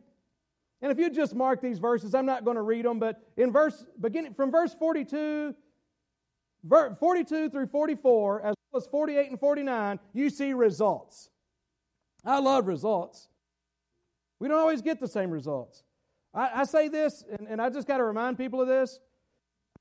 and 0.81 0.92
if 0.92 0.99
you 0.99 1.11
just 1.11 1.35
mark 1.35 1.61
these 1.61 1.79
verses, 1.79 2.14
I'm 2.14 2.27
not 2.27 2.44
going 2.44 2.57
to 2.57 2.62
read 2.62 2.85
them, 2.85 3.01
but 3.01 3.20
in 3.37 3.51
verse 3.51 3.85
beginning 4.01 4.35
from 4.35 4.53
verse 4.53 4.75
42, 4.75 5.55
42 7.01 7.51
through 7.51 7.66
44, 7.66 8.42
as 8.42 8.55
well 8.70 8.83
as 8.83 8.87
48 8.87 9.31
and 9.31 9.40
49, 9.40 9.99
you 10.12 10.31
see 10.31 10.53
results. 10.53 11.31
I 12.27 12.41
love 12.41 12.67
results. 12.67 13.29
We 14.41 14.49
don't 14.49 14.59
always 14.59 14.83
get 14.83 15.01
the 15.01 15.09
same 15.09 15.31
results. 15.31 15.85
I, 16.35 16.61
I 16.61 16.65
say 16.65 16.89
this, 16.89 17.25
and, 17.31 17.49
and 17.49 17.62
I 17.62 17.71
just 17.71 17.87
got 17.87 17.99
to 17.99 18.05
remind 18.05 18.37
people 18.37 18.61
of 18.61 18.69
this. 18.69 18.99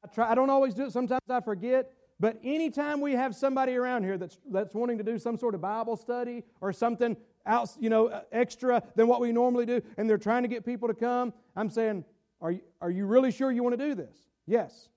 I, 0.04 0.08
try, 0.14 0.32
I 0.32 0.36
don't 0.36 0.50
always 0.50 0.74
do 0.74 0.86
it, 0.86 0.92
sometimes 0.92 1.22
I 1.30 1.42
forget. 1.42 1.92
But 2.20 2.40
anytime 2.44 3.02
we 3.02 3.14
have 3.14 3.36
somebody 3.36 3.76
around 3.76 4.04
here 4.04 4.18
that's, 4.18 4.38
that's 4.50 4.74
wanting 4.74 4.98
to 5.00 5.04
do 5.04 5.20
some 5.20 5.38
sort 5.38 5.54
of 5.54 5.62
Bible 5.62 5.98
study 5.98 6.44
or 6.62 6.72
something 6.72 7.18
else, 7.46 7.78
you 7.80 7.90
know, 7.90 8.08
uh, 8.08 8.22
extra 8.32 8.82
than 8.96 9.08
what 9.08 9.20
we 9.20 9.34
normally 9.34 9.66
do, 9.66 9.82
and 9.98 10.10
they're 10.10 10.18
trying 10.18 10.44
to 10.44 10.48
get 10.48 10.66
people 10.66 10.88
to 10.88 10.94
come, 10.94 11.34
I'm 11.56 11.70
saying, 11.70 12.06
are 12.40 12.52
you, 12.52 12.62
are 12.80 12.90
you 12.90 13.06
really 13.06 13.32
sure 13.32 13.52
you 13.52 13.64
want 13.64 13.78
to 13.78 13.86
do 13.86 13.96
this? 13.96 14.16
Yes. 14.48 14.90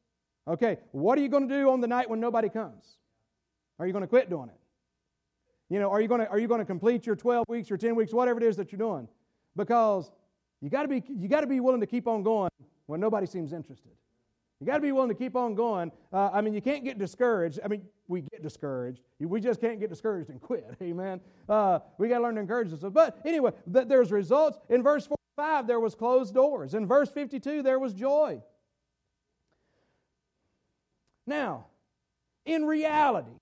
Okay, 0.46 0.78
what 0.92 1.18
are 1.18 1.22
you 1.22 1.28
going 1.28 1.48
to 1.48 1.54
do 1.54 1.70
on 1.70 1.80
the 1.80 1.88
night 1.88 2.08
when 2.08 2.20
nobody 2.20 2.48
comes? 2.48 2.98
Are 3.78 3.86
you 3.86 3.92
going 3.92 4.02
to 4.02 4.08
quit 4.08 4.30
doing 4.30 4.48
it? 4.48 4.56
You 5.68 5.78
know, 5.78 5.90
are 5.90 6.00
you 6.00 6.08
going 6.08 6.20
to, 6.20 6.28
are 6.28 6.38
you 6.38 6.48
going 6.48 6.60
to 6.60 6.64
complete 6.64 7.06
your 7.06 7.16
12 7.16 7.46
weeks 7.48 7.70
or 7.70 7.76
10 7.76 7.94
weeks, 7.94 8.12
whatever 8.12 8.40
it 8.40 8.44
is 8.44 8.56
that 8.56 8.72
you're 8.72 8.78
doing? 8.78 9.08
because 9.58 10.10
you 10.62 10.70
got 10.70 10.82
to 10.82 10.88
be 10.88 11.02
you 11.06 11.28
got 11.28 11.42
to 11.42 11.46
be 11.46 11.60
willing 11.60 11.80
to 11.80 11.86
keep 11.86 12.06
on 12.08 12.22
going 12.22 12.50
when 12.86 13.00
nobody 13.00 13.26
seems 13.26 13.52
interested. 13.52 13.92
You 14.60 14.66
got 14.66 14.76
to 14.76 14.80
be 14.80 14.90
willing 14.90 15.10
to 15.10 15.14
keep 15.14 15.36
on 15.36 15.54
going. 15.54 15.92
Uh, 16.12 16.30
I 16.32 16.40
mean, 16.40 16.52
you 16.52 16.60
can't 16.60 16.82
get 16.82 16.98
discouraged. 16.98 17.60
I 17.64 17.68
mean, 17.68 17.82
we 18.08 18.22
get 18.22 18.42
discouraged. 18.42 19.02
We 19.20 19.40
just 19.40 19.60
can't 19.60 19.78
get 19.78 19.88
discouraged 19.88 20.30
and 20.30 20.40
quit. 20.40 20.74
Amen. 20.82 21.20
Uh, 21.48 21.80
we 21.98 22.08
got 22.08 22.16
to 22.18 22.24
learn 22.24 22.34
to 22.36 22.40
encourage 22.40 22.72
ourselves. 22.72 22.92
But 22.92 23.20
anyway, 23.24 23.52
th- 23.72 23.86
there's 23.86 24.10
results. 24.10 24.58
In 24.68 24.82
verse 24.82 25.06
45, 25.36 25.68
there 25.68 25.78
was 25.78 25.94
closed 25.94 26.34
doors. 26.34 26.74
In 26.74 26.86
verse 26.86 27.08
52, 27.08 27.62
there 27.62 27.78
was 27.78 27.94
joy. 27.94 28.42
Now, 31.24 31.66
in 32.44 32.64
reality, 32.64 33.38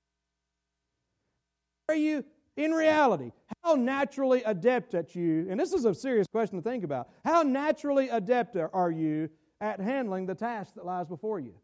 are 1.89 1.95
you 1.95 2.25
in 2.57 2.73
reality, 2.73 3.33
how 3.63 3.75
naturally 3.75 4.43
adept 4.45 4.95
at 4.95 5.15
you, 5.15 5.47
and 5.51 5.61
this 5.61 5.73
is 5.73 5.85
a 5.85 5.95
serious 5.95 6.27
question 6.27 6.57
to 6.57 6.63
think 6.63 6.85
about, 6.85 7.09
how 7.25 7.43
naturally 7.43 8.09
adept 8.09 8.57
are 8.57 8.91
you 8.91 9.29
at 9.61 9.81
handling 9.81 10.27
the 10.27 10.35
task 10.35 10.75
that 10.75 10.87
lies 10.87 11.07
before 11.07 11.39
you? 11.39 11.55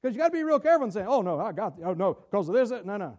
Because 0.00 0.16
you 0.16 0.20
got 0.20 0.28
to 0.28 0.32
be 0.32 0.42
real 0.42 0.58
careful 0.58 0.84
and 0.84 0.92
say, 0.92 1.04
oh 1.06 1.22
no, 1.22 1.38
I 1.38 1.52
got, 1.52 1.74
oh 1.84 1.94
no, 1.94 2.14
because 2.14 2.48
of 2.48 2.54
this. 2.54 2.70
No, 2.84 2.96
no. 2.96 3.18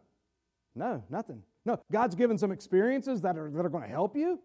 No, 0.76 1.04
nothing. 1.10 1.42
No, 1.66 1.80
God's 1.92 2.16
given 2.16 2.38
some 2.38 2.52
experiences 2.52 3.22
that 3.22 3.38
are, 3.38 3.50
that 3.50 3.66
are 3.66 3.70
going 3.70 3.84
to 3.84 3.90
help 3.90 4.18
you. 4.18 4.40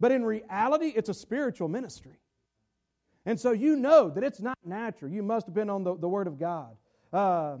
But 0.00 0.10
in 0.10 0.24
reality, 0.24 0.92
it's 0.96 1.08
a 1.08 1.14
spiritual 1.14 1.68
ministry. 1.68 2.18
And 3.24 3.38
so 3.38 3.52
you 3.52 3.76
know 3.76 4.10
that 4.10 4.24
it's 4.24 4.40
not 4.40 4.58
natural. 4.64 5.10
You 5.10 5.22
must 5.22 5.46
depend 5.46 5.70
on 5.70 5.84
the, 5.84 5.96
the 5.96 6.08
Word 6.08 6.26
of 6.26 6.38
God. 6.38 6.76
Uh, 7.12 7.58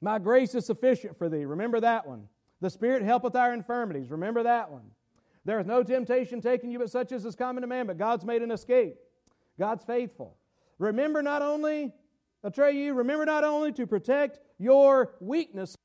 my 0.00 0.18
grace 0.18 0.54
is 0.54 0.66
sufficient 0.66 1.18
for 1.18 1.28
thee. 1.28 1.44
Remember 1.44 1.80
that 1.80 2.06
one. 2.06 2.28
The 2.60 2.70
Spirit 2.70 3.02
helpeth 3.02 3.36
our 3.36 3.52
infirmities. 3.52 4.10
Remember 4.10 4.42
that 4.42 4.70
one. 4.70 4.90
There 5.44 5.58
is 5.58 5.66
no 5.66 5.82
temptation 5.82 6.40
taken 6.40 6.70
you 6.70 6.78
but 6.78 6.90
such 6.90 7.12
as 7.12 7.24
is 7.24 7.34
common 7.34 7.62
to 7.62 7.66
man, 7.66 7.86
but 7.86 7.98
God's 7.98 8.24
made 8.24 8.42
an 8.42 8.50
escape. 8.50 8.96
God's 9.58 9.84
faithful. 9.84 10.36
Remember 10.78 11.22
not 11.22 11.42
only, 11.42 11.92
I'll 12.44 12.70
you, 12.70 12.94
remember 12.94 13.26
not 13.26 13.44
only 13.44 13.72
to 13.72 13.86
protect 13.86 14.40
your 14.58 15.14
weakness. 15.20 15.76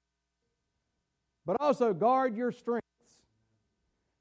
but 1.45 1.57
also 1.59 1.93
guard 1.93 2.35
your 2.35 2.51
strengths. 2.51 2.85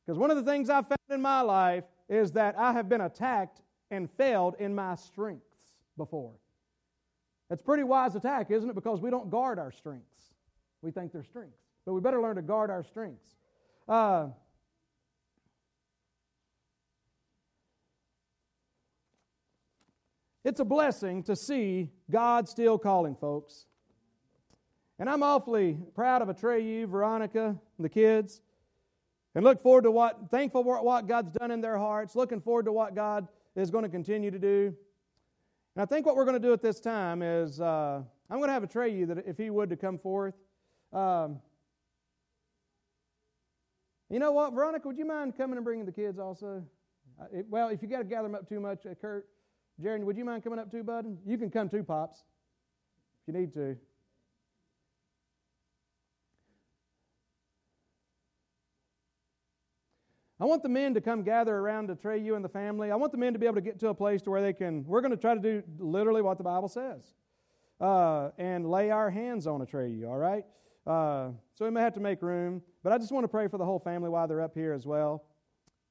Because 0.04 0.18
one 0.18 0.30
of 0.30 0.36
the 0.36 0.42
things 0.42 0.68
I've 0.68 0.86
found 0.86 0.98
in 1.10 1.22
my 1.22 1.40
life 1.40 1.84
is 2.08 2.32
that 2.32 2.58
I 2.58 2.72
have 2.72 2.88
been 2.88 3.00
attacked 3.00 3.60
and 3.90 4.10
failed 4.10 4.56
in 4.58 4.74
my 4.74 4.94
strengths 4.96 5.72
before. 5.96 6.32
It's 7.50 7.60
a 7.60 7.64
pretty 7.64 7.84
wise 7.84 8.14
attack, 8.14 8.50
isn't 8.50 8.68
it? 8.68 8.74
Because 8.74 9.00
we 9.00 9.10
don't 9.10 9.30
guard 9.30 9.58
our 9.58 9.70
strengths. 9.70 10.32
We 10.82 10.90
think 10.90 11.12
they're 11.12 11.24
strengths. 11.24 11.58
But 11.84 11.92
we 11.92 12.00
better 12.00 12.20
learn 12.20 12.36
to 12.36 12.42
guard 12.42 12.70
our 12.70 12.82
strengths. 12.82 13.36
Uh, 13.86 14.28
it's 20.42 20.60
a 20.60 20.64
blessing 20.64 21.22
to 21.24 21.36
see 21.36 21.90
God 22.10 22.48
still 22.48 22.78
calling 22.78 23.14
folks. 23.14 23.66
And 24.98 25.10
I'm 25.10 25.22
awfully 25.22 25.76
proud 25.94 26.22
of 26.22 26.28
Atreyu, 26.28 26.86
Veronica, 26.88 27.56
and 27.76 27.84
the 27.84 27.88
kids, 27.88 28.40
and 29.34 29.44
look 29.44 29.60
forward 29.60 29.82
to 29.82 29.90
what, 29.90 30.30
thankful 30.30 30.62
for 30.62 30.80
what 30.82 31.08
God's 31.08 31.32
done 31.32 31.50
in 31.50 31.60
their 31.60 31.76
hearts, 31.76 32.14
looking 32.14 32.40
forward 32.40 32.66
to 32.66 32.72
what 32.72 32.94
God 32.94 33.26
is 33.56 33.70
going 33.70 33.82
to 33.82 33.90
continue 33.90 34.30
to 34.30 34.38
do. 34.38 34.74
And 35.76 35.82
I 35.82 35.86
think 35.86 36.06
what 36.06 36.14
we're 36.14 36.24
going 36.24 36.40
to 36.40 36.46
do 36.46 36.52
at 36.52 36.62
this 36.62 36.78
time 36.78 37.22
is 37.22 37.60
uh, 37.60 38.02
I'm 38.30 38.38
going 38.38 38.48
to 38.48 38.52
have 38.52 38.62
Atreyu 38.62 39.08
that 39.08 39.24
if 39.26 39.36
he 39.36 39.50
would 39.50 39.70
to 39.70 39.76
come 39.76 39.98
forth. 39.98 40.34
Um, 40.92 41.40
you 44.08 44.20
know 44.20 44.30
what, 44.30 44.52
Veronica, 44.52 44.86
would 44.86 44.98
you 44.98 45.04
mind 45.04 45.36
coming 45.36 45.56
and 45.56 45.64
bringing 45.64 45.86
the 45.86 45.92
kids 45.92 46.18
also? 46.18 46.64
Uh, 47.20 47.24
it, 47.32 47.46
well, 47.48 47.68
if 47.68 47.82
you 47.82 47.88
got 47.88 47.98
to 47.98 48.04
gather 48.04 48.28
them 48.28 48.34
up 48.36 48.48
too 48.48 48.60
much, 48.60 48.86
uh, 48.86 48.94
Kurt, 48.94 49.26
Jaron, 49.82 50.04
would 50.04 50.16
you 50.16 50.24
mind 50.24 50.44
coming 50.44 50.58
up 50.58 50.70
too, 50.70 50.84
bud? 50.84 51.06
You 51.26 51.36
can 51.36 51.50
come 51.50 51.68
too, 51.68 51.82
Pops, 51.82 52.18
if 53.26 53.34
you 53.34 53.40
need 53.40 53.52
to. 53.54 53.76
I 60.40 60.46
want 60.46 60.62
the 60.62 60.68
men 60.68 60.94
to 60.94 61.00
come 61.00 61.22
gather 61.22 61.54
around 61.56 61.88
to 61.88 61.94
Atreyu 61.94 62.34
and 62.34 62.44
the 62.44 62.48
family. 62.48 62.90
I 62.90 62.96
want 62.96 63.12
the 63.12 63.18
men 63.18 63.32
to 63.34 63.38
be 63.38 63.46
able 63.46 63.56
to 63.56 63.60
get 63.60 63.78
to 63.80 63.88
a 63.88 63.94
place 63.94 64.20
to 64.22 64.30
where 64.30 64.42
they 64.42 64.52
can, 64.52 64.84
we're 64.84 65.00
going 65.00 65.12
to 65.12 65.16
try 65.16 65.34
to 65.34 65.40
do 65.40 65.62
literally 65.78 66.22
what 66.22 66.38
the 66.38 66.44
Bible 66.44 66.68
says 66.68 67.14
uh, 67.80 68.30
and 68.36 68.68
lay 68.68 68.90
our 68.90 69.10
hands 69.10 69.46
on 69.46 69.64
Atreyu. 69.64 70.08
all 70.08 70.16
right? 70.16 70.44
Uh, 70.86 71.30
so 71.54 71.64
we 71.64 71.70
may 71.70 71.80
have 71.80 71.94
to 71.94 72.00
make 72.00 72.20
room, 72.20 72.62
but 72.82 72.92
I 72.92 72.98
just 72.98 73.12
want 73.12 73.24
to 73.24 73.28
pray 73.28 73.48
for 73.48 73.58
the 73.58 73.64
whole 73.64 73.78
family 73.78 74.10
while 74.10 74.26
they're 74.26 74.42
up 74.42 74.54
here 74.54 74.72
as 74.72 74.86
well. 74.86 75.24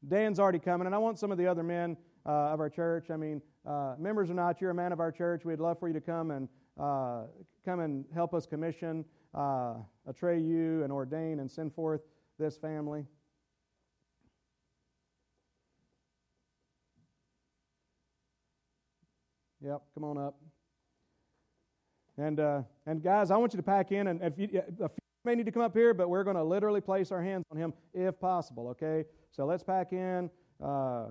Dan's 0.07 0.39
already 0.39 0.59
coming, 0.59 0.85
and 0.85 0.93
I 0.93 0.97
want 0.97 1.17
some 1.17 1.31
of 1.31 1.37
the 1.37 1.47
other 1.47 1.63
men 1.63 1.95
uh, 2.25 2.51
of 2.51 2.59
our 2.59 2.69
church. 2.69 3.09
I 3.09 3.15
mean, 3.15 3.41
uh, 3.65 3.95
members 3.97 4.29
or 4.29 4.33
not, 4.33 4.59
you're 4.59 4.71
a 4.71 4.75
man 4.75 4.91
of 4.91 4.99
our 4.99 5.11
church. 5.11 5.45
We'd 5.45 5.59
love 5.59 5.79
for 5.79 5.87
you 5.87 5.93
to 5.93 6.01
come 6.01 6.31
and 6.31 6.49
uh, 6.77 7.23
come 7.63 7.79
and 7.79 8.05
help 8.13 8.33
us 8.33 8.45
commission 8.45 9.05
uh, 9.33 9.75
You 10.21 10.83
and 10.83 10.91
ordain 10.91 11.39
and 11.39 11.49
send 11.49 11.73
forth 11.73 12.01
this 12.37 12.57
family. 12.57 13.05
Yep, 19.63 19.81
come 19.93 20.03
on 20.03 20.17
up. 20.17 20.35
And 22.17 22.39
uh, 22.39 22.61
and 22.85 23.01
guys, 23.01 23.31
I 23.31 23.37
want 23.37 23.53
you 23.53 23.57
to 23.57 23.63
pack 23.63 23.91
in, 23.91 24.07
and 24.07 24.21
if 24.21 24.37
you, 24.37 24.61
a 24.81 24.89
few 24.89 24.97
may 25.25 25.35
need 25.35 25.45
to 25.45 25.51
come 25.51 25.61
up 25.61 25.73
here, 25.73 25.93
but 25.93 26.09
we're 26.09 26.25
going 26.25 26.35
to 26.35 26.43
literally 26.43 26.81
place 26.81 27.11
our 27.11 27.23
hands 27.23 27.45
on 27.49 27.57
him 27.57 27.73
if 27.93 28.19
possible. 28.19 28.67
Okay, 28.69 29.05
so 29.31 29.45
let's 29.45 29.63
pack 29.63 29.93
in. 29.93 30.29
Uh, 30.61 31.05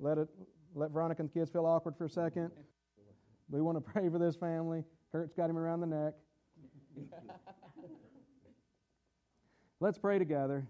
let 0.00 0.18
it 0.18 0.28
let 0.74 0.90
Veronica 0.90 1.22
and 1.22 1.30
the 1.30 1.32
kids 1.32 1.50
feel 1.50 1.64
awkward 1.64 1.96
for 1.96 2.06
a 2.06 2.10
second. 2.10 2.50
We 3.48 3.62
want 3.62 3.76
to 3.76 3.80
pray 3.92 4.08
for 4.08 4.18
this 4.18 4.34
family. 4.34 4.82
Kurt's 5.12 5.32
got 5.32 5.48
him 5.48 5.56
around 5.56 5.80
the 5.80 5.86
neck. 5.86 6.14
let's 9.80 9.96
pray 9.96 10.18
together. 10.18 10.66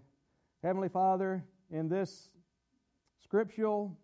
Heavenly 0.63 0.89
Father, 0.89 1.43
in 1.71 1.89
this 1.89 2.29
scriptural 3.23 3.97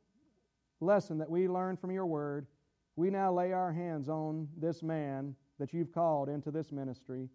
lesson 0.80 1.20
that 1.20 1.30
we 1.30 1.48
learned 1.48 1.80
from 1.80 1.92
your 1.92 2.06
word, 2.06 2.48
we 2.96 3.10
now 3.10 3.34
lay 3.34 3.52
our 3.54 3.72
hands 3.72 4.10
on 4.10 4.48
this 4.58 4.84
man 4.84 5.36
that 5.60 5.74
you've 5.74 5.94
called 5.94 6.30
into 6.30 6.52
this 6.52 6.72
ministry. 6.72 7.30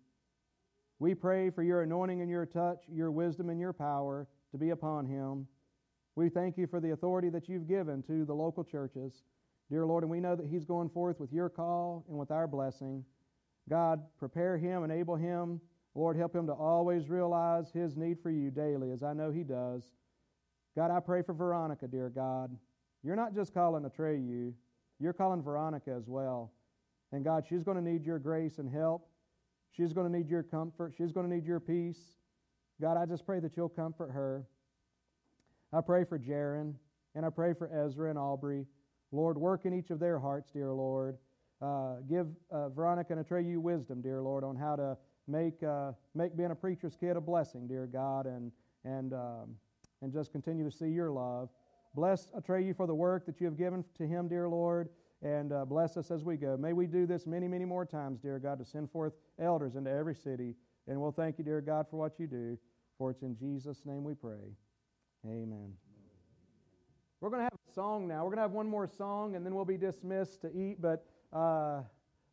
We 0.98 1.14
pray 1.14 1.50
for 1.50 1.62
your 1.62 1.82
anointing 1.82 2.20
and 2.20 2.30
your 2.30 2.46
touch, 2.46 2.84
your 2.92 3.10
wisdom 3.10 3.50
and 3.50 3.60
your 3.60 3.72
power 3.72 4.26
to 4.50 4.58
be 4.58 4.70
upon 4.70 5.06
him. 5.06 5.46
We 6.16 6.28
thank 6.28 6.58
you 6.58 6.66
for 6.66 6.80
the 6.80 6.92
authority 6.92 7.28
that 7.30 7.48
you've 7.48 7.68
given 7.68 8.02
to 8.04 8.24
the 8.24 8.34
local 8.34 8.64
churches. 8.64 9.22
Dear 9.70 9.86
Lord, 9.86 10.02
and 10.02 10.10
we 10.10 10.20
know 10.20 10.34
that 10.34 10.46
he's 10.46 10.64
going 10.64 10.88
forth 10.88 11.20
with 11.20 11.32
your 11.32 11.48
call 11.48 12.04
and 12.08 12.18
with 12.18 12.30
our 12.30 12.48
blessing. 12.48 13.04
God, 13.68 14.02
prepare 14.18 14.56
him, 14.58 14.82
enable 14.82 15.14
him. 15.14 15.60
Lord, 15.94 16.16
help 16.16 16.34
him 16.34 16.46
to 16.46 16.52
always 16.52 17.08
realize 17.08 17.70
his 17.70 17.96
need 17.96 18.18
for 18.22 18.30
you 18.30 18.50
daily, 18.50 18.90
as 18.90 19.02
I 19.02 19.12
know 19.12 19.30
he 19.30 19.44
does. 19.44 19.92
God, 20.74 20.90
I 20.90 21.00
pray 21.00 21.22
for 21.22 21.34
Veronica, 21.34 21.86
dear 21.86 22.08
God. 22.08 22.56
You're 23.02 23.16
not 23.16 23.34
just 23.34 23.52
calling 23.52 23.84
Atreyu, 23.84 24.52
you're 25.00 25.12
calling 25.12 25.42
Veronica 25.42 25.90
as 25.96 26.08
well. 26.08 26.52
And 27.12 27.24
God, 27.24 27.44
she's 27.48 27.62
going 27.62 27.76
to 27.76 27.82
need 27.82 28.04
your 28.04 28.18
grace 28.18 28.58
and 28.58 28.70
help. 28.70 29.08
She's 29.70 29.92
going 29.92 30.10
to 30.10 30.16
need 30.16 30.28
your 30.28 30.42
comfort. 30.42 30.94
She's 30.96 31.12
going 31.12 31.28
to 31.28 31.34
need 31.34 31.46
your 31.46 31.60
peace. 31.60 31.98
God, 32.80 32.96
I 32.96 33.06
just 33.06 33.24
pray 33.24 33.40
that 33.40 33.56
you'll 33.56 33.68
comfort 33.68 34.10
her. 34.10 34.44
I 35.72 35.80
pray 35.80 36.04
for 36.04 36.18
Jaron, 36.18 36.74
and 37.14 37.26
I 37.26 37.30
pray 37.30 37.52
for 37.52 37.68
Ezra 37.72 38.10
and 38.10 38.18
Aubrey. 38.18 38.66
Lord, 39.12 39.38
work 39.38 39.64
in 39.64 39.72
each 39.72 39.90
of 39.90 39.98
their 39.98 40.18
hearts, 40.18 40.50
dear 40.52 40.72
Lord. 40.72 41.16
Uh, 41.60 41.96
give 42.08 42.28
uh, 42.50 42.68
Veronica 42.68 43.12
and 43.12 43.24
Atreyu 43.24 43.58
wisdom, 43.58 44.00
dear 44.00 44.22
Lord, 44.22 44.44
on 44.44 44.54
how 44.54 44.76
to 44.76 44.96
make, 45.26 45.62
uh, 45.62 45.92
make 46.14 46.36
being 46.36 46.50
a 46.50 46.54
preacher's 46.54 46.94
kid 46.94 47.16
a 47.16 47.20
blessing, 47.20 47.66
dear 47.66 47.86
God, 47.86 48.26
and, 48.26 48.52
and, 48.84 49.12
um, 49.12 49.56
and 50.02 50.12
just 50.12 50.30
continue 50.32 50.64
to 50.68 50.74
see 50.74 50.88
your 50.88 51.10
love. 51.10 51.48
Bless 51.98 52.30
Atreyu 52.30 52.76
for 52.76 52.86
the 52.86 52.94
work 52.94 53.26
that 53.26 53.40
you 53.40 53.46
have 53.46 53.58
given 53.58 53.84
to 53.96 54.06
him, 54.06 54.28
dear 54.28 54.48
Lord, 54.48 54.88
and 55.20 55.52
uh, 55.52 55.64
bless 55.64 55.96
us 55.96 56.12
as 56.12 56.22
we 56.22 56.36
go. 56.36 56.56
May 56.56 56.72
we 56.72 56.86
do 56.86 57.06
this 57.06 57.26
many, 57.26 57.48
many 57.48 57.64
more 57.64 57.84
times, 57.84 58.20
dear 58.20 58.38
God, 58.38 58.60
to 58.60 58.64
send 58.64 58.88
forth 58.88 59.14
elders 59.40 59.74
into 59.74 59.90
every 59.90 60.14
city. 60.14 60.54
And 60.86 61.00
we'll 61.00 61.10
thank 61.10 61.38
you, 61.38 61.44
dear 61.44 61.60
God, 61.60 61.86
for 61.90 61.96
what 61.96 62.20
you 62.20 62.28
do. 62.28 62.56
For 62.98 63.10
it's 63.10 63.22
in 63.22 63.36
Jesus' 63.36 63.82
name 63.84 64.04
we 64.04 64.14
pray. 64.14 64.54
Amen. 65.26 65.72
We're 67.20 67.30
going 67.30 67.40
to 67.40 67.44
have 67.50 67.58
a 67.68 67.72
song 67.74 68.06
now. 68.06 68.18
We're 68.18 68.30
going 68.30 68.36
to 68.36 68.42
have 68.42 68.52
one 68.52 68.68
more 68.68 68.86
song, 68.86 69.34
and 69.34 69.44
then 69.44 69.52
we'll 69.56 69.64
be 69.64 69.76
dismissed 69.76 70.40
to 70.42 70.56
eat. 70.56 70.80
But 70.80 71.04
uh, 71.32 71.80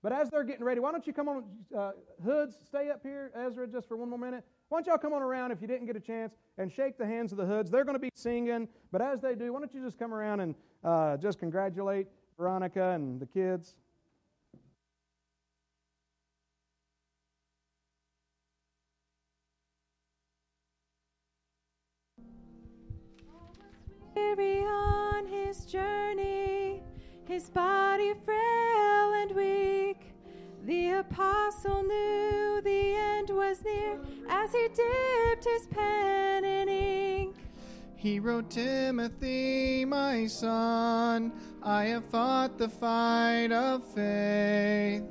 but 0.03 0.13
as 0.13 0.30
they're 0.30 0.43
getting 0.43 0.63
ready, 0.63 0.80
why 0.80 0.91
don't 0.91 1.07
you 1.07 1.13
come 1.13 1.28
on, 1.28 1.43
uh, 1.76 1.93
Hoods, 2.24 2.55
stay 2.63 2.91
up 2.91 3.01
here, 3.01 3.32
Ezra, 3.36 3.66
just 3.66 3.88
for 3.88 3.97
one 3.97 4.11
more 4.11 4.20
minute. 4.20 4.43
Why 4.70 4.80
don't 4.80 4.88
y'all 4.88 4.97
come 4.97 5.13
on 5.13 5.22
around 5.22 5.51
if 5.51 5.61
you 5.61 5.68
didn't 5.68 5.86
get 5.86 5.95
a 5.95 5.99
chance 5.99 6.34
and 6.57 6.72
shake 6.72 6.97
the 6.97 7.05
hands 7.05 7.32
of 7.32 7.38
the 7.38 7.45
Hoods? 7.45 7.70
They're 7.70 7.84
going 7.84 7.95
to 7.95 7.99
be 7.99 8.09
singing, 8.16 8.68
but 8.91 9.01
as 9.01 9.22
they 9.22 9.36
do, 9.36 9.53
why 9.53 9.59
don't 9.59 9.74
you 9.74 9.84
just 9.84 9.99
come 9.99 10.13
around 10.13 10.39
and 10.39 10.55
uh, 10.84 11.18
just 11.18 11.38
congratulate 11.38 12.07
Veronica 12.38 12.91
and 12.91 13.20
the 13.20 13.28
kids? 13.28 13.76
Weary 24.16 24.63
on 24.63 25.28
his 25.28 25.66
journey, 25.66 26.82
his 27.26 27.51
body 27.51 28.13
frail 28.26 29.13
and 29.13 29.32
weak. 29.32 30.14
The 30.66 30.91
apostle 30.93 31.84
knew 31.84 32.59
the 32.63 32.95
end 32.95 33.30
was 33.30 33.63
near 33.63 33.99
as 34.28 34.51
he 34.51 34.68
dipped 34.70 35.45
his 35.45 35.68
pen 35.68 36.43
in 36.43 36.68
ink. 36.68 37.36
He 37.95 38.20
wrote, 38.20 38.49
Timothy, 38.49 39.86
my 39.86 40.26
son, 40.26 41.32
I 41.61 41.84
have 41.86 42.05
fought 42.05 42.57
the 42.57 42.68
fight 42.68 43.51
of 43.51 43.84
faith. 43.93 45.03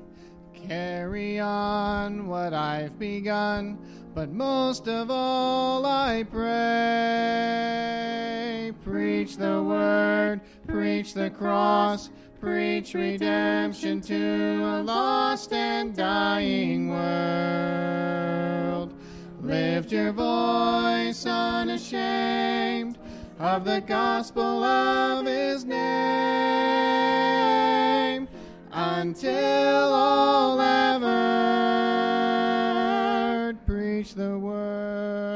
Carry 0.52 1.38
on 1.38 2.26
what 2.26 2.52
I've 2.52 2.98
begun, 2.98 3.78
but 4.12 4.30
most 4.30 4.88
of 4.88 5.08
all 5.08 5.86
I 5.86 6.24
pray. 6.24 7.52
Preach 8.82 9.36
the 9.36 9.62
word, 9.62 10.40
preach 10.66 11.14
the 11.14 11.30
cross 11.30 12.10
preach 12.44 12.92
redemption 12.92 14.00
to 14.02 14.14
a 14.14 14.82
lost 14.82 15.50
and 15.54 15.96
dying 15.96 16.90
world. 16.90 18.04
Lift 19.40 19.90
your 19.90 20.12
voice 20.12 21.24
unashamed 21.24 22.98
of 23.38 23.64
the 23.64 23.80
gospel 23.80 24.62
of 24.62 25.24
his 25.24 25.64
name 25.64 25.78
until 28.72 29.94
all 29.94 30.58
heard. 33.48 33.66
Preach 33.66 34.12
the 34.14 34.38
word. 34.38 35.33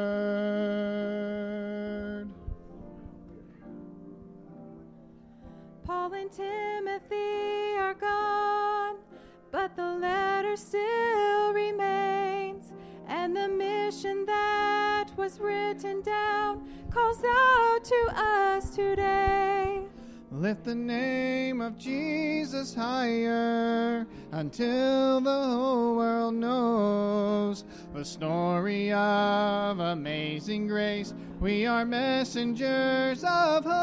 The 9.79 9.95
letter 9.95 10.57
still 10.57 11.53
remains, 11.53 12.73
and 13.07 13.37
the 13.37 13.47
mission 13.47 14.27
that 14.27 15.07
was 15.17 15.39
written 15.39 16.03
down 16.03 16.69
calls 16.91 17.23
out 17.25 17.85
to 17.85 18.09
us 18.13 18.71
today. 18.71 19.87
Lift 20.33 20.65
the 20.65 20.75
name 20.75 21.61
of 21.61 21.79
Jesus 21.79 22.75
higher 22.75 24.05
until 24.33 25.21
the 25.21 25.31
whole 25.31 25.95
world 25.95 26.35
knows 26.35 27.65
the 27.95 28.05
story 28.05 28.91
of 28.93 29.79
amazing 29.79 30.67
grace. 30.67 31.15
We 31.39 31.67
are 31.67 31.85
messengers 31.85 33.23
of 33.23 33.65
hope. 33.65 33.79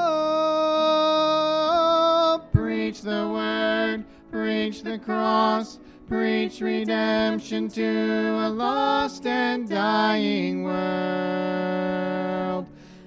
Preach 2.51 3.01
the 3.01 3.29
word, 3.31 4.03
preach 4.35 4.83
the 4.83 4.99
cross, 4.99 5.79
preach 6.09 6.59
redemption 6.59 7.69
to 7.69 7.81
a 7.81 8.49
lost 8.49 9.25
and 9.25 9.69
dying 9.69 10.61
world. 10.61 10.75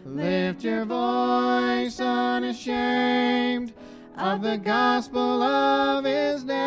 Lift 0.06 0.64
your 0.64 0.86
voice 0.86 2.00
unashamed 2.00 3.74
of 4.16 4.40
the 4.40 4.56
gospel 4.56 5.42
of 5.42 6.06
his 6.06 6.44
name 6.44 6.64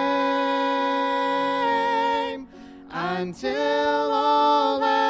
until 2.92 4.12
all 4.14 4.80
heard. 4.80 5.02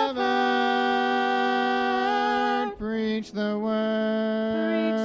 Preach 2.77 3.33
the 3.33 3.59
word. 3.59 4.93
Preach 4.93 5.00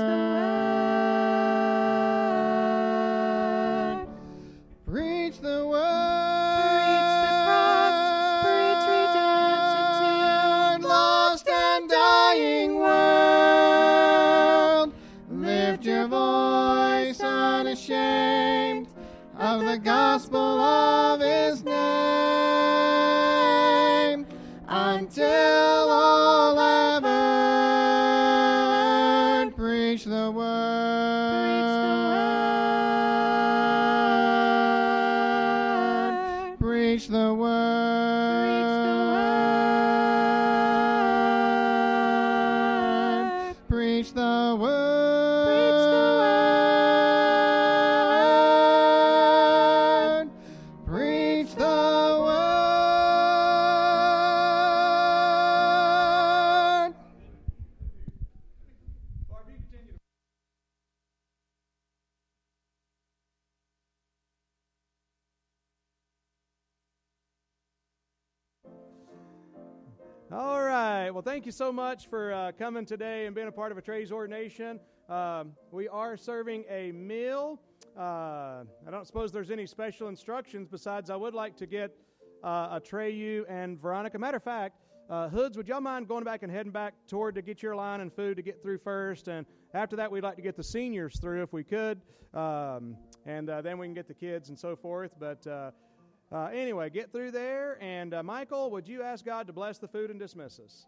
all 25.58 26.56
have 26.56 27.02
heard. 29.44 29.56
Preach 29.56 30.04
the 30.04 30.30
word. 30.30 30.85
Much 71.86 72.08
for 72.08 72.32
uh, 72.32 72.50
coming 72.58 72.84
today 72.84 73.26
and 73.26 73.34
being 73.36 73.46
a 73.46 73.52
part 73.52 73.70
of 73.70 73.78
a 73.78 73.80
Trey's 73.80 74.10
ordination. 74.10 74.80
Um, 75.08 75.52
we 75.70 75.86
are 75.86 76.16
serving 76.16 76.64
a 76.68 76.90
meal. 76.90 77.60
Uh, 77.96 78.64
I 78.84 78.90
don't 78.90 79.06
suppose 79.06 79.30
there's 79.30 79.52
any 79.52 79.66
special 79.66 80.08
instructions 80.08 80.66
besides 80.68 81.10
I 81.10 81.14
would 81.14 81.32
like 81.32 81.56
to 81.58 81.66
get 81.66 81.96
uh, 82.42 82.80
Treyu 82.80 83.44
and 83.48 83.80
Veronica. 83.80 84.18
Matter 84.18 84.38
of 84.38 84.42
fact, 84.42 84.80
uh, 85.08 85.28
Hoods, 85.28 85.56
would 85.56 85.68
y'all 85.68 85.80
mind 85.80 86.08
going 86.08 86.24
back 86.24 86.42
and 86.42 86.50
heading 86.50 86.72
back 86.72 86.94
toward 87.06 87.36
to 87.36 87.42
get 87.42 87.62
your 87.62 87.76
line 87.76 88.00
and 88.00 88.12
food 88.12 88.36
to 88.36 88.42
get 88.42 88.60
through 88.60 88.78
first? 88.78 89.28
And 89.28 89.46
after 89.72 89.94
that, 89.94 90.10
we'd 90.10 90.24
like 90.24 90.34
to 90.34 90.42
get 90.42 90.56
the 90.56 90.64
seniors 90.64 91.20
through 91.20 91.44
if 91.44 91.52
we 91.52 91.62
could. 91.62 92.00
Um, 92.34 92.96
and 93.26 93.48
uh, 93.48 93.62
then 93.62 93.78
we 93.78 93.86
can 93.86 93.94
get 93.94 94.08
the 94.08 94.14
kids 94.14 94.48
and 94.48 94.58
so 94.58 94.74
forth. 94.74 95.12
But 95.20 95.46
uh, 95.46 95.70
uh, 96.32 96.46
anyway, 96.46 96.90
get 96.90 97.12
through 97.12 97.30
there. 97.30 97.78
And 97.80 98.12
uh, 98.12 98.24
Michael, 98.24 98.72
would 98.72 98.88
you 98.88 99.04
ask 99.04 99.24
God 99.24 99.46
to 99.46 99.52
bless 99.52 99.78
the 99.78 99.86
food 99.86 100.10
and 100.10 100.18
dismiss 100.18 100.58
us? 100.58 100.84